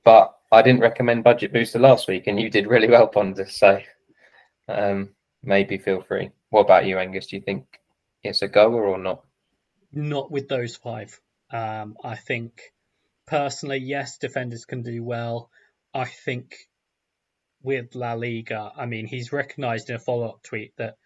but 0.05 0.37
I 0.51 0.63
didn't 0.63 0.81
recommend 0.81 1.23
budget 1.23 1.53
buster 1.53 1.79
last 1.79 2.09
week, 2.09 2.27
and 2.27 2.41
you 2.41 2.51
did 2.51 2.67
really 2.67 2.89
well, 2.89 3.07
Pontus. 3.07 3.57
So 3.57 3.81
um, 4.69 5.11
maybe 5.45 5.79
feel 5.79 6.03
free. 6.03 6.33
What 6.51 6.63
about 6.63 6.85
you, 6.85 6.99
Angus? 6.99 7.29
Do 7.29 7.37
you 7.37 7.43
think 7.43 7.67
it's 8.25 8.43
a 8.43 8.49
goer 8.49 8.85
or 8.85 8.99
not? 8.99 9.23
Not 9.93 10.33
with 10.33 10.49
those 10.49 10.75
five. 10.75 11.21
Um, 11.53 11.97
I 12.03 12.17
think 12.17 12.61
personally, 13.27 13.79
yes, 13.79 14.19
defenders 14.19 14.65
can 14.65 14.83
do 14.83 15.05
well. 15.05 15.51
I 15.95 16.07
think 16.07 16.57
with 17.63 17.95
La 17.95 18.15
Liga, 18.15 18.73
I 18.77 18.87
mean, 18.87 19.07
he's 19.07 19.33
recognised 19.33 19.89
in 19.89 19.97
a 19.97 20.01
follow-up 20.01 20.43
tweet 20.43 20.73
that 20.79 20.97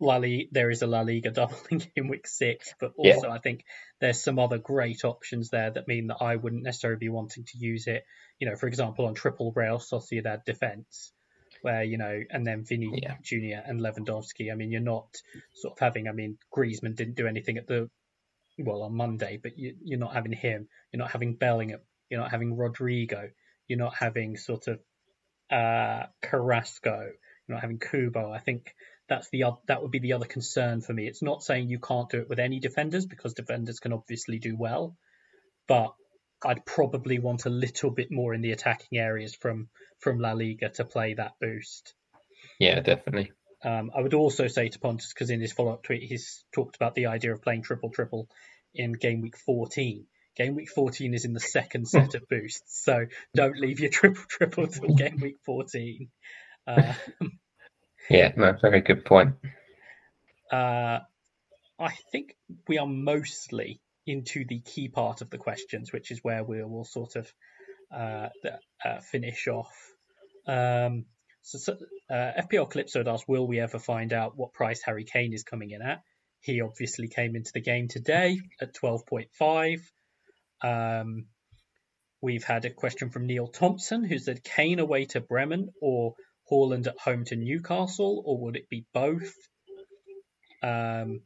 La 0.00 0.16
Liga, 0.16 0.48
there 0.52 0.70
is 0.70 0.82
a 0.82 0.86
La 0.86 1.00
Liga 1.00 1.30
doubling 1.30 1.82
in 1.96 2.08
week 2.08 2.26
six, 2.26 2.74
but 2.78 2.92
also 2.96 3.28
yeah. 3.28 3.34
I 3.34 3.38
think 3.38 3.64
there's 4.00 4.22
some 4.22 4.38
other 4.38 4.58
great 4.58 5.04
options 5.04 5.50
there 5.50 5.70
that 5.70 5.88
mean 5.88 6.08
that 6.08 6.18
I 6.20 6.36
wouldn't 6.36 6.62
necessarily 6.62 6.98
be 6.98 7.08
wanting 7.08 7.44
to 7.44 7.58
use 7.58 7.86
it. 7.86 8.04
You 8.38 8.48
know, 8.48 8.56
for 8.56 8.68
example, 8.68 9.06
on 9.06 9.14
triple 9.14 9.52
Real 9.54 9.78
Sociedad 9.78 10.44
defence, 10.44 11.12
where 11.62 11.82
you 11.82 11.98
know, 11.98 12.22
and 12.30 12.46
then 12.46 12.64
Vinny 12.64 13.00
yeah. 13.02 13.16
Junior 13.22 13.62
and 13.66 13.80
Lewandowski. 13.80 14.52
I 14.52 14.54
mean, 14.54 14.70
you're 14.70 14.80
not 14.80 15.08
sort 15.54 15.72
of 15.72 15.78
having. 15.78 16.08
I 16.08 16.12
mean, 16.12 16.38
Griezmann 16.54 16.94
didn't 16.94 17.16
do 17.16 17.26
anything 17.26 17.58
at 17.58 17.66
the 17.66 17.90
well 18.58 18.82
on 18.82 18.94
Monday, 18.94 19.38
but 19.42 19.58
you, 19.58 19.74
you're 19.82 19.98
not 19.98 20.14
having 20.14 20.32
him. 20.32 20.68
You're 20.92 20.98
not 20.98 21.10
having 21.10 21.34
Bellingham. 21.34 21.80
You're 22.08 22.20
not 22.20 22.30
having 22.30 22.56
Rodrygo. 22.56 23.30
You're 23.66 23.78
not 23.78 23.94
having 23.94 24.36
sort 24.36 24.68
of 24.68 24.80
uh, 25.50 26.06
Carrasco. 26.22 27.10
You're 27.46 27.56
not 27.56 27.62
having 27.62 27.78
Kubo. 27.78 28.32
I 28.32 28.38
think 28.38 28.74
that's 29.08 29.28
the 29.30 29.44
that 29.66 29.82
would 29.82 29.90
be 29.90 29.98
the 29.98 30.12
other 30.12 30.26
concern 30.26 30.80
for 30.80 30.92
me. 30.92 31.06
It's 31.06 31.22
not 31.22 31.42
saying 31.42 31.68
you 31.68 31.78
can't 31.78 32.10
do 32.10 32.20
it 32.20 32.28
with 32.28 32.38
any 32.38 32.60
defenders 32.60 33.06
because 33.06 33.34
defenders 33.34 33.80
can 33.80 33.92
obviously 33.92 34.38
do 34.38 34.56
well, 34.56 34.96
but 35.66 35.94
I'd 36.44 36.64
probably 36.64 37.18
want 37.18 37.46
a 37.46 37.50
little 37.50 37.90
bit 37.90 38.12
more 38.12 38.34
in 38.34 38.42
the 38.42 38.52
attacking 38.52 38.98
areas 38.98 39.34
from 39.34 39.68
from 39.98 40.20
La 40.20 40.32
Liga 40.32 40.68
to 40.70 40.84
play 40.84 41.14
that 41.14 41.32
boost. 41.40 41.94
Yeah, 42.58 42.80
definitely. 42.80 43.32
Um, 43.64 43.90
I 43.96 44.00
would 44.00 44.14
also 44.14 44.46
say 44.46 44.68
to 44.68 44.78
Pontus, 44.78 45.12
because 45.12 45.30
in 45.30 45.40
his 45.40 45.52
follow 45.52 45.72
up 45.72 45.82
tweet, 45.82 46.04
he's 46.04 46.44
talked 46.52 46.76
about 46.76 46.94
the 46.94 47.06
idea 47.06 47.32
of 47.32 47.42
playing 47.42 47.62
triple 47.62 47.90
triple 47.90 48.28
in 48.74 48.92
game 48.92 49.20
week 49.20 49.36
14. 49.36 50.06
Game 50.36 50.54
week 50.54 50.70
14 50.70 51.14
is 51.14 51.24
in 51.24 51.32
the 51.32 51.40
second 51.40 51.88
set 51.88 52.14
of 52.14 52.28
boosts, 52.28 52.84
so 52.84 53.06
don't 53.34 53.58
leave 53.58 53.80
your 53.80 53.90
triple 53.90 54.22
triple 54.28 54.66
till 54.68 54.94
game 54.94 55.18
week 55.20 55.38
14. 55.44 56.08
Uh, 56.66 56.92
yeah, 58.10 58.32
no, 58.36 58.56
very 58.60 58.80
good 58.80 59.04
point. 59.04 59.34
Uh, 60.52 61.00
I 61.78 61.92
think 62.10 62.34
we 62.66 62.78
are 62.78 62.86
mostly 62.86 63.80
into 64.06 64.44
the 64.46 64.60
key 64.60 64.88
part 64.88 65.20
of 65.20 65.30
the 65.30 65.38
questions, 65.38 65.92
which 65.92 66.10
is 66.10 66.20
where 66.22 66.42
we 66.42 66.62
will 66.62 66.84
sort 66.84 67.16
of 67.16 67.32
uh, 67.94 68.28
uh, 68.84 69.00
finish 69.00 69.46
off. 69.48 69.72
Um, 70.46 71.04
so, 71.42 71.58
so 71.58 71.76
uh, 72.10 72.42
FPL 72.42 72.70
Calypso 72.70 73.04
asked, 73.06 73.28
will 73.28 73.46
we 73.46 73.60
ever 73.60 73.78
find 73.78 74.12
out 74.12 74.36
what 74.36 74.52
price 74.52 74.82
Harry 74.82 75.04
Kane 75.04 75.32
is 75.32 75.42
coming 75.42 75.70
in 75.70 75.82
at? 75.82 76.00
He 76.40 76.60
obviously 76.60 77.08
came 77.08 77.36
into 77.36 77.50
the 77.52 77.60
game 77.60 77.88
today 77.88 78.38
at 78.60 78.74
12.5. 78.74 79.80
Um, 80.62 81.26
we've 82.20 82.44
had 82.44 82.64
a 82.64 82.70
question 82.70 83.10
from 83.10 83.26
Neil 83.26 83.46
Thompson 83.46 84.04
who 84.04 84.18
said 84.18 84.42
Kane 84.42 84.78
away 84.78 85.04
to 85.06 85.20
Bremen 85.20 85.68
or 85.80 86.14
Haaland 86.50 86.86
at 86.86 86.98
home 86.98 87.24
to 87.26 87.36
Newcastle, 87.36 88.22
or 88.24 88.38
would 88.38 88.56
it 88.56 88.68
be 88.68 88.84
both? 88.92 89.34
Um, 90.62 91.20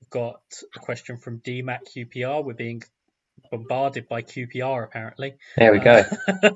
we've 0.00 0.10
got 0.10 0.40
a 0.74 0.78
question 0.78 1.18
from 1.18 1.40
DMAC 1.40 1.80
QPR. 1.96 2.44
We're 2.44 2.54
being 2.54 2.82
bombarded 3.50 4.08
by 4.08 4.22
QPR 4.22 4.84
apparently. 4.84 5.36
There 5.56 5.72
we 5.72 5.78
go. 5.78 6.04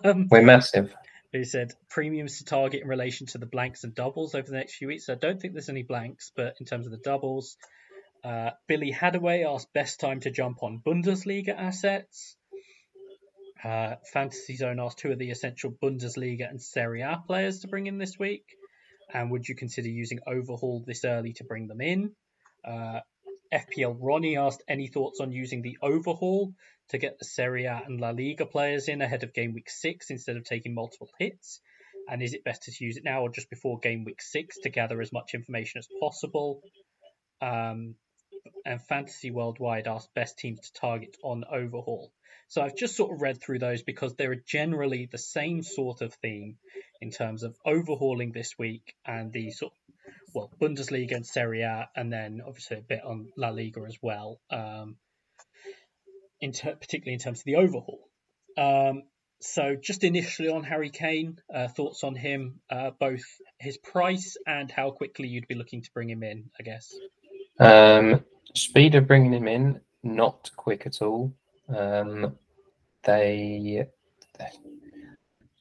Um, 0.04 0.28
We're 0.30 0.42
massive 0.42 0.94
who 1.32 1.44
said 1.44 1.72
premiums 1.88 2.38
to 2.38 2.44
target 2.44 2.82
in 2.82 2.88
relation 2.88 3.26
to 3.26 3.38
the 3.38 3.46
blanks 3.46 3.84
and 3.84 3.94
doubles 3.94 4.34
over 4.34 4.46
the 4.46 4.56
next 4.56 4.74
few 4.74 4.88
weeks. 4.88 5.06
So 5.06 5.14
I 5.14 5.16
don't 5.16 5.40
think 5.40 5.54
there's 5.54 5.70
any 5.70 5.82
blanks, 5.82 6.30
but 6.36 6.56
in 6.60 6.66
terms 6.66 6.86
of 6.86 6.92
the 6.92 6.98
doubles, 6.98 7.56
uh, 8.22 8.50
Billy 8.68 8.92
Hadaway 8.92 9.46
asked 9.46 9.72
best 9.72 9.98
time 9.98 10.20
to 10.20 10.30
jump 10.30 10.62
on 10.62 10.82
Bundesliga 10.84 11.56
assets. 11.56 12.36
Uh, 13.64 13.94
Fantasy 14.12 14.56
Zone 14.56 14.80
asked 14.80 15.00
who 15.00 15.12
are 15.12 15.16
the 15.16 15.30
essential 15.30 15.70
Bundesliga 15.70 16.48
and 16.48 16.60
Serie 16.60 17.02
A 17.02 17.22
players 17.26 17.60
to 17.60 17.68
bring 17.68 17.86
in 17.86 17.98
this 17.98 18.18
week, 18.18 18.44
and 19.12 19.30
would 19.30 19.48
you 19.48 19.54
consider 19.54 19.88
using 19.88 20.18
Overhaul 20.26 20.82
this 20.86 21.04
early 21.04 21.32
to 21.34 21.44
bring 21.44 21.68
them 21.68 21.80
in? 21.80 22.12
Uh, 22.64 23.00
FPL 23.52 23.96
Ronnie 24.00 24.38
asked 24.38 24.62
any 24.66 24.88
thoughts 24.88 25.20
on 25.20 25.30
using 25.30 25.62
the 25.62 25.78
Overhaul 25.82 26.54
to 26.88 26.98
get 26.98 27.18
the 27.18 27.24
Serie 27.24 27.66
A 27.66 27.82
and 27.86 28.00
La 28.00 28.10
Liga 28.10 28.46
players 28.46 28.88
in 28.88 29.02
ahead 29.02 29.22
of 29.22 29.34
game 29.34 29.52
week 29.52 29.70
six 29.70 30.10
instead 30.10 30.36
of 30.36 30.44
taking 30.44 30.74
multiple 30.74 31.10
hits? 31.18 31.60
And 32.08 32.22
is 32.22 32.34
it 32.34 32.44
best 32.44 32.62
to 32.64 32.84
use 32.84 32.96
it 32.96 33.04
now 33.04 33.22
or 33.22 33.30
just 33.30 33.50
before 33.50 33.78
game 33.78 34.04
week 34.04 34.22
six 34.22 34.58
to 34.60 34.70
gather 34.70 35.00
as 35.00 35.12
much 35.12 35.34
information 35.34 35.78
as 35.78 35.88
possible? 36.00 36.62
Um, 37.40 37.94
and 38.64 38.82
Fantasy 38.88 39.30
Worldwide 39.30 39.86
asked 39.86 40.14
best 40.14 40.38
teams 40.38 40.60
to 40.60 40.72
target 40.72 41.16
on 41.22 41.44
overhaul. 41.50 42.12
So 42.52 42.60
I've 42.60 42.76
just 42.76 42.96
sort 42.96 43.12
of 43.12 43.22
read 43.22 43.40
through 43.40 43.60
those 43.60 43.82
because 43.82 44.14
they're 44.14 44.34
generally 44.34 45.08
the 45.10 45.16
same 45.16 45.62
sort 45.62 46.02
of 46.02 46.12
theme 46.12 46.58
in 47.00 47.10
terms 47.10 47.44
of 47.44 47.56
overhauling 47.64 48.32
this 48.32 48.58
week 48.58 48.94
and 49.06 49.32
the 49.32 49.52
sort 49.52 49.72
of, 49.72 49.94
well, 50.34 50.52
Bundesliga 50.60 51.16
and 51.16 51.26
Serie 51.26 51.62
A, 51.62 51.88
and 51.96 52.12
then 52.12 52.42
obviously 52.46 52.76
a 52.76 52.82
bit 52.82 53.00
on 53.06 53.32
La 53.38 53.48
Liga 53.48 53.80
as 53.88 53.96
well. 54.02 54.38
Um, 54.50 54.96
in 56.42 56.52
ter- 56.52 56.74
particularly 56.74 57.14
in 57.14 57.20
terms 57.20 57.38
of 57.38 57.44
the 57.46 57.56
overhaul. 57.56 58.06
Um, 58.58 59.04
so, 59.40 59.74
just 59.74 60.04
initially 60.04 60.50
on 60.50 60.62
Harry 60.62 60.90
Kane, 60.90 61.38
uh, 61.54 61.68
thoughts 61.68 62.04
on 62.04 62.14
him, 62.14 62.60
uh, 62.68 62.90
both 63.00 63.24
his 63.60 63.78
price 63.78 64.36
and 64.46 64.70
how 64.70 64.90
quickly 64.90 65.26
you'd 65.26 65.48
be 65.48 65.54
looking 65.54 65.80
to 65.80 65.90
bring 65.94 66.10
him 66.10 66.22
in, 66.22 66.50
I 66.60 66.64
guess. 66.64 66.94
Um, 67.58 68.26
speed 68.54 68.94
of 68.94 69.06
bringing 69.06 69.32
him 69.32 69.48
in, 69.48 69.80
not 70.02 70.50
quick 70.54 70.86
at 70.86 71.00
all. 71.00 71.32
Um, 71.74 72.36
they 73.04 73.86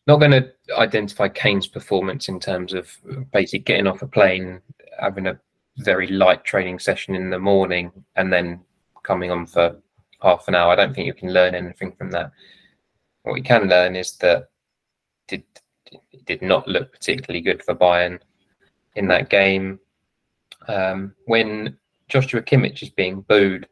not 0.07 0.19
going 0.19 0.31
to 0.31 0.51
identify 0.77 1.27
Kane's 1.27 1.67
performance 1.67 2.27
in 2.27 2.39
terms 2.39 2.73
of 2.73 2.89
basically 3.31 3.59
getting 3.59 3.87
off 3.87 4.01
a 4.01 4.07
plane, 4.07 4.61
having 4.99 5.27
a 5.27 5.39
very 5.77 6.07
light 6.07 6.43
training 6.43 6.79
session 6.79 7.15
in 7.15 7.29
the 7.29 7.39
morning, 7.39 7.91
and 8.15 8.31
then 8.31 8.61
coming 9.03 9.31
on 9.31 9.45
for 9.45 9.77
half 10.21 10.47
an 10.47 10.55
hour. 10.55 10.71
I 10.71 10.75
don't 10.75 10.93
think 10.93 11.07
you 11.07 11.13
can 11.13 11.33
learn 11.33 11.55
anything 11.55 11.91
from 11.93 12.11
that. 12.11 12.31
What 13.23 13.37
you 13.37 13.43
can 13.43 13.67
learn 13.67 13.95
is 13.95 14.13
that 14.17 14.49
did 15.27 15.43
did 16.25 16.41
not 16.41 16.67
look 16.67 16.91
particularly 16.91 17.41
good 17.41 17.63
for 17.63 17.75
Bayern 17.75 18.19
in 18.95 19.07
that 19.07 19.29
game. 19.29 19.79
Um, 20.67 21.15
when 21.25 21.77
Joshua 22.07 22.41
Kimmich 22.41 22.83
is 22.83 22.89
being 22.89 23.21
booed 23.21 23.67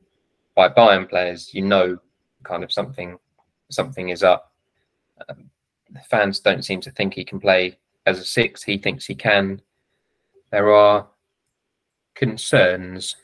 by 0.55 0.69
Bayern 0.69 1.09
players, 1.09 1.53
you 1.53 1.63
know 1.63 1.97
kind 2.43 2.63
of 2.63 2.71
something 2.71 3.17
something 3.69 4.09
is 4.09 4.23
up. 4.23 4.51
Um, 5.27 5.49
fans 6.09 6.39
don't 6.39 6.65
seem 6.65 6.81
to 6.81 6.91
think 6.91 7.13
he 7.13 7.23
can 7.23 7.39
play 7.39 7.77
as 8.05 8.19
a 8.19 8.25
six. 8.25 8.63
He 8.63 8.77
thinks 8.77 9.05
he 9.05 9.15
can. 9.15 9.61
There 10.51 10.73
are 10.73 11.07
concerns 12.15 13.15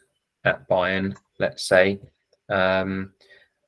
at 0.43 0.67
Bayern, 0.69 1.15
let's 1.39 1.67
say, 1.67 1.99
um, 2.49 3.11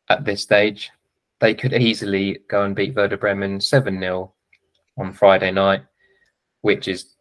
at 0.09 0.25
this 0.25 0.41
stage. 0.41 0.91
They 1.39 1.53
could 1.53 1.73
easily 1.73 2.39
go 2.47 2.63
and 2.63 2.75
beat 2.75 2.95
Werder 2.95 3.17
Bremen 3.17 3.61
7 3.61 3.99
0 3.99 4.33
on 4.97 5.13
Friday 5.13 5.51
night, 5.51 5.83
which 6.61 6.87
is 6.87 7.13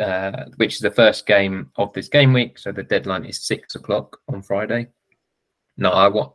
uh, 0.00 0.46
which 0.56 0.74
is 0.74 0.80
the 0.80 0.90
first 0.90 1.24
game 1.24 1.70
of 1.76 1.92
this 1.92 2.08
game 2.08 2.32
week. 2.32 2.58
So 2.58 2.72
the 2.72 2.82
deadline 2.82 3.24
is 3.24 3.46
six 3.46 3.76
o'clock 3.76 4.18
on 4.28 4.42
Friday. 4.42 4.88
No, 5.76 5.90
I 5.90 6.08
want. 6.08 6.32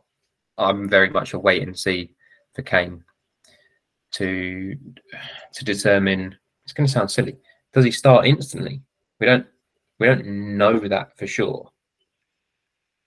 I'm 0.56 0.88
very 0.88 1.10
much 1.10 1.34
a 1.34 1.38
wait 1.38 1.62
and 1.62 1.78
see 1.78 2.12
for 2.54 2.62
Kane 2.62 3.04
to 4.12 4.76
to 5.54 5.64
determine. 5.64 6.36
It's 6.64 6.72
going 6.72 6.86
to 6.86 6.92
sound 6.92 7.10
silly. 7.10 7.36
Does 7.72 7.84
he 7.84 7.90
start 7.90 8.26
instantly? 8.26 8.82
We 9.18 9.26
don't 9.26 9.46
we 9.98 10.06
don't 10.06 10.26
know 10.26 10.78
that 10.78 11.16
for 11.18 11.26
sure. 11.26 11.70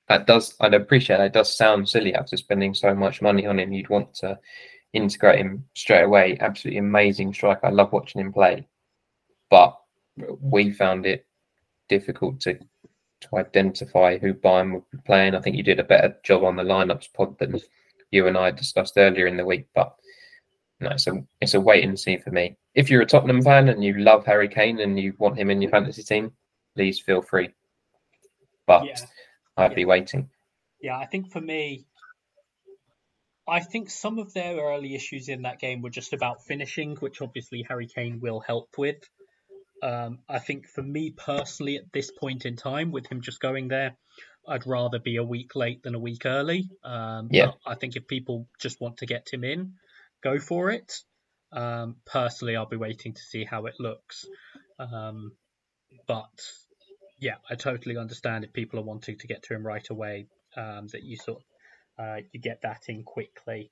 That 0.08 0.28
does 0.28 0.56
I'd 0.60 0.74
appreciate 0.74 1.18
that. 1.18 1.28
It 1.28 1.34
does 1.34 1.56
sound 1.56 1.88
silly 1.90 2.14
after 2.14 2.38
spending 2.38 2.74
so 2.74 2.94
much 2.94 3.22
money 3.22 3.46
on 3.46 3.60
him. 3.60 3.74
You'd 3.74 3.90
want 3.90 4.14
to 4.16 4.40
integrate 4.94 5.40
him 5.40 5.66
straight 5.74 6.04
away. 6.04 6.38
Absolutely 6.40 6.80
amazing 6.80 7.34
striker. 7.34 7.68
I 7.68 7.72
love 7.72 7.92
watching 7.92 8.22
him 8.22 8.32
play, 8.34 8.68
but 9.50 9.78
we 10.40 10.72
found 10.72 11.06
it 11.06 11.26
difficult 11.90 12.40
to 12.42 12.60
to 13.22 13.38
identify 13.38 14.18
who 14.18 14.34
Bayern 14.34 14.74
would 14.74 14.90
be 14.92 14.98
playing. 15.06 15.36
I 15.36 15.42
think 15.42 15.56
you 15.56 15.64
did 15.64 15.80
a 15.80 15.84
better 15.84 16.16
job 16.24 16.44
on 16.44 16.56
the 16.58 16.64
lineups 16.64 17.14
pod 17.14 17.40
than 17.40 17.60
you 18.14 18.28
and 18.28 18.38
I 18.38 18.52
discussed 18.52 18.94
earlier 18.96 19.26
in 19.26 19.38
the 19.38 19.46
week, 19.46 19.68
but 19.74 19.96
no, 20.80 20.92
it's 20.92 21.08
a 21.08 21.24
it's 21.42 21.56
a 21.56 21.60
wait 21.60 21.84
and 21.84 22.00
see 22.00 22.18
for 22.18 22.30
me. 22.30 22.58
If 22.76 22.90
you're 22.90 23.02
a 23.02 23.08
Tottenham 23.08 23.42
fan 23.42 23.70
and 23.70 23.84
you 23.84 23.98
love 23.98 24.26
Harry 24.26 24.48
Kane 24.48 24.80
and 24.80 25.00
you 25.00 25.14
want 25.18 25.40
him 25.40 25.50
in 25.50 25.62
your 25.62 25.72
fantasy 25.72 26.04
team, 26.04 26.34
please 26.76 27.00
feel 27.00 27.24
free. 27.24 27.50
But 28.68 28.86
yeah. 28.86 28.98
I'd 29.58 29.72
yeah. 29.72 29.76
be 29.76 29.86
waiting. 29.86 30.30
Yeah, 30.80 30.98
I 30.98 31.08
think 31.08 31.32
for 31.32 31.42
me, 31.42 31.86
I 33.48 33.62
think 33.62 33.90
some 33.90 34.20
of 34.20 34.34
their 34.34 34.58
early 34.58 34.94
issues 34.94 35.28
in 35.28 35.42
that 35.42 35.60
game 35.60 35.82
were 35.82 35.90
just 35.90 36.14
about 36.14 36.44
finishing, 36.46 36.96
which 36.98 37.22
obviously 37.22 37.66
Harry 37.68 37.88
Kane 37.88 38.20
will 38.22 38.42
help 38.42 38.70
with. 38.78 38.98
Um, 39.82 40.20
I 40.30 40.40
think 40.40 40.68
for 40.68 40.84
me 40.84 41.12
personally, 41.12 41.78
at 41.78 41.92
this 41.92 42.12
point 42.12 42.46
in 42.46 42.58
time, 42.58 42.92
with 42.92 43.08
him 43.08 43.22
just 43.22 43.42
going 43.42 43.70
there, 43.70 43.98
I'd 44.48 44.68
rather 44.68 45.00
be 45.00 45.18
a 45.18 45.24
week 45.24 45.56
late 45.56 45.84
than 45.84 45.96
a 45.96 46.00
week 46.00 46.26
early. 46.26 46.70
Um, 46.84 47.30
yeah. 47.32 47.52
I 47.66 47.76
think 47.76 47.96
if 47.96 48.08
people 48.08 48.48
just 48.60 48.82
want 48.82 48.98
to 48.98 49.06
get 49.06 49.30
him 49.32 49.44
in, 49.44 49.74
go 50.24 50.40
for 50.40 50.70
it. 50.70 50.94
Um, 51.52 51.98
personally, 52.06 52.56
I'll 52.56 52.66
be 52.66 52.78
waiting 52.78 53.14
to 53.14 53.22
see 53.22 53.46
how 53.46 53.66
it 53.68 53.76
looks. 53.80 54.26
Um, 54.80 55.34
but 56.08 56.32
yeah, 57.20 57.36
I 57.50 57.56
totally 57.56 57.98
understand 57.98 58.44
if 58.44 58.54
people 58.54 58.80
are 58.80 58.84
wanting 58.84 59.18
to 59.20 59.28
get 59.28 59.44
to 59.44 59.54
him 59.54 59.66
right 59.66 59.88
away, 59.90 60.28
um, 60.58 60.88
that 60.92 61.04
you 61.04 61.18
sort 61.18 61.42
uh, 61.98 62.18
you 62.32 62.40
get 62.42 62.62
that 62.64 62.82
in 62.88 63.04
quickly. 63.04 63.72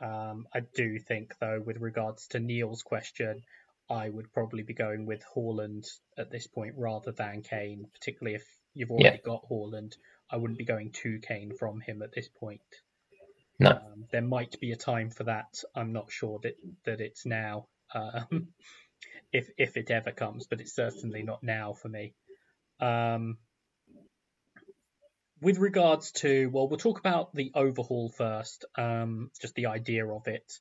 Um, 0.00 0.46
I 0.54 0.60
do 0.60 0.98
think, 0.98 1.34
though, 1.40 1.60
with 1.64 1.78
regards 1.80 2.28
to 2.28 2.40
Neil's 2.40 2.82
question, 2.82 3.42
I 3.90 4.08
would 4.08 4.32
probably 4.32 4.62
be 4.62 4.74
going 4.74 5.06
with 5.06 5.22
Haaland 5.34 5.86
at 6.16 6.30
this 6.30 6.46
point 6.46 6.74
rather 6.76 7.10
than 7.10 7.42
Kane, 7.42 7.86
particularly 7.92 8.36
if 8.36 8.46
you've 8.78 8.90
already 8.90 9.16
yeah. 9.16 9.22
got 9.24 9.48
Haaland. 9.50 9.94
I 10.30 10.36
wouldn't 10.36 10.58
be 10.58 10.64
going 10.64 10.92
to 11.02 11.18
Kane 11.20 11.54
from 11.58 11.80
him 11.80 12.02
at 12.02 12.12
this 12.12 12.28
point. 12.28 12.60
No. 13.58 13.70
Um, 13.70 14.04
there 14.12 14.22
might 14.22 14.60
be 14.60 14.70
a 14.72 14.76
time 14.76 15.10
for 15.10 15.24
that. 15.24 15.62
I'm 15.74 15.92
not 15.92 16.12
sure 16.12 16.38
that 16.44 16.56
that 16.84 17.00
it's 17.00 17.26
now, 17.26 17.66
um, 17.94 18.48
if 19.32 19.50
if 19.58 19.76
it 19.76 19.90
ever 19.90 20.12
comes, 20.12 20.46
but 20.46 20.60
it's 20.60 20.74
certainly 20.74 21.22
not 21.22 21.42
now 21.42 21.72
for 21.72 21.88
me. 21.88 22.14
Um, 22.80 23.38
with 25.40 25.58
regards 25.58 26.12
to, 26.12 26.48
well, 26.52 26.68
we'll 26.68 26.78
talk 26.78 26.98
about 26.98 27.34
the 27.34 27.52
overhaul 27.54 28.10
first, 28.10 28.64
um, 28.76 29.30
just 29.40 29.54
the 29.54 29.66
idea 29.66 30.06
of 30.06 30.26
it. 30.26 30.52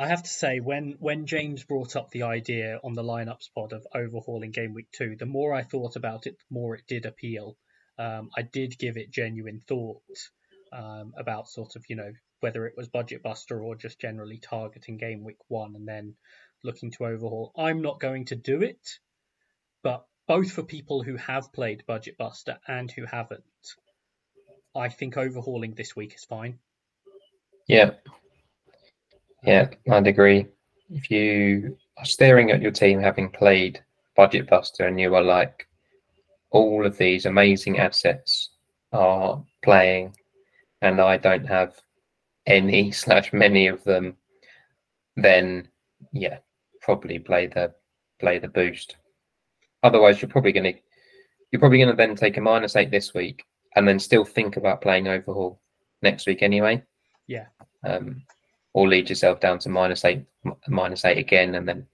I 0.00 0.06
have 0.06 0.22
to 0.22 0.30
say, 0.30 0.60
when 0.60 0.96
when 0.98 1.26
James 1.26 1.62
brought 1.62 1.94
up 1.94 2.10
the 2.10 2.22
idea 2.22 2.80
on 2.82 2.94
the 2.94 3.02
lineups 3.02 3.50
pod 3.54 3.74
of 3.74 3.86
overhauling 3.94 4.50
game 4.50 4.72
week 4.72 4.90
two, 4.92 5.14
the 5.14 5.26
more 5.26 5.52
I 5.52 5.62
thought 5.62 5.94
about 5.94 6.26
it, 6.26 6.38
the 6.38 6.54
more 6.54 6.74
it 6.74 6.86
did 6.88 7.04
appeal. 7.04 7.58
Um, 7.98 8.30
I 8.34 8.40
did 8.40 8.78
give 8.78 8.96
it 8.96 9.10
genuine 9.10 9.60
thought 9.68 10.00
um, 10.72 11.12
about 11.18 11.50
sort 11.50 11.76
of, 11.76 11.84
you 11.90 11.96
know, 11.96 12.12
whether 12.40 12.66
it 12.66 12.78
was 12.78 12.88
Budget 12.88 13.22
Buster 13.22 13.62
or 13.62 13.76
just 13.76 14.00
generally 14.00 14.38
targeting 14.38 14.96
game 14.96 15.22
week 15.22 15.36
one 15.48 15.76
and 15.76 15.86
then 15.86 16.14
looking 16.64 16.92
to 16.92 17.04
overhaul. 17.04 17.52
I'm 17.54 17.82
not 17.82 18.00
going 18.00 18.24
to 18.26 18.36
do 18.36 18.62
it, 18.62 18.80
but 19.82 20.06
both 20.26 20.50
for 20.50 20.62
people 20.62 21.02
who 21.02 21.16
have 21.16 21.52
played 21.52 21.84
Budget 21.86 22.16
Buster 22.16 22.58
and 22.66 22.90
who 22.90 23.04
haven't, 23.04 23.44
I 24.74 24.88
think 24.88 25.18
overhauling 25.18 25.74
this 25.74 25.94
week 25.94 26.14
is 26.14 26.24
fine. 26.24 26.58
Yeah. 27.68 27.90
Yeah, 29.42 29.70
I'd 29.90 30.06
agree. 30.06 30.46
If 30.90 31.10
you 31.10 31.76
are 31.98 32.04
staring 32.04 32.50
at 32.50 32.60
your 32.60 32.72
team 32.72 33.00
having 33.00 33.30
played 33.30 33.82
Budget 34.16 34.48
Buster 34.48 34.86
and 34.86 35.00
you 35.00 35.14
are 35.14 35.22
like, 35.22 35.66
all 36.50 36.84
of 36.84 36.98
these 36.98 37.26
amazing 37.26 37.78
assets 37.78 38.50
are 38.92 39.42
playing 39.62 40.14
and 40.82 41.00
I 41.00 41.16
don't 41.16 41.46
have 41.46 41.80
any 42.46 42.90
slash 42.92 43.32
many 43.32 43.68
of 43.68 43.82
them, 43.84 44.16
then 45.16 45.68
yeah, 46.12 46.38
probably 46.80 47.18
play 47.18 47.46
the 47.46 47.72
play 48.18 48.38
the 48.38 48.48
boost. 48.48 48.96
Otherwise, 49.82 50.20
you're 50.20 50.30
probably 50.30 50.52
gonna 50.52 50.72
you're 51.50 51.60
probably 51.60 51.78
gonna 51.78 51.96
then 51.96 52.16
take 52.16 52.36
a 52.36 52.40
minus 52.40 52.76
eight 52.76 52.90
this 52.90 53.14
week 53.14 53.44
and 53.76 53.86
then 53.86 53.98
still 53.98 54.24
think 54.24 54.56
about 54.56 54.82
playing 54.82 55.08
overhaul 55.08 55.60
next 56.02 56.26
week 56.26 56.42
anyway. 56.42 56.82
Yeah. 57.26 57.46
Um, 57.84 58.22
or 58.72 58.88
lead 58.88 59.08
yourself 59.08 59.40
down 59.40 59.58
to 59.60 59.68
minus 59.68 60.04
eight, 60.04 60.24
minus 60.68 61.04
eight 61.04 61.18
again, 61.18 61.54
and 61.54 61.68
then 61.68 61.86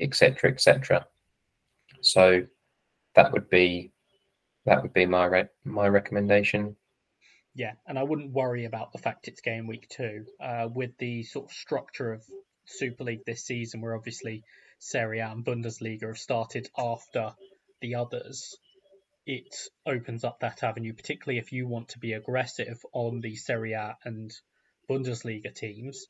etc. 0.00 0.50
etc. 0.50 1.06
So 2.00 2.46
that 3.14 3.32
would 3.32 3.48
be 3.48 3.92
that 4.66 4.82
would 4.82 4.92
be 4.92 5.06
my 5.06 5.26
re- 5.26 5.48
my 5.64 5.88
recommendation. 5.88 6.76
Yeah, 7.54 7.72
and 7.86 7.98
I 7.98 8.02
wouldn't 8.02 8.32
worry 8.32 8.64
about 8.64 8.92
the 8.92 8.98
fact 8.98 9.28
it's 9.28 9.40
game 9.40 9.66
week 9.66 9.88
two. 9.88 10.24
Uh, 10.40 10.68
with 10.74 10.96
the 10.98 11.22
sort 11.22 11.46
of 11.46 11.52
structure 11.52 12.12
of 12.12 12.24
Super 12.66 13.04
League 13.04 13.24
this 13.24 13.44
season, 13.44 13.80
where 13.80 13.94
obviously 13.94 14.42
Serie 14.78 15.20
A 15.20 15.30
and 15.30 15.44
Bundesliga 15.44 16.08
have 16.08 16.18
started 16.18 16.68
after 16.76 17.32
the 17.80 17.94
others, 17.94 18.56
it 19.26 19.54
opens 19.86 20.24
up 20.24 20.40
that 20.40 20.62
avenue, 20.62 20.94
particularly 20.94 21.38
if 21.38 21.52
you 21.52 21.68
want 21.68 21.90
to 21.90 21.98
be 21.98 22.12
aggressive 22.12 22.84
on 22.92 23.20
the 23.20 23.36
Serie 23.36 23.74
A 23.74 23.96
and 24.04 24.32
Bundesliga 24.88 25.54
teams. 25.54 26.06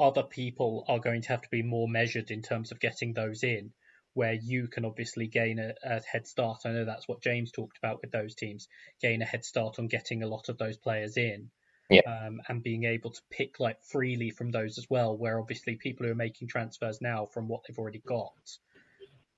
Other 0.00 0.22
people 0.22 0.84
are 0.88 0.98
going 0.98 1.22
to 1.22 1.28
have 1.28 1.42
to 1.42 1.50
be 1.50 1.62
more 1.62 1.88
measured 1.88 2.30
in 2.30 2.42
terms 2.42 2.72
of 2.72 2.80
getting 2.80 3.12
those 3.12 3.42
in 3.42 3.72
where 4.14 4.34
you 4.34 4.68
can 4.68 4.84
obviously 4.84 5.26
gain 5.26 5.58
a, 5.58 5.72
a, 5.82 6.00
head 6.00 6.26
start. 6.26 6.60
I 6.64 6.70
know 6.70 6.84
that's 6.84 7.08
what 7.08 7.22
James 7.22 7.50
talked 7.50 7.78
about 7.78 8.00
with 8.02 8.10
those 8.10 8.34
teams, 8.34 8.68
gain 9.00 9.22
a 9.22 9.24
head 9.24 9.44
start 9.44 9.78
on 9.78 9.86
getting 9.86 10.22
a 10.22 10.28
lot 10.28 10.48
of 10.48 10.58
those 10.58 10.76
players 10.76 11.16
in. 11.16 11.50
Yeah. 11.90 12.00
Um, 12.06 12.40
and 12.48 12.62
being 12.62 12.84
able 12.84 13.10
to 13.10 13.20
pick 13.30 13.60
like 13.60 13.82
freely 13.82 14.30
from 14.30 14.50
those 14.50 14.78
as 14.78 14.86
well, 14.88 15.16
where 15.16 15.38
obviously 15.38 15.76
people 15.76 16.06
who 16.06 16.12
are 16.12 16.16
making 16.16 16.48
transfers 16.48 17.00
now 17.02 17.26
from 17.26 17.48
what 17.48 17.62
they've 17.66 17.78
already 17.78 18.02
got 18.06 18.32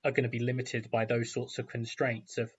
are 0.05 0.13
going 0.13 0.25
to 0.25 0.29
be 0.29 0.39
limited 0.39 0.89
by 0.91 1.05
those 1.05 1.33
sorts 1.33 1.59
of 1.59 1.67
constraints 1.67 2.39
of 2.39 2.53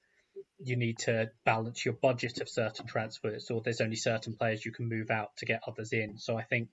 you 0.60 0.76
need 0.76 1.00
to 1.00 1.30
balance 1.44 1.84
your 1.84 1.94
budget 1.94 2.42
of 2.42 2.50
certain 2.50 2.88
transfers, 2.88 3.50
or 3.52 3.62
there's 3.62 3.82
only 3.82 3.96
certain 3.96 4.36
players 4.36 4.66
you 4.66 4.72
can 4.72 4.88
move 4.88 5.12
out 5.12 5.36
to 5.38 5.46
get 5.46 5.62
others 5.68 5.92
in. 5.92 6.18
So 6.18 6.38
I 6.38 6.44
think 6.44 6.70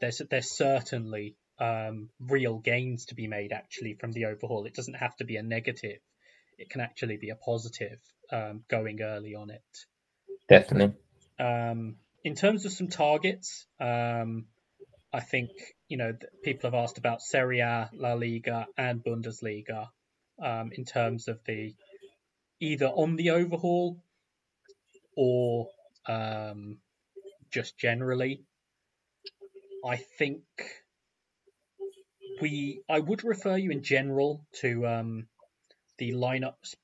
there's 0.00 0.22
there's 0.30 0.50
certainly 0.50 1.36
um, 1.58 2.10
real 2.20 2.58
gains 2.58 3.06
to 3.06 3.14
be 3.14 3.26
made 3.26 3.52
actually 3.52 3.94
from 3.94 4.12
the 4.12 4.26
overhaul. 4.26 4.66
It 4.66 4.74
doesn't 4.74 4.94
have 4.94 5.16
to 5.16 5.24
be 5.24 5.36
a 5.36 5.42
negative; 5.42 6.00
it 6.58 6.70
can 6.70 6.80
actually 6.80 7.16
be 7.16 7.30
a 7.30 7.36
positive 7.36 7.98
um, 8.32 8.62
going 8.68 9.02
early 9.02 9.34
on 9.34 9.50
it. 9.50 9.62
Definitely. 10.48 10.96
Um, 11.38 11.96
in 12.24 12.34
terms 12.34 12.64
of 12.66 12.72
some 12.72 12.88
targets, 12.88 13.66
um, 13.80 14.46
I 15.12 15.20
think 15.20 15.50
you 15.88 15.96
know 15.96 16.12
people 16.44 16.70
have 16.70 16.78
asked 16.78 16.98
about 16.98 17.22
Serie 17.22 17.60
A, 17.60 17.90
La 17.92 18.14
Liga, 18.14 18.66
and 18.76 19.02
Bundesliga 19.02 19.88
um, 20.42 20.70
in 20.72 20.84
terms 20.84 21.28
of 21.28 21.40
the 21.46 21.74
either 22.60 22.86
on 22.86 23.16
the 23.16 23.30
overhaul 23.30 24.02
or 25.16 25.68
um, 26.06 26.78
just 27.50 27.78
generally. 27.78 28.44
I 29.84 29.96
think 29.96 30.44
we 32.40 32.82
I 32.88 33.00
would 33.00 33.24
refer 33.24 33.56
you 33.56 33.70
in 33.70 33.82
general 33.82 34.46
to 34.60 34.86
um, 34.86 35.28
the 35.98 36.12
lineups 36.12 36.74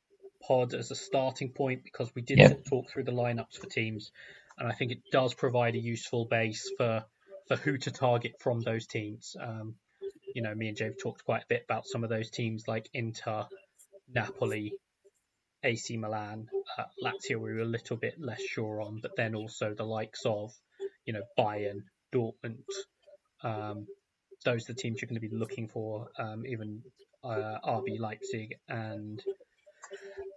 pod 0.43 0.75
as 0.75 0.91
a 0.91 0.95
starting 0.95 1.53
point 1.53 1.85
because 1.85 2.15
we 2.15 2.23
did 2.23 2.41
Yeah. 2.41 2.55
talk 2.69 2.91
through 2.91 3.05
the 3.05 3.13
lineups 3.13 3.59
for 3.59 3.67
teams, 3.67 4.13
and 4.59 4.69
I 4.69 4.73
think 4.73 4.93
it 4.93 5.03
does 5.11 5.35
provide 5.35 5.75
a 5.75 5.79
useful 5.81 6.27
base 6.27 6.71
for 6.77 7.05
for 7.49 7.57
who 7.57 7.79
to 7.79 7.91
target 7.91 8.37
from 8.41 8.61
those 8.63 8.87
teams. 8.87 9.37
Um, 9.41 9.77
you 10.35 10.43
know, 10.43 10.55
me 10.55 10.69
and 10.69 10.77
James 10.77 10.97
talked 10.99 11.25
quite 11.25 11.43
a 11.45 11.49
bit 11.49 11.65
about 11.69 11.87
some 11.87 12.05
of 12.05 12.11
those 12.11 12.31
teams 12.31 12.69
like 12.69 12.89
Inter, 12.95 13.47
Napoli, 14.09 14.77
AC 15.65 15.97
Milan, 15.97 16.49
uh, 16.79 16.85
Lazio. 17.03 17.41
We 17.41 17.55
were 17.55 17.61
a 17.61 17.65
little 17.65 17.97
bit 17.97 18.15
less 18.21 18.43
sure 18.43 18.83
on, 18.83 19.01
but 19.01 19.17
then 19.17 19.35
also 19.35 19.75
the 19.75 19.85
likes 19.85 20.25
of, 20.25 20.53
you 21.05 21.13
know, 21.13 21.23
Bayern, 21.39 21.85
Dortmund. 22.15 22.65
Um, 23.43 23.87
those 24.45 24.69
are 24.69 24.75
the 24.75 24.81
teams 24.81 25.01
you're 25.01 25.09
going 25.09 25.21
to 25.21 25.29
be 25.29 25.35
looking 25.35 25.69
for. 25.69 26.09
Um, 26.19 26.47
even 26.47 26.83
uh, 27.25 27.59
RB 27.67 27.99
Leipzig 27.99 28.57
and 28.69 29.23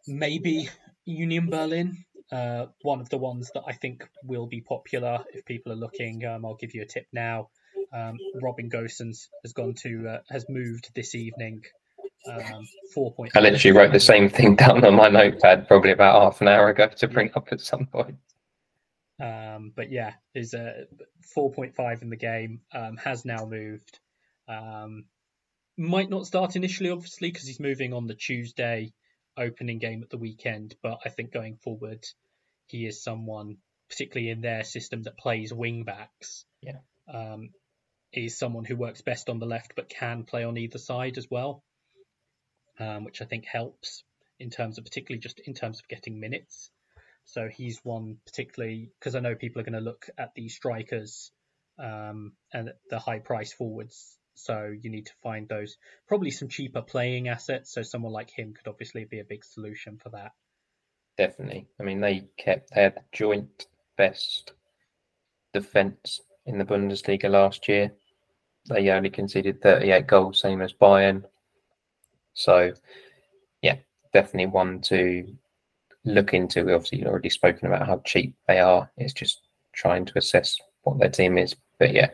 maybe 0.07 0.69
Union 1.05 1.49
Berlin. 1.49 2.05
Uh, 2.31 2.67
one 2.81 2.99
of 2.99 3.09
the 3.09 3.17
ones 3.17 3.51
that 3.53 3.63
I 3.67 3.73
think 3.73 4.07
will 4.23 4.47
be 4.47 4.61
popular 4.61 5.23
if 5.33 5.45
people 5.45 5.71
are 5.71 5.77
looking. 5.77 6.25
Um, 6.25 6.45
I'll 6.45 6.55
give 6.55 6.73
you 6.73 6.81
a 6.81 6.85
tip 6.85 7.05
now. 7.13 7.49
Um, 7.93 8.17
Robin 8.41 8.69
Gosens 8.69 9.27
has 9.43 9.53
gone 9.53 9.75
to 9.83 10.07
uh, 10.09 10.19
has 10.29 10.45
moved 10.49 10.89
this 10.93 11.15
evening. 11.15 11.61
Um, 12.25 12.67
four 12.93 13.13
point. 13.13 13.31
I 13.35 13.39
literally 13.39 13.77
wrote 13.77 13.93
the 13.93 13.99
same 13.99 14.29
thing 14.29 14.55
down 14.55 14.83
on 14.83 14.95
my 14.95 15.09
notepad 15.09 15.67
probably 15.67 15.91
about 15.91 16.21
half 16.21 16.41
an 16.41 16.47
hour 16.47 16.69
ago 16.69 16.87
to 16.97 17.07
bring 17.07 17.31
up 17.35 17.49
at 17.51 17.61
some 17.61 17.85
point. 17.85 18.17
Um, 19.19 19.71
but 19.75 19.91
yeah, 19.91 20.13
is 20.35 20.53
a 20.53 20.85
4.5 21.35 22.01
in 22.01 22.09
the 22.09 22.15
game. 22.15 22.61
Um, 22.73 22.97
has 22.97 23.25
now 23.25 23.45
moved. 23.45 23.99
Um, 24.47 25.05
might 25.77 26.09
not 26.09 26.25
start 26.25 26.55
initially, 26.55 26.89
obviously, 26.89 27.29
because 27.29 27.47
he's 27.47 27.59
moving 27.59 27.93
on 27.93 28.07
the 28.07 28.13
Tuesday 28.13 28.93
opening 29.37 29.79
game 29.79 30.03
at 30.03 30.09
the 30.09 30.17
weekend. 30.17 30.75
But 30.81 30.99
I 31.05 31.09
think 31.09 31.31
going 31.31 31.57
forward, 31.57 32.05
he 32.67 32.85
is 32.85 33.03
someone, 33.03 33.57
particularly 33.89 34.29
in 34.29 34.41
their 34.41 34.63
system 34.63 35.03
that 35.03 35.17
plays 35.17 35.53
wing 35.53 35.83
backs. 35.83 36.45
Yeah. 36.61 36.79
Um, 37.11 37.49
is 38.13 38.37
someone 38.37 38.65
who 38.65 38.75
works 38.75 39.01
best 39.01 39.29
on 39.29 39.39
the 39.39 39.45
left, 39.45 39.73
but 39.75 39.89
can 39.89 40.23
play 40.23 40.43
on 40.43 40.57
either 40.57 40.77
side 40.77 41.17
as 41.17 41.27
well, 41.29 41.63
um, 42.79 43.03
which 43.03 43.21
I 43.21 43.25
think 43.25 43.45
helps 43.45 44.03
in 44.39 44.49
terms 44.49 44.77
of 44.77 44.85
particularly 44.85 45.19
just 45.19 45.39
in 45.39 45.53
terms 45.53 45.79
of 45.79 45.87
getting 45.87 46.19
minutes. 46.19 46.69
So 47.25 47.49
he's 47.49 47.79
one 47.83 48.17
particularly 48.25 48.91
because 48.99 49.15
I 49.15 49.19
know 49.19 49.35
people 49.35 49.61
are 49.61 49.65
going 49.65 49.73
to 49.73 49.79
look 49.79 50.09
at 50.17 50.33
the 50.35 50.47
strikers 50.47 51.31
um, 51.77 52.33
and 52.53 52.71
the 52.89 52.99
high 52.99 53.19
price 53.19 53.53
forwards. 53.53 54.17
So 54.35 54.73
you 54.81 54.89
need 54.89 55.07
to 55.07 55.13
find 55.23 55.49
those 55.49 55.77
probably 56.07 56.31
some 56.31 56.47
cheaper 56.47 56.81
playing 56.81 57.27
assets. 57.27 57.73
So 57.73 57.81
someone 57.81 58.13
like 58.13 58.29
him 58.29 58.53
could 58.53 58.69
obviously 58.69 59.05
be 59.05 59.19
a 59.19 59.25
big 59.25 59.43
solution 59.43 59.97
for 59.97 60.09
that. 60.09 60.31
Definitely. 61.17 61.67
I 61.79 61.83
mean, 61.83 61.99
they 61.99 62.27
kept 62.37 62.73
they 62.73 62.83
had 62.83 62.95
the 62.95 63.01
joint 63.11 63.65
best 63.97 64.53
defense 65.53 66.21
in 66.45 66.59
the 66.59 66.65
Bundesliga 66.65 67.29
last 67.29 67.67
year. 67.67 67.91
They 68.69 68.89
only 68.89 69.09
conceded 69.09 69.61
38 69.61 70.07
goals, 70.07 70.41
same 70.41 70.61
as 70.61 70.73
Bayern. 70.73 71.23
So, 72.37 72.71
yeah, 73.63 73.77
definitely 74.13 74.45
one 74.45 74.79
to 74.81 75.27
look 76.05 76.35
into. 76.35 76.63
We 76.63 76.73
obviously 76.73 77.03
already 77.05 77.31
spoken 77.31 77.65
about 77.67 77.87
how 77.87 77.99
cheap 78.05 78.35
they 78.47 78.59
are. 78.59 78.89
It's 78.95 79.11
just 79.11 79.41
trying 79.73 80.05
to 80.05 80.17
assess 80.19 80.55
what 80.83 80.99
their 80.99 81.09
team 81.09 81.39
is. 81.39 81.55
But 81.79 81.93
yeah, 81.93 82.11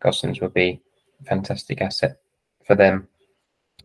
Gosens 0.00 0.40
would 0.40 0.54
be 0.54 0.80
a 1.20 1.24
fantastic 1.24 1.82
asset 1.82 2.18
for 2.64 2.76
them. 2.76 3.08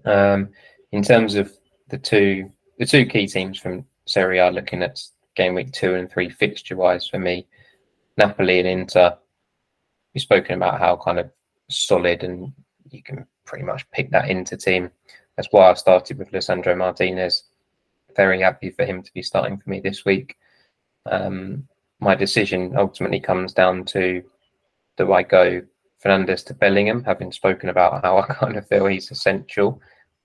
Um, 0.05 0.49
in 0.91 1.01
terms 1.01 1.34
of 1.34 1.51
the 1.89 1.97
two 1.97 2.51
the 2.78 2.86
two 2.86 3.07
key 3.07 3.26
teams 3.26 3.57
from 3.59 3.86
Serie 4.05 4.38
A 4.38 4.51
looking 4.51 4.84
at 4.84 5.01
game 5.36 5.55
week 5.55 5.72
two 5.72 5.95
and 5.95 6.11
three 6.11 6.30
fixture 6.30 6.76
wise 6.76 7.07
for 7.07 7.18
me, 7.18 7.47
Napoli 8.18 8.59
and 8.59 8.68
Inter. 8.68 9.18
We've 10.13 10.22
spoken 10.22 10.55
about 10.57 10.80
how 10.80 10.95
kind 10.97 11.18
of 11.18 11.32
solid 11.72 12.24
and 12.24 12.53
you 12.91 13.01
can 13.01 13.26
pretty 13.45 13.66
much 13.66 13.89
pick 13.89 14.11
that 14.11 14.30
Inter 14.30 14.57
team. 14.57 14.91
That's 15.36 15.50
why 15.52 15.70
I 15.70 15.74
started 15.74 16.18
with 16.18 16.32
Lisandro 16.32 16.78
Martinez. 16.78 17.44
Very 18.16 18.42
happy 18.42 18.70
for 18.70 18.86
him 18.86 19.04
to 19.04 19.14
be 19.14 19.22
starting 19.22 19.58
for 19.58 19.70
me 19.70 19.80
this 19.80 20.06
week. 20.06 20.38
Um, 21.06 21.68
my 22.00 22.16
decision 22.16 22.76
ultimately 22.78 23.20
comes 23.20 23.54
down 23.54 23.86
to 23.86 24.24
do 24.98 25.14
I 25.14 25.24
go 25.24 25.62
Fernandez 26.00 26.44
to 26.44 26.54
Bellingham, 26.54 27.04
having 27.04 27.32
spoken 27.32 27.70
about 27.70 28.04
how 28.04 28.18
I 28.30 28.34
kind 28.34 28.56
of 28.56 28.68
feel 28.68 28.86
he's 28.86 29.12
essential, 29.12 29.82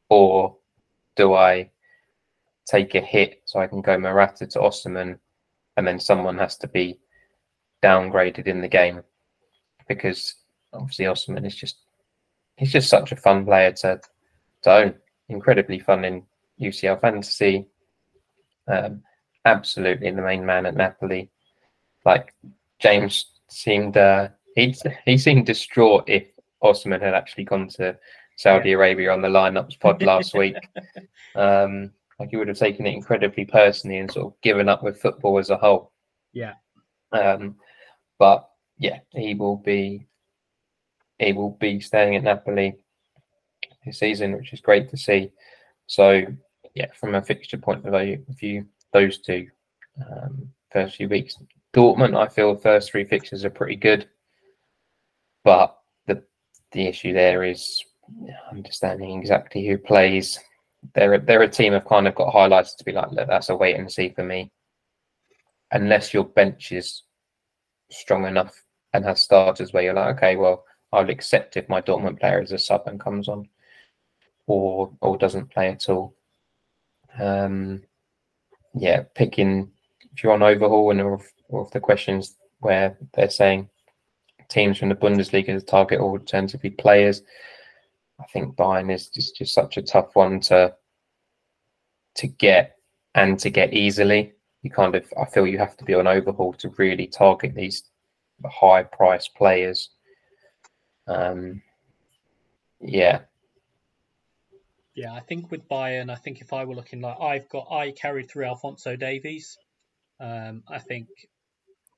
or 0.09 0.57
do 1.17 1.35
I 1.35 1.71
take 2.67 2.95
a 2.95 3.01
hit 3.01 3.43
so 3.47 3.59
I 3.59 3.67
can 3.67 3.81
go 3.81 3.99
Morata 3.99 4.47
to 4.47 4.59
Osimhen, 4.59 5.19
and 5.77 5.87
then 5.87 5.99
someone 5.99 6.39
has 6.39 6.57
to 6.59 6.69
be 6.69 6.99
downgraded 7.83 8.47
in 8.47 8.61
the 8.61 8.69
game 8.69 9.03
because 9.89 10.35
obviously 10.73 11.07
Osimhen 11.07 11.47
is 11.47 11.57
just 11.57 11.79
he's 12.57 12.73
just 12.73 12.91
such 12.91 13.11
a 13.11 13.17
fun 13.17 13.45
player 13.45 13.73
to 13.73 14.01
own. 14.67 14.95
Incredibly 15.29 15.79
fun 15.79 16.05
in 16.05 16.25
UCL 16.61 17.01
fantasy. 17.01 17.69
Um, 18.67 19.03
absolutely 19.45 20.11
the 20.11 20.23
main 20.23 20.45
man 20.45 20.67
at 20.67 20.77
Napoli. 20.77 21.31
Like 22.05 22.35
James 22.79 23.27
seemed 23.49 23.97
uh, 23.97 24.29
he 24.55 24.75
he 25.05 25.19
seemed 25.19 25.47
distraught 25.47 26.05
if 26.09 26.25
Osimhen 26.63 27.01
had 27.01 27.15
actually 27.15 27.45
gone 27.45 27.69
to 27.69 27.97
Saudi 28.37 28.73
Arabia 28.73 29.13
on 29.13 29.23
the 29.23 29.29
lineups 29.29 29.79
pod 29.81 30.03
last 30.03 30.35
week. 30.35 30.57
Um, 31.37 31.93
like 32.19 32.31
he 32.31 32.37
would 32.37 32.49
have 32.49 32.59
taken 32.59 32.85
it 32.85 32.95
incredibly 32.95 33.45
personally 33.45 33.99
and 33.99 34.11
sort 34.11 34.27
of 34.27 34.41
given 34.41 34.69
up 34.69 34.83
with 34.83 35.01
football 35.01 35.39
as 35.39 35.51
a 35.51 35.57
whole. 35.57 35.93
Yeah. 36.33 36.55
Um, 37.13 37.55
but 38.19 38.49
yeah, 38.77 38.99
he 39.11 39.35
will 39.35 39.57
be 39.57 40.09
he 41.21 41.33
will 41.33 41.57
be 41.61 41.79
staying 41.79 42.17
at 42.17 42.25
Napoli 42.25 42.79
season, 43.93 44.37
which 44.37 44.53
is 44.53 44.61
great 44.61 44.91
to 44.91 44.97
see. 44.97 45.31
So 45.87 46.23
yeah, 46.75 46.87
from 46.95 47.15
a 47.15 47.23
fixture 47.23 47.59
point 47.59 47.85
of 47.85 48.19
view, 48.39 48.67
those 48.93 49.19
two 49.19 49.49
um, 50.01 50.49
first 50.71 50.97
few 50.97 51.09
weeks, 51.09 51.37
Dortmund, 51.75 52.17
I 52.17 52.29
feel 52.29 52.55
the 52.55 52.61
first 52.61 52.91
three 52.91 53.05
fixtures 53.05 53.45
are 53.45 53.51
pretty 53.51 53.77
good, 53.77 54.09
but 55.45 55.79
the 56.07 56.23
the 56.73 56.87
issue 56.87 57.13
there 57.13 57.45
is 57.45 57.85
understanding 58.51 59.19
exactly 59.19 59.67
who 59.67 59.79
plays. 59.79 60.39
They're 60.95 61.19
they're 61.19 61.43
a 61.43 61.49
team 61.49 61.73
have 61.75 61.85
kind 61.85 62.09
of 62.09 62.15
got 62.15 62.33
highlights 62.33 62.75
to 62.75 62.85
be 62.85 62.93
like, 62.93 63.11
look, 63.13 63.29
that's 63.29 63.51
a 63.51 63.57
wait 63.57 63.77
and 63.77 63.91
see 63.91 64.11
for 64.11 64.25
me. 64.25 64.51
Unless 65.73 66.13
your 66.13 66.25
bench 66.25 66.73
is 66.73 67.05
strong 67.91 68.25
enough 68.27 68.55
and 68.93 69.05
has 69.05 69.23
starters 69.23 69.73
where 69.73 69.85
you're 69.85 69.95
like, 69.95 70.17
okay, 70.17 70.37
well, 70.37 70.65
I'll 70.93 71.11
accept 71.11 71.57
if 71.57 71.69
my 71.69 71.81
Dortmund 71.81 72.19
player 72.19 72.43
is 72.43 72.53
a 72.53 72.59
sub 72.59 72.83
and 72.87 72.99
comes 72.99 73.29
on, 73.29 73.49
or 74.51 74.93
or 75.01 75.17
doesn't 75.17 75.51
play 75.51 75.69
at 75.69 75.89
all. 75.89 76.15
Um, 77.19 77.83
yeah, 78.75 79.05
picking 79.15 79.71
if 80.13 80.23
you're 80.23 80.33
on 80.33 80.43
overhaul 80.43 80.91
and 80.91 81.01
if 81.01 81.71
the 81.73 81.81
questions 81.81 82.37
where 82.59 82.99
they're 83.15 83.31
saying 83.31 83.69
teams 84.49 84.79
from 84.79 84.89
the 84.89 84.95
Bundesliga 84.95 85.65
target 85.67 86.01
alternatively 86.01 86.71
players, 86.71 87.23
I 88.21 88.25
think 88.33 88.57
Bayern 88.57 88.93
is 88.93 89.09
just, 89.09 89.37
just 89.37 89.55
such 89.55 89.77
a 89.77 89.83
tough 89.83 90.15
one 90.15 90.41
to 90.41 90.75
to 92.17 92.27
get 92.27 92.77
and 93.15 93.39
to 93.39 93.51
get 93.51 93.73
easily. 93.73 94.33
You 94.63 94.71
kind 94.71 94.95
of 94.95 95.05
I 95.21 95.27
feel 95.27 95.47
you 95.47 95.59
have 95.59 95.77
to 95.77 95.85
be 95.85 95.95
on 95.95 96.07
overhaul 96.07 96.55
to 96.55 96.71
really 96.77 97.07
target 97.07 97.55
these 97.55 97.85
high 98.45 98.83
price 98.83 99.29
players. 99.29 99.91
Um, 101.07 101.63
yeah, 102.81 103.21
Yeah, 104.95 105.13
I 105.13 105.21
think 105.21 105.51
with 105.51 105.69
Bayern, 105.69 106.11
I 106.11 106.17
think 106.17 106.41
if 106.41 106.53
I 106.53 106.65
were 106.65 106.75
looking 106.75 107.01
like 107.01 107.21
I've 107.21 107.49
got, 107.49 107.69
I 107.71 107.93
carried 107.93 108.31
through 108.31 108.47
Alphonso 108.47 108.97
Davies. 108.97 109.57
Um, 110.19 110.65
I 110.69 110.79
think 110.79 111.09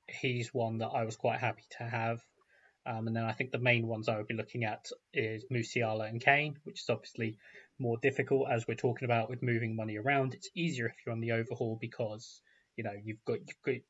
he's 0.07 0.53
one 0.53 0.79
that 0.79 0.89
I 0.89 1.03
was 1.03 1.15
quite 1.15 1.39
happy 1.39 1.63
to 1.77 1.83
have. 1.83 2.21
Um, 2.85 3.07
and 3.07 3.15
then 3.15 3.23
I 3.23 3.31
think 3.31 3.51
the 3.51 3.59
main 3.59 3.87
ones 3.87 4.09
I 4.09 4.17
would 4.17 4.27
be 4.27 4.35
looking 4.35 4.65
at 4.65 4.89
is 5.13 5.45
Musiala 5.51 6.09
and 6.09 6.21
Kane, 6.21 6.57
which 6.63 6.81
is 6.81 6.89
obviously 6.89 7.37
more 7.79 7.97
difficult 8.01 8.49
as 8.51 8.67
we're 8.67 8.75
talking 8.75 9.05
about 9.05 9.29
with 9.29 9.41
moving 9.41 9.75
money 9.75 9.97
around. 9.97 10.33
It's 10.33 10.49
easier 10.55 10.87
if 10.87 10.95
you're 11.05 11.13
on 11.13 11.21
the 11.21 11.31
overhaul 11.31 11.77
because 11.79 12.41
you 12.75 12.83
know 12.83 12.93
you've 13.03 13.23
got 13.25 13.39
you've 13.39 13.81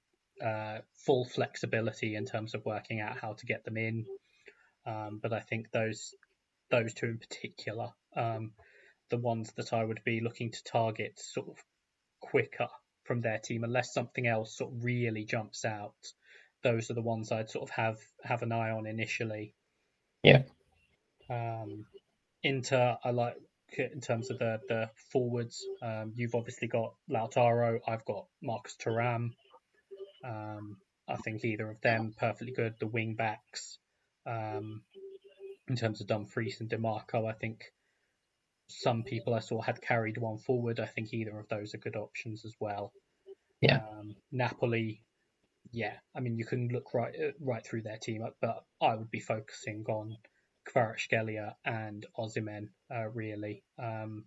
got 0.41 0.47
uh, 0.47 0.81
full 1.05 1.25
flexibility 1.25 2.15
in 2.15 2.25
terms 2.25 2.53
of 2.53 2.65
working 2.65 3.01
out 3.01 3.17
how 3.17 3.33
to 3.33 3.45
get 3.45 3.65
them 3.65 3.77
in. 3.77 4.05
Um, 4.85 5.19
but 5.21 5.33
I 5.33 5.39
think 5.39 5.71
those 5.71 6.13
those 6.69 6.93
two 6.93 7.07
in 7.07 7.17
particular, 7.17 7.89
um, 8.15 8.51
the 9.13 9.19
ones 9.19 9.53
that 9.57 9.73
I 9.73 9.83
would 9.83 10.03
be 10.03 10.21
looking 10.21 10.49
to 10.49 10.63
target 10.63 11.19
sort 11.19 11.47
of 11.47 11.63
quicker 12.19 12.67
from 13.03 13.21
their 13.21 13.37
team, 13.37 13.63
unless 13.63 13.93
something 13.93 14.25
else 14.25 14.57
sort 14.57 14.73
of 14.73 14.83
really 14.83 15.23
jumps 15.23 15.65
out. 15.65 15.93
Those 16.63 16.89
are 16.89 16.95
the 16.95 17.03
ones 17.03 17.31
I'd 17.31 17.51
sort 17.51 17.69
of 17.69 17.75
have 17.75 17.99
have 18.23 18.41
an 18.41 18.51
eye 18.51 18.71
on 18.71 18.87
initially. 18.87 19.53
Yeah. 20.23 20.41
Um, 21.29 21.85
Inter, 22.41 22.97
I 23.03 23.11
like 23.11 23.35
in 23.77 24.01
terms 24.01 24.31
of 24.31 24.39
the 24.39 24.59
the 24.67 24.89
forwards. 25.11 25.63
Um, 25.83 26.13
you've 26.15 26.33
obviously 26.33 26.67
got 26.67 26.95
Lautaro. 27.07 27.81
I've 27.87 28.05
got 28.05 28.25
Marcus 28.41 28.75
Thuram. 28.83 29.33
Um, 30.25 30.77
I 31.07 31.17
think 31.17 31.45
either 31.45 31.69
of 31.69 31.81
them 31.81 32.15
perfectly 32.17 32.53
good. 32.53 32.73
The 32.79 32.87
wing 32.87 33.13
backs, 33.13 33.77
um, 34.25 34.81
in 35.67 35.75
terms 35.75 36.01
of 36.01 36.07
Dumfries 36.07 36.61
and 36.61 36.69
Dimarco, 36.69 37.29
I 37.29 37.33
think 37.33 37.71
some 38.81 39.03
people 39.03 39.33
I 39.33 39.39
saw 39.39 39.61
had 39.61 39.81
carried 39.81 40.17
one 40.17 40.37
forward. 40.37 40.79
I 40.79 40.85
think 40.85 41.13
either 41.13 41.37
of 41.39 41.47
those 41.49 41.73
are 41.73 41.79
good 41.79 41.95
options 41.95 42.45
as 42.45 42.55
well. 42.59 42.91
Yeah. 43.61 43.81
Um, 43.91 44.15
Napoli, 44.31 45.01
yeah. 45.71 45.93
I 46.15 46.19
mean, 46.19 46.37
you 46.37 46.45
can 46.45 46.69
look 46.69 46.93
right 46.93 47.13
uh, 47.15 47.31
right 47.39 47.65
through 47.65 47.83
their 47.83 47.97
team, 47.97 48.25
but 48.41 48.63
I 48.81 48.95
would 48.95 49.11
be 49.11 49.19
focusing 49.19 49.85
on 49.87 50.17
Kvaratskhelia 50.67 51.53
and 51.65 52.05
Osimhen, 52.17 52.69
uh, 52.93 53.09
really. 53.09 53.63
Um, 53.79 54.25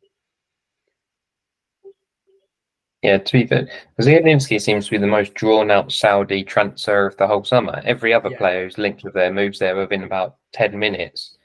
Yeah, 3.03 3.19
to 3.19 3.33
be 3.33 3.47
fair, 3.47 3.69
Zielinski 4.01 4.61
seems 4.61 4.87
to 4.87 4.91
be 4.91 4.99
the 4.99 5.07
most 5.07 5.35
drawn 5.35 5.71
out 5.71 5.93
Saudi 5.93 6.43
transfer 6.43 7.07
of 7.07 7.17
the 7.19 7.27
whole 7.27 7.45
summer. 7.45 7.81
Every 7.85 8.13
other 8.13 8.31
Yeah. 8.31 8.39
player 8.39 8.65
who's 8.65 8.79
linked 8.79 9.05
with 9.05 9.15
their 9.15 9.33
moves 9.33 9.59
there 9.61 9.77
within 9.77 10.03
about 10.03 10.39
10 10.53 10.77
minutes. 10.77 11.39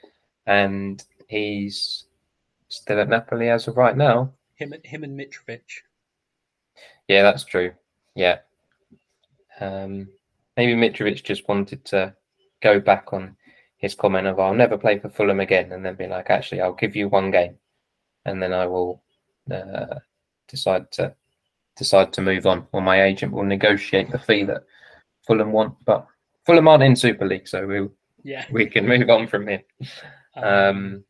And 0.47 1.03
he's 1.27 2.07
still 2.71 2.99
at 2.99 3.09
Napoli 3.09 3.49
as 3.49 3.67
of 3.67 3.77
right 3.77 3.95
now. 3.95 4.31
him, 4.55 4.73
him 4.83 5.03
and 5.03 5.19
Mitrovic. 5.19 5.61
Yeah, 7.07 7.23
that's 7.23 7.43
true. 7.43 7.73
Yeah. 8.15 8.39
Um, 9.59 10.07
maybe 10.57 10.73
Mitrovic 10.73 11.23
just 11.23 11.47
wanted 11.47 11.83
to 11.85 12.15
go 12.61 12.79
back 12.79 13.13
on 13.13 13.35
his 13.77 13.95
comment 13.95 14.27
of 14.27 14.39
I'll 14.39 14.53
never 14.53 14.77
play 14.77 14.99
for 14.99 15.09
Fulham 15.09 15.39
again 15.39 15.71
and 15.71 15.85
then 15.85 15.95
be 15.95 16.07
like, 16.07 16.29
actually, 16.29 16.61
I'll 16.61 16.73
give 16.73 16.95
you 16.95 17.09
one 17.09 17.31
game 17.31 17.55
and 18.25 18.41
then 18.41 18.53
I 18.53 18.65
will 18.67 19.01
uh, 19.51 19.95
decide 20.47 20.91
to 20.93 21.13
decide 21.75 22.13
to 22.13 22.21
move 22.21 22.45
on 22.45 22.67
or 22.71 22.81
my 22.81 23.03
agent 23.03 23.31
will 23.33 23.43
negotiate 23.43 24.11
the 24.11 24.19
fee 24.19 24.43
that 24.45 24.63
Fulham 25.25 25.51
want. 25.51 25.73
But 25.85 26.05
Fulham 26.45 26.67
aren't 26.67 26.83
in 26.83 26.95
Super 26.95 27.25
League, 27.25 27.47
so 27.47 27.65
we 27.65 27.87
Yeah. 28.23 28.45
we 28.51 28.67
can 28.67 28.87
move 28.87 29.09
on 29.09 29.27
from 29.27 29.47
here. 29.47 29.63
Um, 30.33 31.03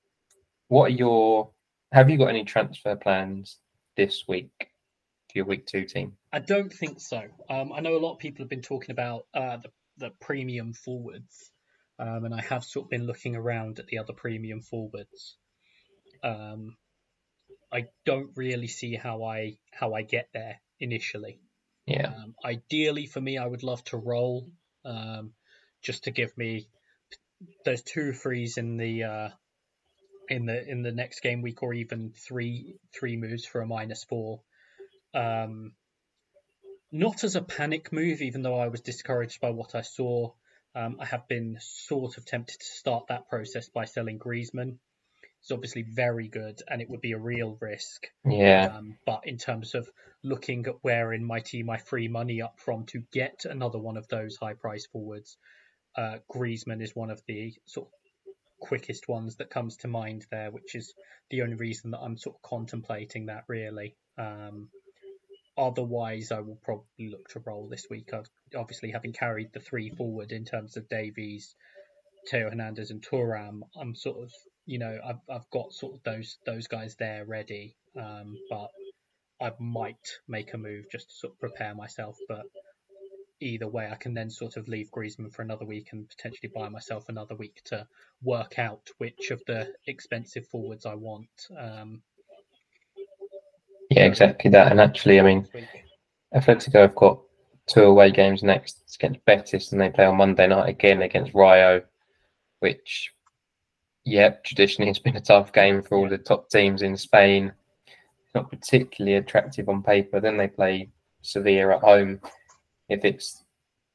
what 0.71 0.85
are 0.85 0.95
your 0.95 1.51
have 1.91 2.09
you 2.09 2.17
got 2.17 2.29
any 2.29 2.45
transfer 2.45 2.95
plans 2.95 3.57
this 3.97 4.23
week 4.25 4.53
for 4.57 5.33
your 5.35 5.45
week 5.45 5.65
two 5.67 5.83
team? 5.83 6.13
I 6.31 6.39
don't 6.39 6.71
think 6.71 7.01
so. 7.01 7.21
Um, 7.49 7.73
I 7.73 7.81
know 7.81 7.97
a 7.97 7.99
lot 7.99 8.13
of 8.13 8.19
people 8.19 8.43
have 8.43 8.49
been 8.49 8.61
talking 8.61 8.91
about 8.91 9.25
uh, 9.33 9.57
the, 9.57 9.69
the 9.97 10.09
premium 10.21 10.71
forwards, 10.71 11.51
um, 11.99 12.23
and 12.23 12.33
I 12.33 12.39
have 12.39 12.63
sort 12.63 12.85
of 12.85 12.89
been 12.89 13.05
looking 13.05 13.35
around 13.35 13.79
at 13.79 13.87
the 13.87 13.97
other 13.97 14.13
premium 14.13 14.61
forwards. 14.61 15.35
Um, 16.23 16.77
I 17.69 17.87
don't 18.05 18.31
really 18.37 18.67
see 18.67 18.95
how 18.95 19.23
I 19.23 19.57
how 19.73 19.93
I 19.93 20.03
get 20.03 20.29
there 20.33 20.61
initially. 20.79 21.41
Yeah. 21.85 22.13
Um, 22.15 22.33
ideally, 22.45 23.07
for 23.07 23.19
me, 23.19 23.37
I 23.37 23.45
would 23.45 23.63
love 23.63 23.83
to 23.85 23.97
roll, 23.97 24.47
um, 24.85 25.33
just 25.83 26.05
to 26.05 26.11
give 26.11 26.37
me 26.37 26.69
those 27.65 27.81
two 27.81 28.13
frees 28.13 28.57
in 28.57 28.77
the 28.77 29.03
uh, 29.03 29.29
in 30.31 30.45
the 30.45 30.65
in 30.67 30.81
the 30.81 30.91
next 30.91 31.19
game 31.19 31.41
week, 31.41 31.61
or 31.61 31.73
even 31.73 32.13
three 32.15 32.75
three 32.97 33.17
moves 33.17 33.45
for 33.45 33.61
a 33.61 33.67
minus 33.67 34.03
four. 34.05 34.41
Um, 35.13 35.73
not 36.91 37.23
as 37.23 37.35
a 37.35 37.41
panic 37.41 37.91
move, 37.91 38.21
even 38.21 38.41
though 38.41 38.57
I 38.57 38.69
was 38.69 38.81
discouraged 38.81 39.41
by 39.41 39.51
what 39.51 39.75
I 39.75 39.81
saw. 39.81 40.31
Um, 40.73 40.97
I 41.01 41.05
have 41.05 41.27
been 41.27 41.57
sort 41.59 42.17
of 42.17 42.25
tempted 42.25 42.59
to 42.59 42.65
start 42.65 43.07
that 43.07 43.27
process 43.29 43.67
by 43.67 43.83
selling 43.83 44.19
Griezmann. 44.19 44.77
It's 45.41 45.51
obviously 45.51 45.83
very 45.83 46.29
good, 46.29 46.61
and 46.67 46.81
it 46.81 46.89
would 46.89 47.01
be 47.01 47.11
a 47.11 47.17
real 47.17 47.57
risk. 47.59 48.07
Yeah. 48.25 48.73
Um, 48.77 48.97
but 49.05 49.21
in 49.25 49.37
terms 49.37 49.75
of 49.75 49.89
looking 50.23 50.65
at 50.67 50.75
where 50.81 51.11
in 51.11 51.25
my 51.25 51.39
team 51.39 51.69
I 51.69 51.77
free 51.77 52.07
money 52.07 52.41
up 52.41 52.59
from 52.59 52.85
to 52.87 53.03
get 53.11 53.43
another 53.43 53.79
one 53.79 53.97
of 53.97 54.07
those 54.07 54.37
high 54.37 54.53
price 54.53 54.87
forwards, 54.93 55.37
uh, 55.97 56.19
Griezmann 56.33 56.81
is 56.81 56.95
one 56.95 57.09
of 57.09 57.21
the 57.27 57.53
sort 57.65 57.87
of 57.87 57.93
quickest 58.61 59.07
ones 59.09 59.35
that 59.37 59.49
comes 59.49 59.77
to 59.77 59.87
mind 59.87 60.25
there, 60.31 60.51
which 60.51 60.75
is 60.75 60.93
the 61.29 61.41
only 61.41 61.55
reason 61.55 61.91
that 61.91 61.99
I'm 61.99 62.17
sort 62.17 62.35
of 62.35 62.41
contemplating 62.41 63.25
that 63.25 63.43
really. 63.47 63.95
Um, 64.17 64.69
otherwise, 65.57 66.31
I 66.31 66.39
will 66.39 66.59
probably 66.63 67.09
look 67.09 67.27
to 67.29 67.41
roll 67.45 67.67
this 67.67 67.87
week. 67.89 68.13
I've 68.13 68.29
obviously 68.55 68.91
having 68.91 69.13
carried 69.13 69.51
the 69.53 69.59
three 69.59 69.89
forward 69.89 70.31
in 70.31 70.45
terms 70.45 70.77
of 70.77 70.87
Davies, 70.87 71.55
Theo 72.29 72.49
Hernandez, 72.49 72.91
and 72.91 73.01
Thuram. 73.01 73.61
I'm 73.75 73.95
sort 73.95 74.23
of 74.23 74.31
you 74.65 74.79
know 74.79 74.99
I've 75.03 75.19
I've 75.29 75.49
got 75.51 75.73
sort 75.73 75.95
of 75.95 76.03
those 76.03 76.37
those 76.45 76.67
guys 76.67 76.95
there 76.95 77.25
ready, 77.25 77.75
um, 77.97 78.35
but 78.49 78.69
I 79.41 79.51
might 79.59 80.07
make 80.27 80.53
a 80.53 80.57
move 80.57 80.85
just 80.91 81.09
to 81.09 81.15
sort 81.15 81.33
of 81.33 81.39
prepare 81.39 81.73
myself. 81.73 82.15
But 82.27 82.45
either 83.41 83.67
way, 83.67 83.89
I 83.91 83.95
can 83.95 84.13
then 84.13 84.29
sort 84.29 84.57
of 84.57 84.67
leave 84.67 84.91
Griezmann 84.91 85.33
for 85.33 85.41
another 85.41 85.65
week 85.65 85.89
and 85.91 86.07
potentially 86.07 86.51
buy 86.53 86.69
myself 86.69 87.09
another 87.09 87.35
week 87.35 87.61
to 87.65 87.87
work 88.23 88.59
out 88.59 88.89
which 88.97 89.31
of 89.31 89.41
the 89.47 89.73
expensive 89.87 90.47
forwards 90.47 90.85
I 90.85 90.95
want. 90.95 91.29
Um, 91.57 92.01
Yeah, 93.89 94.05
exactly 94.05 94.49
that. 94.51 94.71
And 94.71 94.79
actually, 94.79 95.19
I 95.19 95.23
mean. 95.23 95.47
Atletico 96.33 96.81
have 96.81 96.95
got 96.95 97.19
two 97.67 97.83
away 97.83 98.11
games 98.11 98.43
next 98.43 98.81
It's 98.83 98.95
against 98.95 99.23
Betis, 99.25 99.71
and 99.71 99.81
they 99.81 99.89
play 99.89 100.05
on 100.05 100.17
Monday 100.17 100.47
night 100.47 100.69
again 100.69 101.01
against 101.01 101.33
Rayo, 101.33 101.83
which, 102.59 103.13
yeah, 104.05 104.29
traditionally 104.45 104.89
has 104.89 104.99
been 104.99 105.17
a 105.17 105.21
tough 105.21 105.51
game 105.51 105.81
for 105.81 105.97
all 105.97 106.09
the 106.09 106.17
top 106.17 106.49
teams 106.49 106.81
in 106.81 106.95
Spain. 106.95 107.51
Not 108.33 108.49
particularly 108.49 109.17
attractive 109.17 109.67
on 109.67 109.83
paper. 109.83 110.21
Then 110.21 110.37
they 110.37 110.47
play 110.47 110.89
Sevilla 111.21 111.75
at 111.75 111.81
home. 111.81 112.21
If 112.91 113.05
it's 113.05 113.43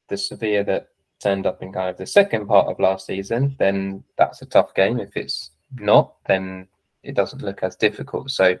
the 0.09 0.17
Sevilla 0.17 0.63
that 0.63 0.89
turned 1.19 1.45
up 1.45 1.61
in 1.61 1.71
kind 1.71 1.89
of 1.89 1.97
the 1.97 2.05
second 2.07 2.47
part 2.47 2.67
of 2.67 2.79
last 2.79 3.05
season, 3.05 3.55
then 3.59 4.03
that's 4.17 4.41
a 4.41 4.45
tough 4.45 4.73
game. 4.73 4.99
If 4.99 5.15
it's 5.15 5.51
not, 5.75 6.15
then 6.25 6.67
it 7.03 7.15
doesn't 7.15 7.43
look 7.43 7.61
as 7.63 7.75
difficult. 7.75 8.31
So, 8.31 8.57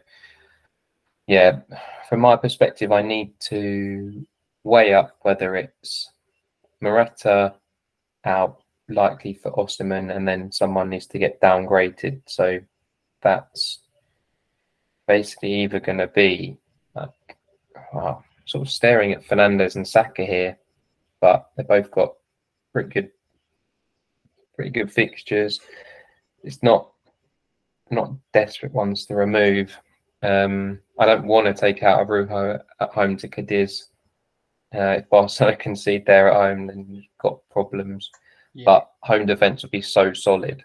yeah, 1.25 1.61
from 2.07 2.21
my 2.21 2.35
perspective, 2.35 2.91
I 2.91 3.01
need 3.01 3.39
to 3.41 4.25
weigh 4.63 4.93
up 4.93 5.17
whether 5.21 5.55
it's 5.55 6.11
Morata 6.81 7.55
out 8.25 8.61
likely 8.89 9.33
for 9.33 9.51
Osimhen 9.53 10.15
and 10.15 10.27
then 10.27 10.51
someone 10.51 10.89
needs 10.89 11.07
to 11.07 11.19
get 11.19 11.41
downgraded. 11.41 12.21
So 12.27 12.59
that's 13.21 13.79
basically 15.07 15.53
either 15.63 15.79
going 15.79 15.97
to 15.97 16.07
be 16.07 16.57
like, 16.95 17.37
wow, 17.93 18.23
sort 18.47 18.65
of 18.65 18.71
staring 18.71 19.11
at 19.11 19.23
Fernandez 19.23 19.75
and 19.75 19.87
Saka 19.87 20.25
here, 20.25 20.57
but 21.21 21.51
they 21.55 21.63
both 21.63 21.91
got 21.91 22.15
pretty 22.73 22.89
good, 22.89 23.11
pretty 24.55 24.71
good 24.71 24.91
fixtures. 24.91 25.59
It's 26.43 26.63
not 26.63 26.91
not 27.89 28.13
desperate 28.33 28.73
ones 28.73 29.05
to 29.05 29.15
remove. 29.15 29.77
Um, 30.23 30.79
I 30.99 31.05
don't 31.05 31.27
want 31.27 31.45
to 31.47 31.53
take 31.53 31.83
out 31.83 32.01
Araujo 32.01 32.59
at 32.81 32.89
home 32.89 33.15
to 33.17 33.27
Cadiz. 33.27 33.89
Uh, 34.75 34.97
if 34.99 35.09
Barcelona 35.09 35.55
concede 35.59 36.05
there 36.05 36.29
at 36.29 36.35
home, 36.35 36.67
then 36.67 36.85
you've 36.89 37.05
got 37.21 37.39
problems. 37.49 38.09
Yeah. 38.53 38.63
But 38.65 38.89
home 39.03 39.25
defence 39.25 39.61
will 39.61 39.69
be 39.69 39.81
so 39.81 40.13
solid. 40.13 40.63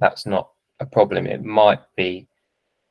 That's 0.00 0.26
not 0.26 0.50
a 0.80 0.86
problem. 0.86 1.26
It 1.26 1.44
might 1.44 1.80
be 1.96 2.28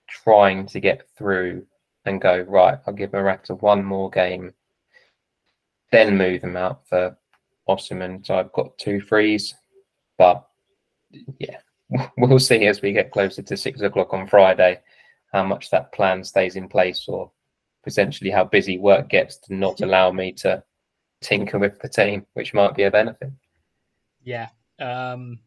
trying 0.07 0.65
to 0.67 0.79
get 0.79 1.07
through 1.17 1.65
and 2.05 2.21
go, 2.21 2.41
right, 2.41 2.79
I'll 2.85 2.93
give 2.93 3.13
Morata 3.13 3.55
one 3.55 3.83
more 3.83 4.09
game, 4.09 4.53
then 5.91 6.17
move 6.17 6.43
him 6.43 6.57
out 6.57 6.87
for 6.87 7.17
Osimhen. 7.67 8.25
So 8.25 8.35
I've 8.35 8.51
got 8.53 8.77
two 8.77 9.01
frees. 9.01 9.53
But 10.17 10.45
yeah, 11.39 11.57
we'll 12.17 12.39
see 12.39 12.65
as 12.67 12.81
we 12.81 12.93
get 12.93 13.11
closer 13.11 13.41
to 13.41 13.57
six 13.57 13.81
o'clock 13.81 14.13
on 14.13 14.27
Friday 14.27 14.79
how 15.31 15.43
much 15.43 15.69
that 15.69 15.93
plan 15.93 16.23
stays 16.23 16.55
in 16.55 16.67
place 16.67 17.05
or 17.07 17.31
potentially 17.83 18.29
how 18.29 18.43
busy 18.43 18.77
work 18.77 19.09
gets 19.09 19.37
to 19.37 19.55
not 19.55 19.81
allow 19.81 20.11
me 20.11 20.31
to 20.33 20.63
tinker 21.21 21.57
with 21.57 21.79
the 21.79 21.89
team, 21.89 22.25
which 22.33 22.53
might 22.53 22.75
be 22.75 22.83
a 22.83 22.91
benefit. 22.91 23.31
Yeah. 24.23 24.49
Um, 24.79 25.39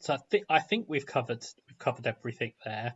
so 0.00 0.14
I 0.14 0.18
think 0.30 0.44
I 0.48 0.58
think 0.58 0.86
we've 0.88 1.06
covered 1.06 1.44
we've 1.68 1.78
covered 1.78 2.06
everything 2.06 2.52
there. 2.64 2.94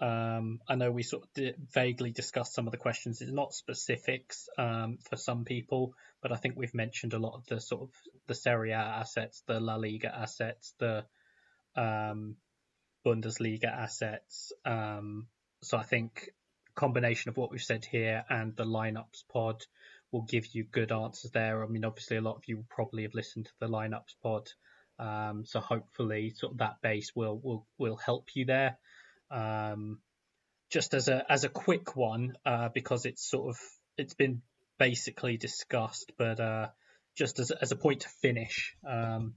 Um, 0.00 0.60
I 0.66 0.76
know 0.76 0.90
we 0.90 1.02
sort 1.02 1.24
of 1.24 1.32
di- 1.34 1.54
vaguely 1.74 2.10
discussed 2.10 2.54
some 2.54 2.66
of 2.66 2.72
the 2.72 2.78
questions. 2.78 3.20
It's 3.20 3.30
not 3.30 3.52
specifics 3.52 4.48
um, 4.56 4.98
for 5.08 5.16
some 5.16 5.44
people, 5.44 5.94
but 6.22 6.32
I 6.32 6.36
think 6.36 6.56
we've 6.56 6.74
mentioned 6.74 7.12
a 7.12 7.18
lot 7.18 7.34
of 7.34 7.46
the 7.46 7.60
sort 7.60 7.82
of 7.82 7.90
the 8.26 8.34
Serie 8.34 8.72
A 8.72 8.76
assets, 8.76 9.42
the 9.46 9.60
La 9.60 9.76
Liga 9.76 10.14
assets, 10.14 10.74
the 10.78 11.04
um, 11.76 12.36
Bundesliga 13.04 13.66
assets. 13.66 14.52
Um, 14.64 15.26
so 15.62 15.76
I 15.76 15.82
think 15.82 16.30
combination 16.74 17.28
of 17.28 17.36
what 17.36 17.50
we've 17.50 17.60
said 17.62 17.84
here 17.84 18.24
and 18.30 18.56
the 18.56 18.64
lineups 18.64 19.24
pod 19.30 19.62
will 20.12 20.22
give 20.22 20.46
you 20.54 20.64
good 20.64 20.92
answers 20.92 21.30
there. 21.30 21.62
I 21.62 21.66
mean, 21.66 21.84
obviously, 21.84 22.16
a 22.16 22.22
lot 22.22 22.36
of 22.36 22.42
you 22.46 22.64
probably 22.68 23.02
have 23.02 23.14
listened 23.14 23.46
to 23.46 23.52
the 23.60 23.68
lineups 23.68 24.14
pod, 24.22 24.48
um, 24.98 25.44
so 25.46 25.60
hopefully, 25.60 26.30
sort 26.30 26.52
of 26.52 26.58
that 26.58 26.80
base 26.82 27.12
will 27.14 27.38
will 27.42 27.66
will 27.78 27.96
help 27.96 28.28
you 28.34 28.44
there. 28.44 28.78
Um, 29.30 30.00
just 30.70 30.94
as 30.94 31.08
a 31.08 31.24
as 31.30 31.44
a 31.44 31.48
quick 31.48 31.96
one, 31.96 32.34
uh, 32.46 32.68
because 32.72 33.04
it's 33.04 33.28
sort 33.28 33.50
of 33.50 33.58
it's 33.96 34.14
been 34.14 34.42
basically 34.78 35.36
discussed, 35.36 36.12
but 36.16 36.40
uh, 36.40 36.68
just 37.16 37.38
as 37.38 37.50
as 37.50 37.72
a 37.72 37.76
point 37.76 38.00
to 38.00 38.08
finish. 38.08 38.76
Um, 38.88 39.34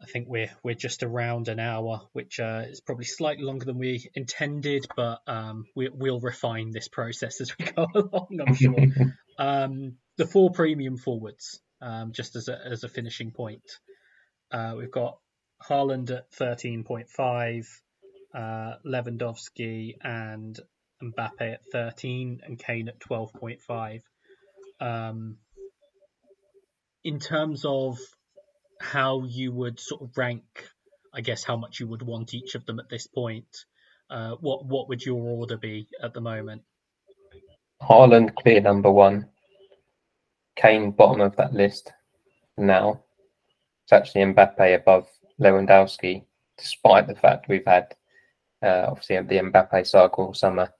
I 0.00 0.06
think 0.06 0.28
we're 0.28 0.50
we're 0.62 0.74
just 0.74 1.02
around 1.02 1.48
an 1.48 1.58
hour, 1.58 2.02
which 2.12 2.38
uh, 2.38 2.64
is 2.68 2.80
probably 2.80 3.06
slightly 3.06 3.44
longer 3.44 3.64
than 3.64 3.78
we 3.78 4.10
intended, 4.14 4.86
but 4.94 5.20
um, 5.26 5.64
we, 5.74 5.88
will 5.88 6.20
refine 6.20 6.70
this 6.70 6.88
process 6.88 7.40
as 7.40 7.56
we 7.58 7.64
go 7.64 7.86
along. 7.94 8.38
I'm 8.46 8.54
sure. 8.54 8.76
um, 9.38 9.96
the 10.18 10.26
four 10.26 10.50
premium 10.50 10.98
forwards, 10.98 11.60
um, 11.80 12.12
just 12.12 12.36
as 12.36 12.48
a 12.48 12.58
as 12.64 12.84
a 12.84 12.88
finishing 12.88 13.30
point, 13.30 13.64
uh, 14.50 14.74
we've 14.76 14.90
got 14.90 15.18
Haaland 15.66 16.10
at 16.10 16.30
13.5, 16.32 17.66
uh, 18.36 18.74
Lewandowski 18.84 19.96
and 20.02 20.58
Mbappe 21.02 21.40
at 21.40 21.60
13, 21.72 22.40
and 22.44 22.58
Kane 22.58 22.88
at 22.88 23.00
12.5. 23.00 24.02
Um, 24.78 25.38
in 27.02 27.18
terms 27.18 27.64
of 27.64 27.98
how 28.80 29.24
you 29.24 29.52
would 29.52 29.80
sort 29.80 30.02
of 30.02 30.18
rank, 30.18 30.44
I 31.14 31.22
guess, 31.22 31.44
how 31.44 31.56
much 31.56 31.80
you 31.80 31.86
would 31.88 32.02
want 32.02 32.34
each 32.34 32.54
of 32.54 32.66
them 32.66 32.78
at 32.78 32.90
this 32.90 33.06
point. 33.06 33.64
Uh, 34.10 34.32
what 34.40 34.66
what 34.66 34.88
would 34.88 35.04
your 35.04 35.20
order 35.20 35.56
be 35.56 35.88
at 36.02 36.12
the 36.12 36.20
moment? 36.20 36.62
Haaland 37.82 38.34
clear 38.34 38.60
number 38.60 38.90
one. 38.90 39.28
Kane 40.56 40.90
bottom 40.90 41.20
of 41.20 41.36
that 41.36 41.52
list 41.52 41.92
now. 42.56 43.02
It's 43.84 43.92
actually 43.92 44.22
Mbappe 44.32 44.74
above 44.74 45.08
Lewandowski, 45.40 46.24
despite 46.58 47.06
the 47.06 47.14
fact 47.14 47.48
we've 47.48 47.66
had 47.66 47.94
uh, 48.62 48.86
obviously 48.88 49.16
the 49.16 49.50
Mbappe 49.50 49.86
cycle 49.86 50.34
summer. 50.34 50.72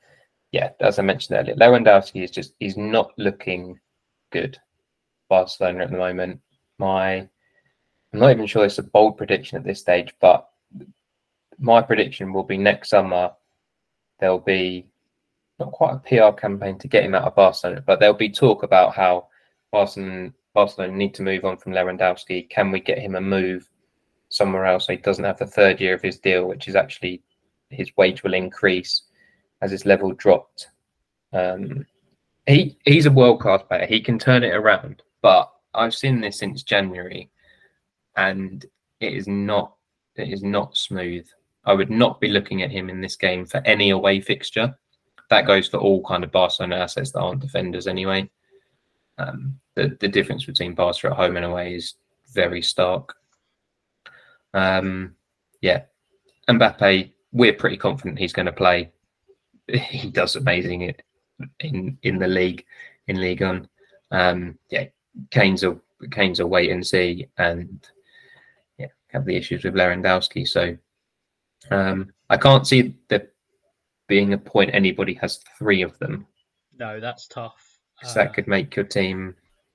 Yeah, 0.53 0.71
as 0.81 0.99
I 0.99 1.03
mentioned 1.03 1.39
earlier, 1.39 1.57
Lewandowski 1.57 2.23
is 2.23 2.31
just 2.31 2.55
he's 2.59 2.77
not 2.77 3.13
looking 3.19 3.79
good. 4.31 4.59
Barcelona 5.29 5.85
at 5.85 5.91
the 5.91 5.99
moment. 5.99 6.41
My 6.79 7.29
I'm 8.13 8.21
not 8.21 8.31
even 8.31 8.47
sure 8.47 8.65
it's 8.65 8.79
a 8.79 8.83
bold 8.83 9.17
prediction 9.17 9.59
at 9.59 9.65
this 9.65 9.81
stage, 9.81 10.15
but 10.21 10.49
my 11.59 11.83
prediction 11.83 12.33
will 12.33 12.45
be 12.45 12.59
next 12.59 12.91
summer 12.91 13.33
there'll 14.19 14.39
be 14.39 14.87
not 15.59 15.73
quite 15.73 15.95
a 15.95 15.99
PR 15.99 16.37
campaign 16.39 16.79
to 16.79 16.89
get 16.89 17.05
him 17.05 17.15
out 17.15 17.25
of 17.25 17.35
Barcelona, 17.35 17.83
but 17.87 17.99
there'll 17.99 18.15
be 18.15 18.29
talk 18.29 18.63
about 18.63 18.95
how 18.95 19.29
Barcelona, 19.73 20.33
Barcelona 20.55 20.93
need 20.93 21.15
to 21.15 21.23
move 21.23 21.45
on 21.45 21.57
from 21.57 21.73
Lewandowski. 21.73 22.49
Can 22.51 22.71
we 22.71 22.81
get 22.81 22.99
him 22.99 23.15
a 23.15 23.21
move 23.21 23.69
somewhere 24.29 24.67
else 24.67 24.87
so 24.87 24.93
he 24.93 24.99
doesn't 24.99 25.25
have 25.25 25.39
the 25.39 25.47
third 25.47 25.81
year 25.81 25.95
of 25.95 26.03
his 26.03 26.19
deal, 26.19 26.47
which 26.47 26.69
is 26.69 26.77
actually 26.77 27.23
his 27.71 27.91
wage 27.97 28.23
will 28.23 28.35
increase 28.35 29.03
as 29.63 29.71
his 29.71 29.87
level 29.87 30.13
dropped. 30.13 30.69
Um, 31.33 31.87
he 32.47 32.79
he's 32.85 33.07
a 33.07 33.11
world 33.11 33.41
class 33.41 33.63
player. 33.63 33.87
He 33.87 34.01
can 34.01 34.19
turn 34.19 34.45
it 34.45 34.55
around, 34.55 35.03
but 35.23 35.51
I've 35.75 35.95
seen 35.95 36.21
this 36.21 36.39
since 36.39 36.63
January 36.63 37.31
and 38.17 38.65
it 39.01 39.13
is 39.13 39.29
not 39.29 39.75
it 40.17 40.33
is 40.33 40.43
not 40.43 40.77
smooth. 40.77 41.27
I 41.65 41.75
would 41.75 41.91
not 41.91 42.21
be 42.21 42.29
looking 42.29 42.63
at 42.63 42.71
him 42.71 42.89
in 42.89 43.01
this 43.01 43.17
game 43.17 43.45
for 43.45 43.61
any 43.67 43.91
away 43.91 44.21
fixture. 44.21 44.79
That 45.29 45.47
goes 45.47 45.69
for 45.69 45.79
all 45.79 46.03
kind 46.05 46.25
of 46.25 46.33
Barcelona 46.33 46.77
assets 46.77 47.11
that 47.13 47.21
aren't 47.21 47.41
defenders 47.41 47.87
anyway. 47.87 48.31
Um, 49.19 49.59
the 49.75 49.97
the 50.01 50.09
difference 50.09 50.45
between 50.45 50.75
Barca 50.75 51.09
at 51.09 51.13
home 51.13 51.37
and 51.37 51.45
away 51.45 51.75
is 51.75 51.95
very 52.33 52.63
stark. 52.63 53.15
Um, 54.55 55.15
yeah, 55.61 55.83
Mbappe, 56.49 57.13
we're 57.37 57.53
pretty 57.53 57.77
confident 57.77 58.19
he's 58.19 58.33
going 58.33 58.47
to 58.47 58.53
play. 58.53 58.91
He 59.69 60.11
does 60.11 60.37
amazing 60.37 60.83
it 60.83 61.03
in 61.61 61.99
in 62.03 62.19
the 62.19 62.27
league 62.27 62.65
in 63.09 63.21
Ligue 63.21 63.43
1. 63.43 63.69
Um, 64.11 64.59
yeah, 64.71 64.87
Kane's 65.31 65.63
a 65.63 65.79
Kane's 66.11 66.41
a 66.41 66.47
wait 66.47 66.71
and 66.71 66.87
see, 66.87 67.29
and 67.37 67.87
yeah, 68.79 68.87
have 69.09 69.27
the 69.27 69.37
issues 69.37 69.65
with 69.65 69.75
Lewandowski. 69.75 70.49
So 70.49 70.77
um, 71.71 72.11
I 72.31 72.39
can't 72.39 72.67
see 72.67 72.97
there 73.09 73.29
being 74.09 74.33
a 74.33 74.39
point 74.39 74.71
anybody 74.73 75.15
has 75.15 75.41
three 75.59 75.83
of 75.83 75.99
them. 75.99 76.27
No, 76.79 77.01
that's 77.01 77.27
tough. 77.27 77.79
Because 77.99 78.17
uh, 78.17 78.25
that 78.25 78.35
could 78.35 78.47
make 78.47 78.75
your 78.77 78.85
team. 78.85 79.35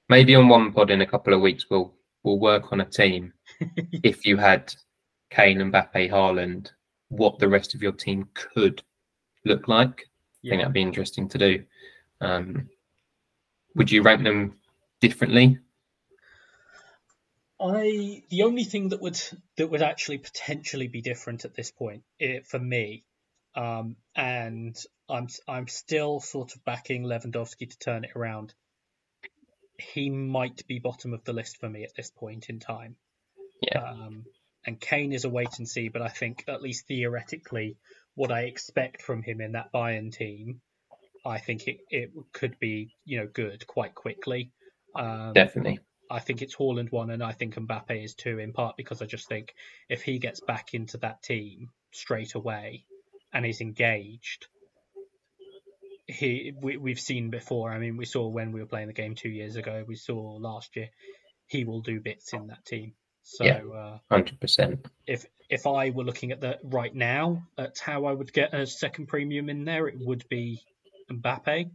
Maybe 0.09 0.36
on 0.36 0.49
one 0.49 0.72
pod 0.72 0.89
in 0.89 1.01
a 1.01 1.05
couple 1.05 1.34
of 1.34 1.41
weeks, 1.41 1.68
we'll 1.70 1.93
we'll 2.24 2.39
work 2.39 2.72
on 2.72 2.82
a 2.82 2.86
team. 2.86 3.34
if 4.03 4.26
you 4.26 4.38
had 4.38 4.74
Kane, 5.30 5.59
Mbappe, 5.59 6.09
Haaland, 6.09 6.72
what 7.12 7.39
the 7.39 7.49
rest 7.49 7.76
of 7.76 7.84
your 7.84 7.91
team 7.91 8.30
could 8.34 8.82
look 9.45 9.68
like. 9.68 10.09
Yeah. 10.41 10.49
I 10.49 10.51
think 10.51 10.62
that'd 10.62 10.74
be 10.74 10.82
interesting 10.82 11.28
to 11.30 11.38
do. 11.38 11.64
Um, 12.22 12.70
would 13.76 13.91
you 13.91 14.01
rank 14.01 14.24
them 14.24 14.55
differently? 15.01 15.59
I 17.59 18.24
the 18.30 18.43
only 18.43 18.64
thing 18.64 18.89
that 18.89 19.01
would 19.01 19.22
that 19.57 19.68
would 19.68 19.84
actually 19.84 20.18
potentially 20.18 20.88
be 20.88 21.01
different 21.01 21.45
at 21.45 21.53
this 21.53 21.70
point 21.70 22.03
it, 22.18 22.26
eh, 22.26 22.39
for 22.43 22.57
me, 22.57 23.03
um, 23.55 23.97
and 24.16 24.76
I'm 25.07 25.28
I'm 25.47 25.68
still 25.68 26.22
sort 26.22 26.55
of 26.55 26.66
backing 26.66 27.03
Lewandowski 27.03 27.70
to 27.70 27.78
turn 27.78 28.03
it 28.03 28.12
around. 28.16 28.53
He 29.78 30.09
might 30.09 30.66
be 30.66 30.80
bottom 30.80 31.14
of 31.14 31.24
the 31.24 31.34
list 31.34 31.57
for 31.57 31.70
me 31.70 31.84
at 31.84 31.93
this 31.95 32.09
point 32.09 32.49
in 32.49 32.59
time. 32.59 32.95
Yeah. 33.62 33.84
Um, 33.84 34.26
and 34.66 34.80
Kane 34.80 35.14
is 35.14 35.26
a 35.26 35.30
wait 35.30 35.57
and 35.57 35.68
see, 35.68 35.89
but 35.89 36.01
I 36.01 36.09
think 36.09 36.45
at 36.47 36.62
least 36.62 36.88
theoretically, 36.88 37.78
what 38.16 38.32
I 38.32 38.41
expect 38.41 39.01
from 39.01 39.24
him 39.24 39.41
in 39.41 39.53
that 39.53 39.72
Bayern 39.74 40.12
team, 40.12 40.62
I 41.26 41.39
think 41.39 41.68
it, 41.68 41.80
it 41.89 42.12
could 42.34 42.59
be 42.59 42.95
you 43.05 43.20
know 43.20 43.28
good 43.28 43.66
quite 43.68 43.95
quickly. 43.95 44.51
Um, 44.95 45.34
Definitely. 45.34 45.80
I 46.09 46.20
think 46.20 46.41
it's 46.41 46.55
Haaland 46.55 46.91
one, 46.91 47.09
and 47.09 47.24
I 47.24 47.32
think 47.32 47.55
Mbappe 47.55 48.03
is 48.03 48.16
two. 48.16 48.38
In 48.39 48.53
part 48.53 48.76
because 48.78 49.01
I 49.01 49.05
just 49.05 49.28
think 49.28 49.53
if 49.89 50.01
he 50.01 50.20
gets 50.20 50.41
back 50.41 50.74
into 50.74 50.97
that 50.97 51.24
team 51.24 51.70
straight 51.91 52.36
away 52.36 52.86
and 53.34 53.45
is 53.45 53.62
engaged, 53.62 54.47
he 56.07 56.53
we, 56.62 56.78
we've 56.78 56.99
seen 56.99 57.30
before. 57.30 57.72
I 57.72 57.80
mean, 57.80 57.97
we 57.97 58.05
saw 58.05 58.28
when 58.28 58.51
we 58.51 58.59
were 58.59 58.68
playing 58.68 58.88
the 58.88 58.93
game 58.93 59.16
two 59.16 59.30
years 59.30 59.55
ago. 59.55 59.84
We 59.88 59.95
saw 59.95 60.36
last 60.36 60.76
year. 60.76 60.89
He 61.47 61.66
will 61.66 61.82
do 61.82 61.99
bits 61.99 62.32
in 62.34 62.47
that 62.47 62.64
team. 62.66 62.93
So, 63.24 63.44
yeah, 63.44 63.62
uh, 63.64 64.00
hundred 64.10 64.36
uh, 64.36 64.42
percent. 64.42 64.88
If 65.08 65.26
if 65.50 65.68
I 65.68 65.90
were 65.92 66.04
looking 66.04 66.32
at 66.32 66.42
the 66.42 66.60
right 66.64 66.94
now 66.94 67.44
at 67.58 67.78
how 67.80 68.06
I 68.06 68.14
would 68.14 68.34
get 68.34 68.54
a 68.54 68.66
second 68.66 69.08
premium 69.08 69.50
in 69.50 69.66
there, 69.66 69.88
it 69.88 69.96
would 70.00 70.28
be 70.30 70.62
Mbappe. 71.12 71.70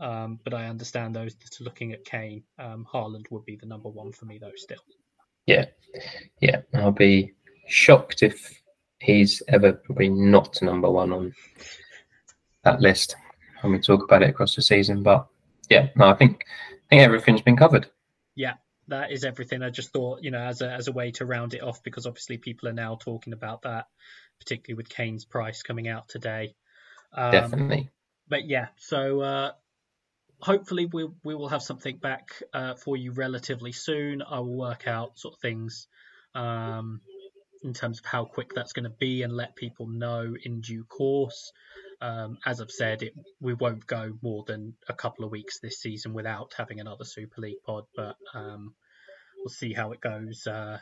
Um, 0.00 0.40
but 0.42 0.54
I 0.54 0.66
understand 0.66 1.14
those 1.14 1.34
that 1.36 1.60
are 1.60 1.64
looking 1.64 1.92
at 1.92 2.04
Kane. 2.04 2.42
Um, 2.58 2.86
Haaland 2.92 3.30
would 3.30 3.44
be 3.44 3.56
the 3.56 3.66
number 3.66 3.88
one 3.88 4.10
for 4.10 4.24
me, 4.24 4.38
though, 4.38 4.50
still. 4.56 4.80
Yeah. 5.46 5.66
Yeah. 6.40 6.62
I'll 6.74 6.90
be 6.90 7.32
shocked 7.68 8.22
if 8.22 8.60
he's 9.00 9.42
ever 9.48 9.72
probably 9.72 10.08
not 10.08 10.60
number 10.62 10.90
one 10.90 11.12
on 11.12 11.32
that 12.64 12.80
list 12.80 13.16
when 13.60 13.72
we 13.72 13.78
talk 13.78 14.02
about 14.02 14.22
it 14.22 14.30
across 14.30 14.56
the 14.56 14.62
season. 14.62 15.02
But 15.02 15.26
yeah, 15.70 15.88
no, 15.96 16.08
I 16.08 16.14
think 16.14 16.44
I 16.70 16.88
think 16.90 17.02
everything's 17.02 17.42
been 17.42 17.56
covered. 17.56 17.88
Yeah, 18.34 18.54
that 18.88 19.12
is 19.12 19.24
everything. 19.24 19.62
I 19.62 19.70
just 19.70 19.92
thought, 19.92 20.22
you 20.22 20.30
know, 20.30 20.40
as 20.40 20.60
a 20.60 20.70
as 20.70 20.88
a 20.88 20.92
way 20.92 21.10
to 21.12 21.26
round 21.26 21.54
it 21.54 21.62
off, 21.62 21.82
because 21.82 22.06
obviously 22.06 22.38
people 22.38 22.68
are 22.68 22.74
now 22.74 22.96
talking 23.00 23.32
about 23.32 23.62
that, 23.62 23.86
particularly 24.38 24.76
with 24.76 24.88
Kane's 24.88 25.24
price 25.24 25.62
coming 25.62 25.88
out 25.88 26.08
today. 26.08 26.54
Um, 27.12 27.32
Definitely. 27.32 27.90
But 28.28 28.46
yeah, 28.46 28.68
so 28.76 29.20
uh, 29.20 29.52
hopefully 30.40 30.86
we 30.86 31.08
we 31.22 31.34
will 31.34 31.48
have 31.48 31.62
something 31.62 31.96
back 31.96 32.42
uh, 32.52 32.74
for 32.74 32.96
you 32.96 33.12
relatively 33.12 33.72
soon. 33.72 34.22
I 34.22 34.40
will 34.40 34.56
work 34.56 34.86
out 34.86 35.18
sort 35.18 35.34
of 35.34 35.40
things 35.40 35.86
um, 36.34 37.00
in 37.62 37.72
terms 37.72 37.98
of 38.00 38.04
how 38.04 38.24
quick 38.24 38.52
that's 38.54 38.72
going 38.72 38.84
to 38.84 38.96
be 38.98 39.22
and 39.22 39.32
let 39.32 39.56
people 39.56 39.86
know 39.86 40.34
in 40.42 40.60
due 40.60 40.84
course. 40.84 41.52
Um, 42.04 42.36
as 42.44 42.60
I've 42.60 42.70
said, 42.70 43.02
it, 43.02 43.14
we 43.40 43.54
won't 43.54 43.86
go 43.86 44.12
more 44.22 44.44
than 44.46 44.74
a 44.90 44.92
couple 44.92 45.24
of 45.24 45.30
weeks 45.30 45.60
this 45.60 45.80
season 45.80 46.12
without 46.12 46.52
having 46.54 46.78
another 46.78 47.04
Super 47.04 47.40
League 47.40 47.62
pod, 47.66 47.84
but 47.96 48.16
um, 48.34 48.74
we'll 49.38 49.48
see 49.48 49.72
how 49.72 49.92
it 49.92 50.02
goes 50.02 50.46
uh, 50.46 50.78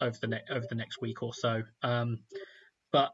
over 0.00 0.16
the 0.20 0.40
over 0.48 0.66
the 0.68 0.76
next 0.76 1.00
week 1.00 1.20
or 1.24 1.34
so. 1.34 1.62
Um, 1.82 2.20
but 2.92 3.10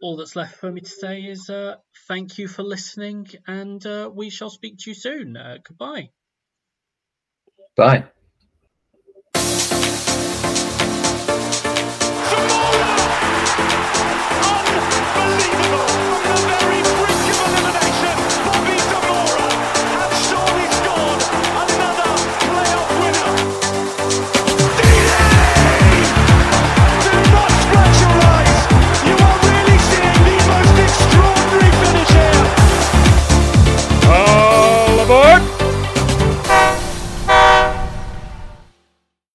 all 0.00 0.16
that's 0.16 0.36
left 0.36 0.56
for 0.56 0.72
me 0.72 0.80
to 0.80 0.90
say 0.90 1.20
is 1.20 1.50
uh, 1.50 1.74
thank 2.08 2.38
you 2.38 2.48
for 2.48 2.62
listening, 2.62 3.26
and 3.46 3.84
uh, 3.84 4.10
we 4.12 4.30
shall 4.30 4.50
speak 4.50 4.78
to 4.78 4.90
you 4.90 4.94
soon. 4.94 5.36
Uh, 5.36 5.58
goodbye. 5.68 6.08
Bye. 7.76 8.04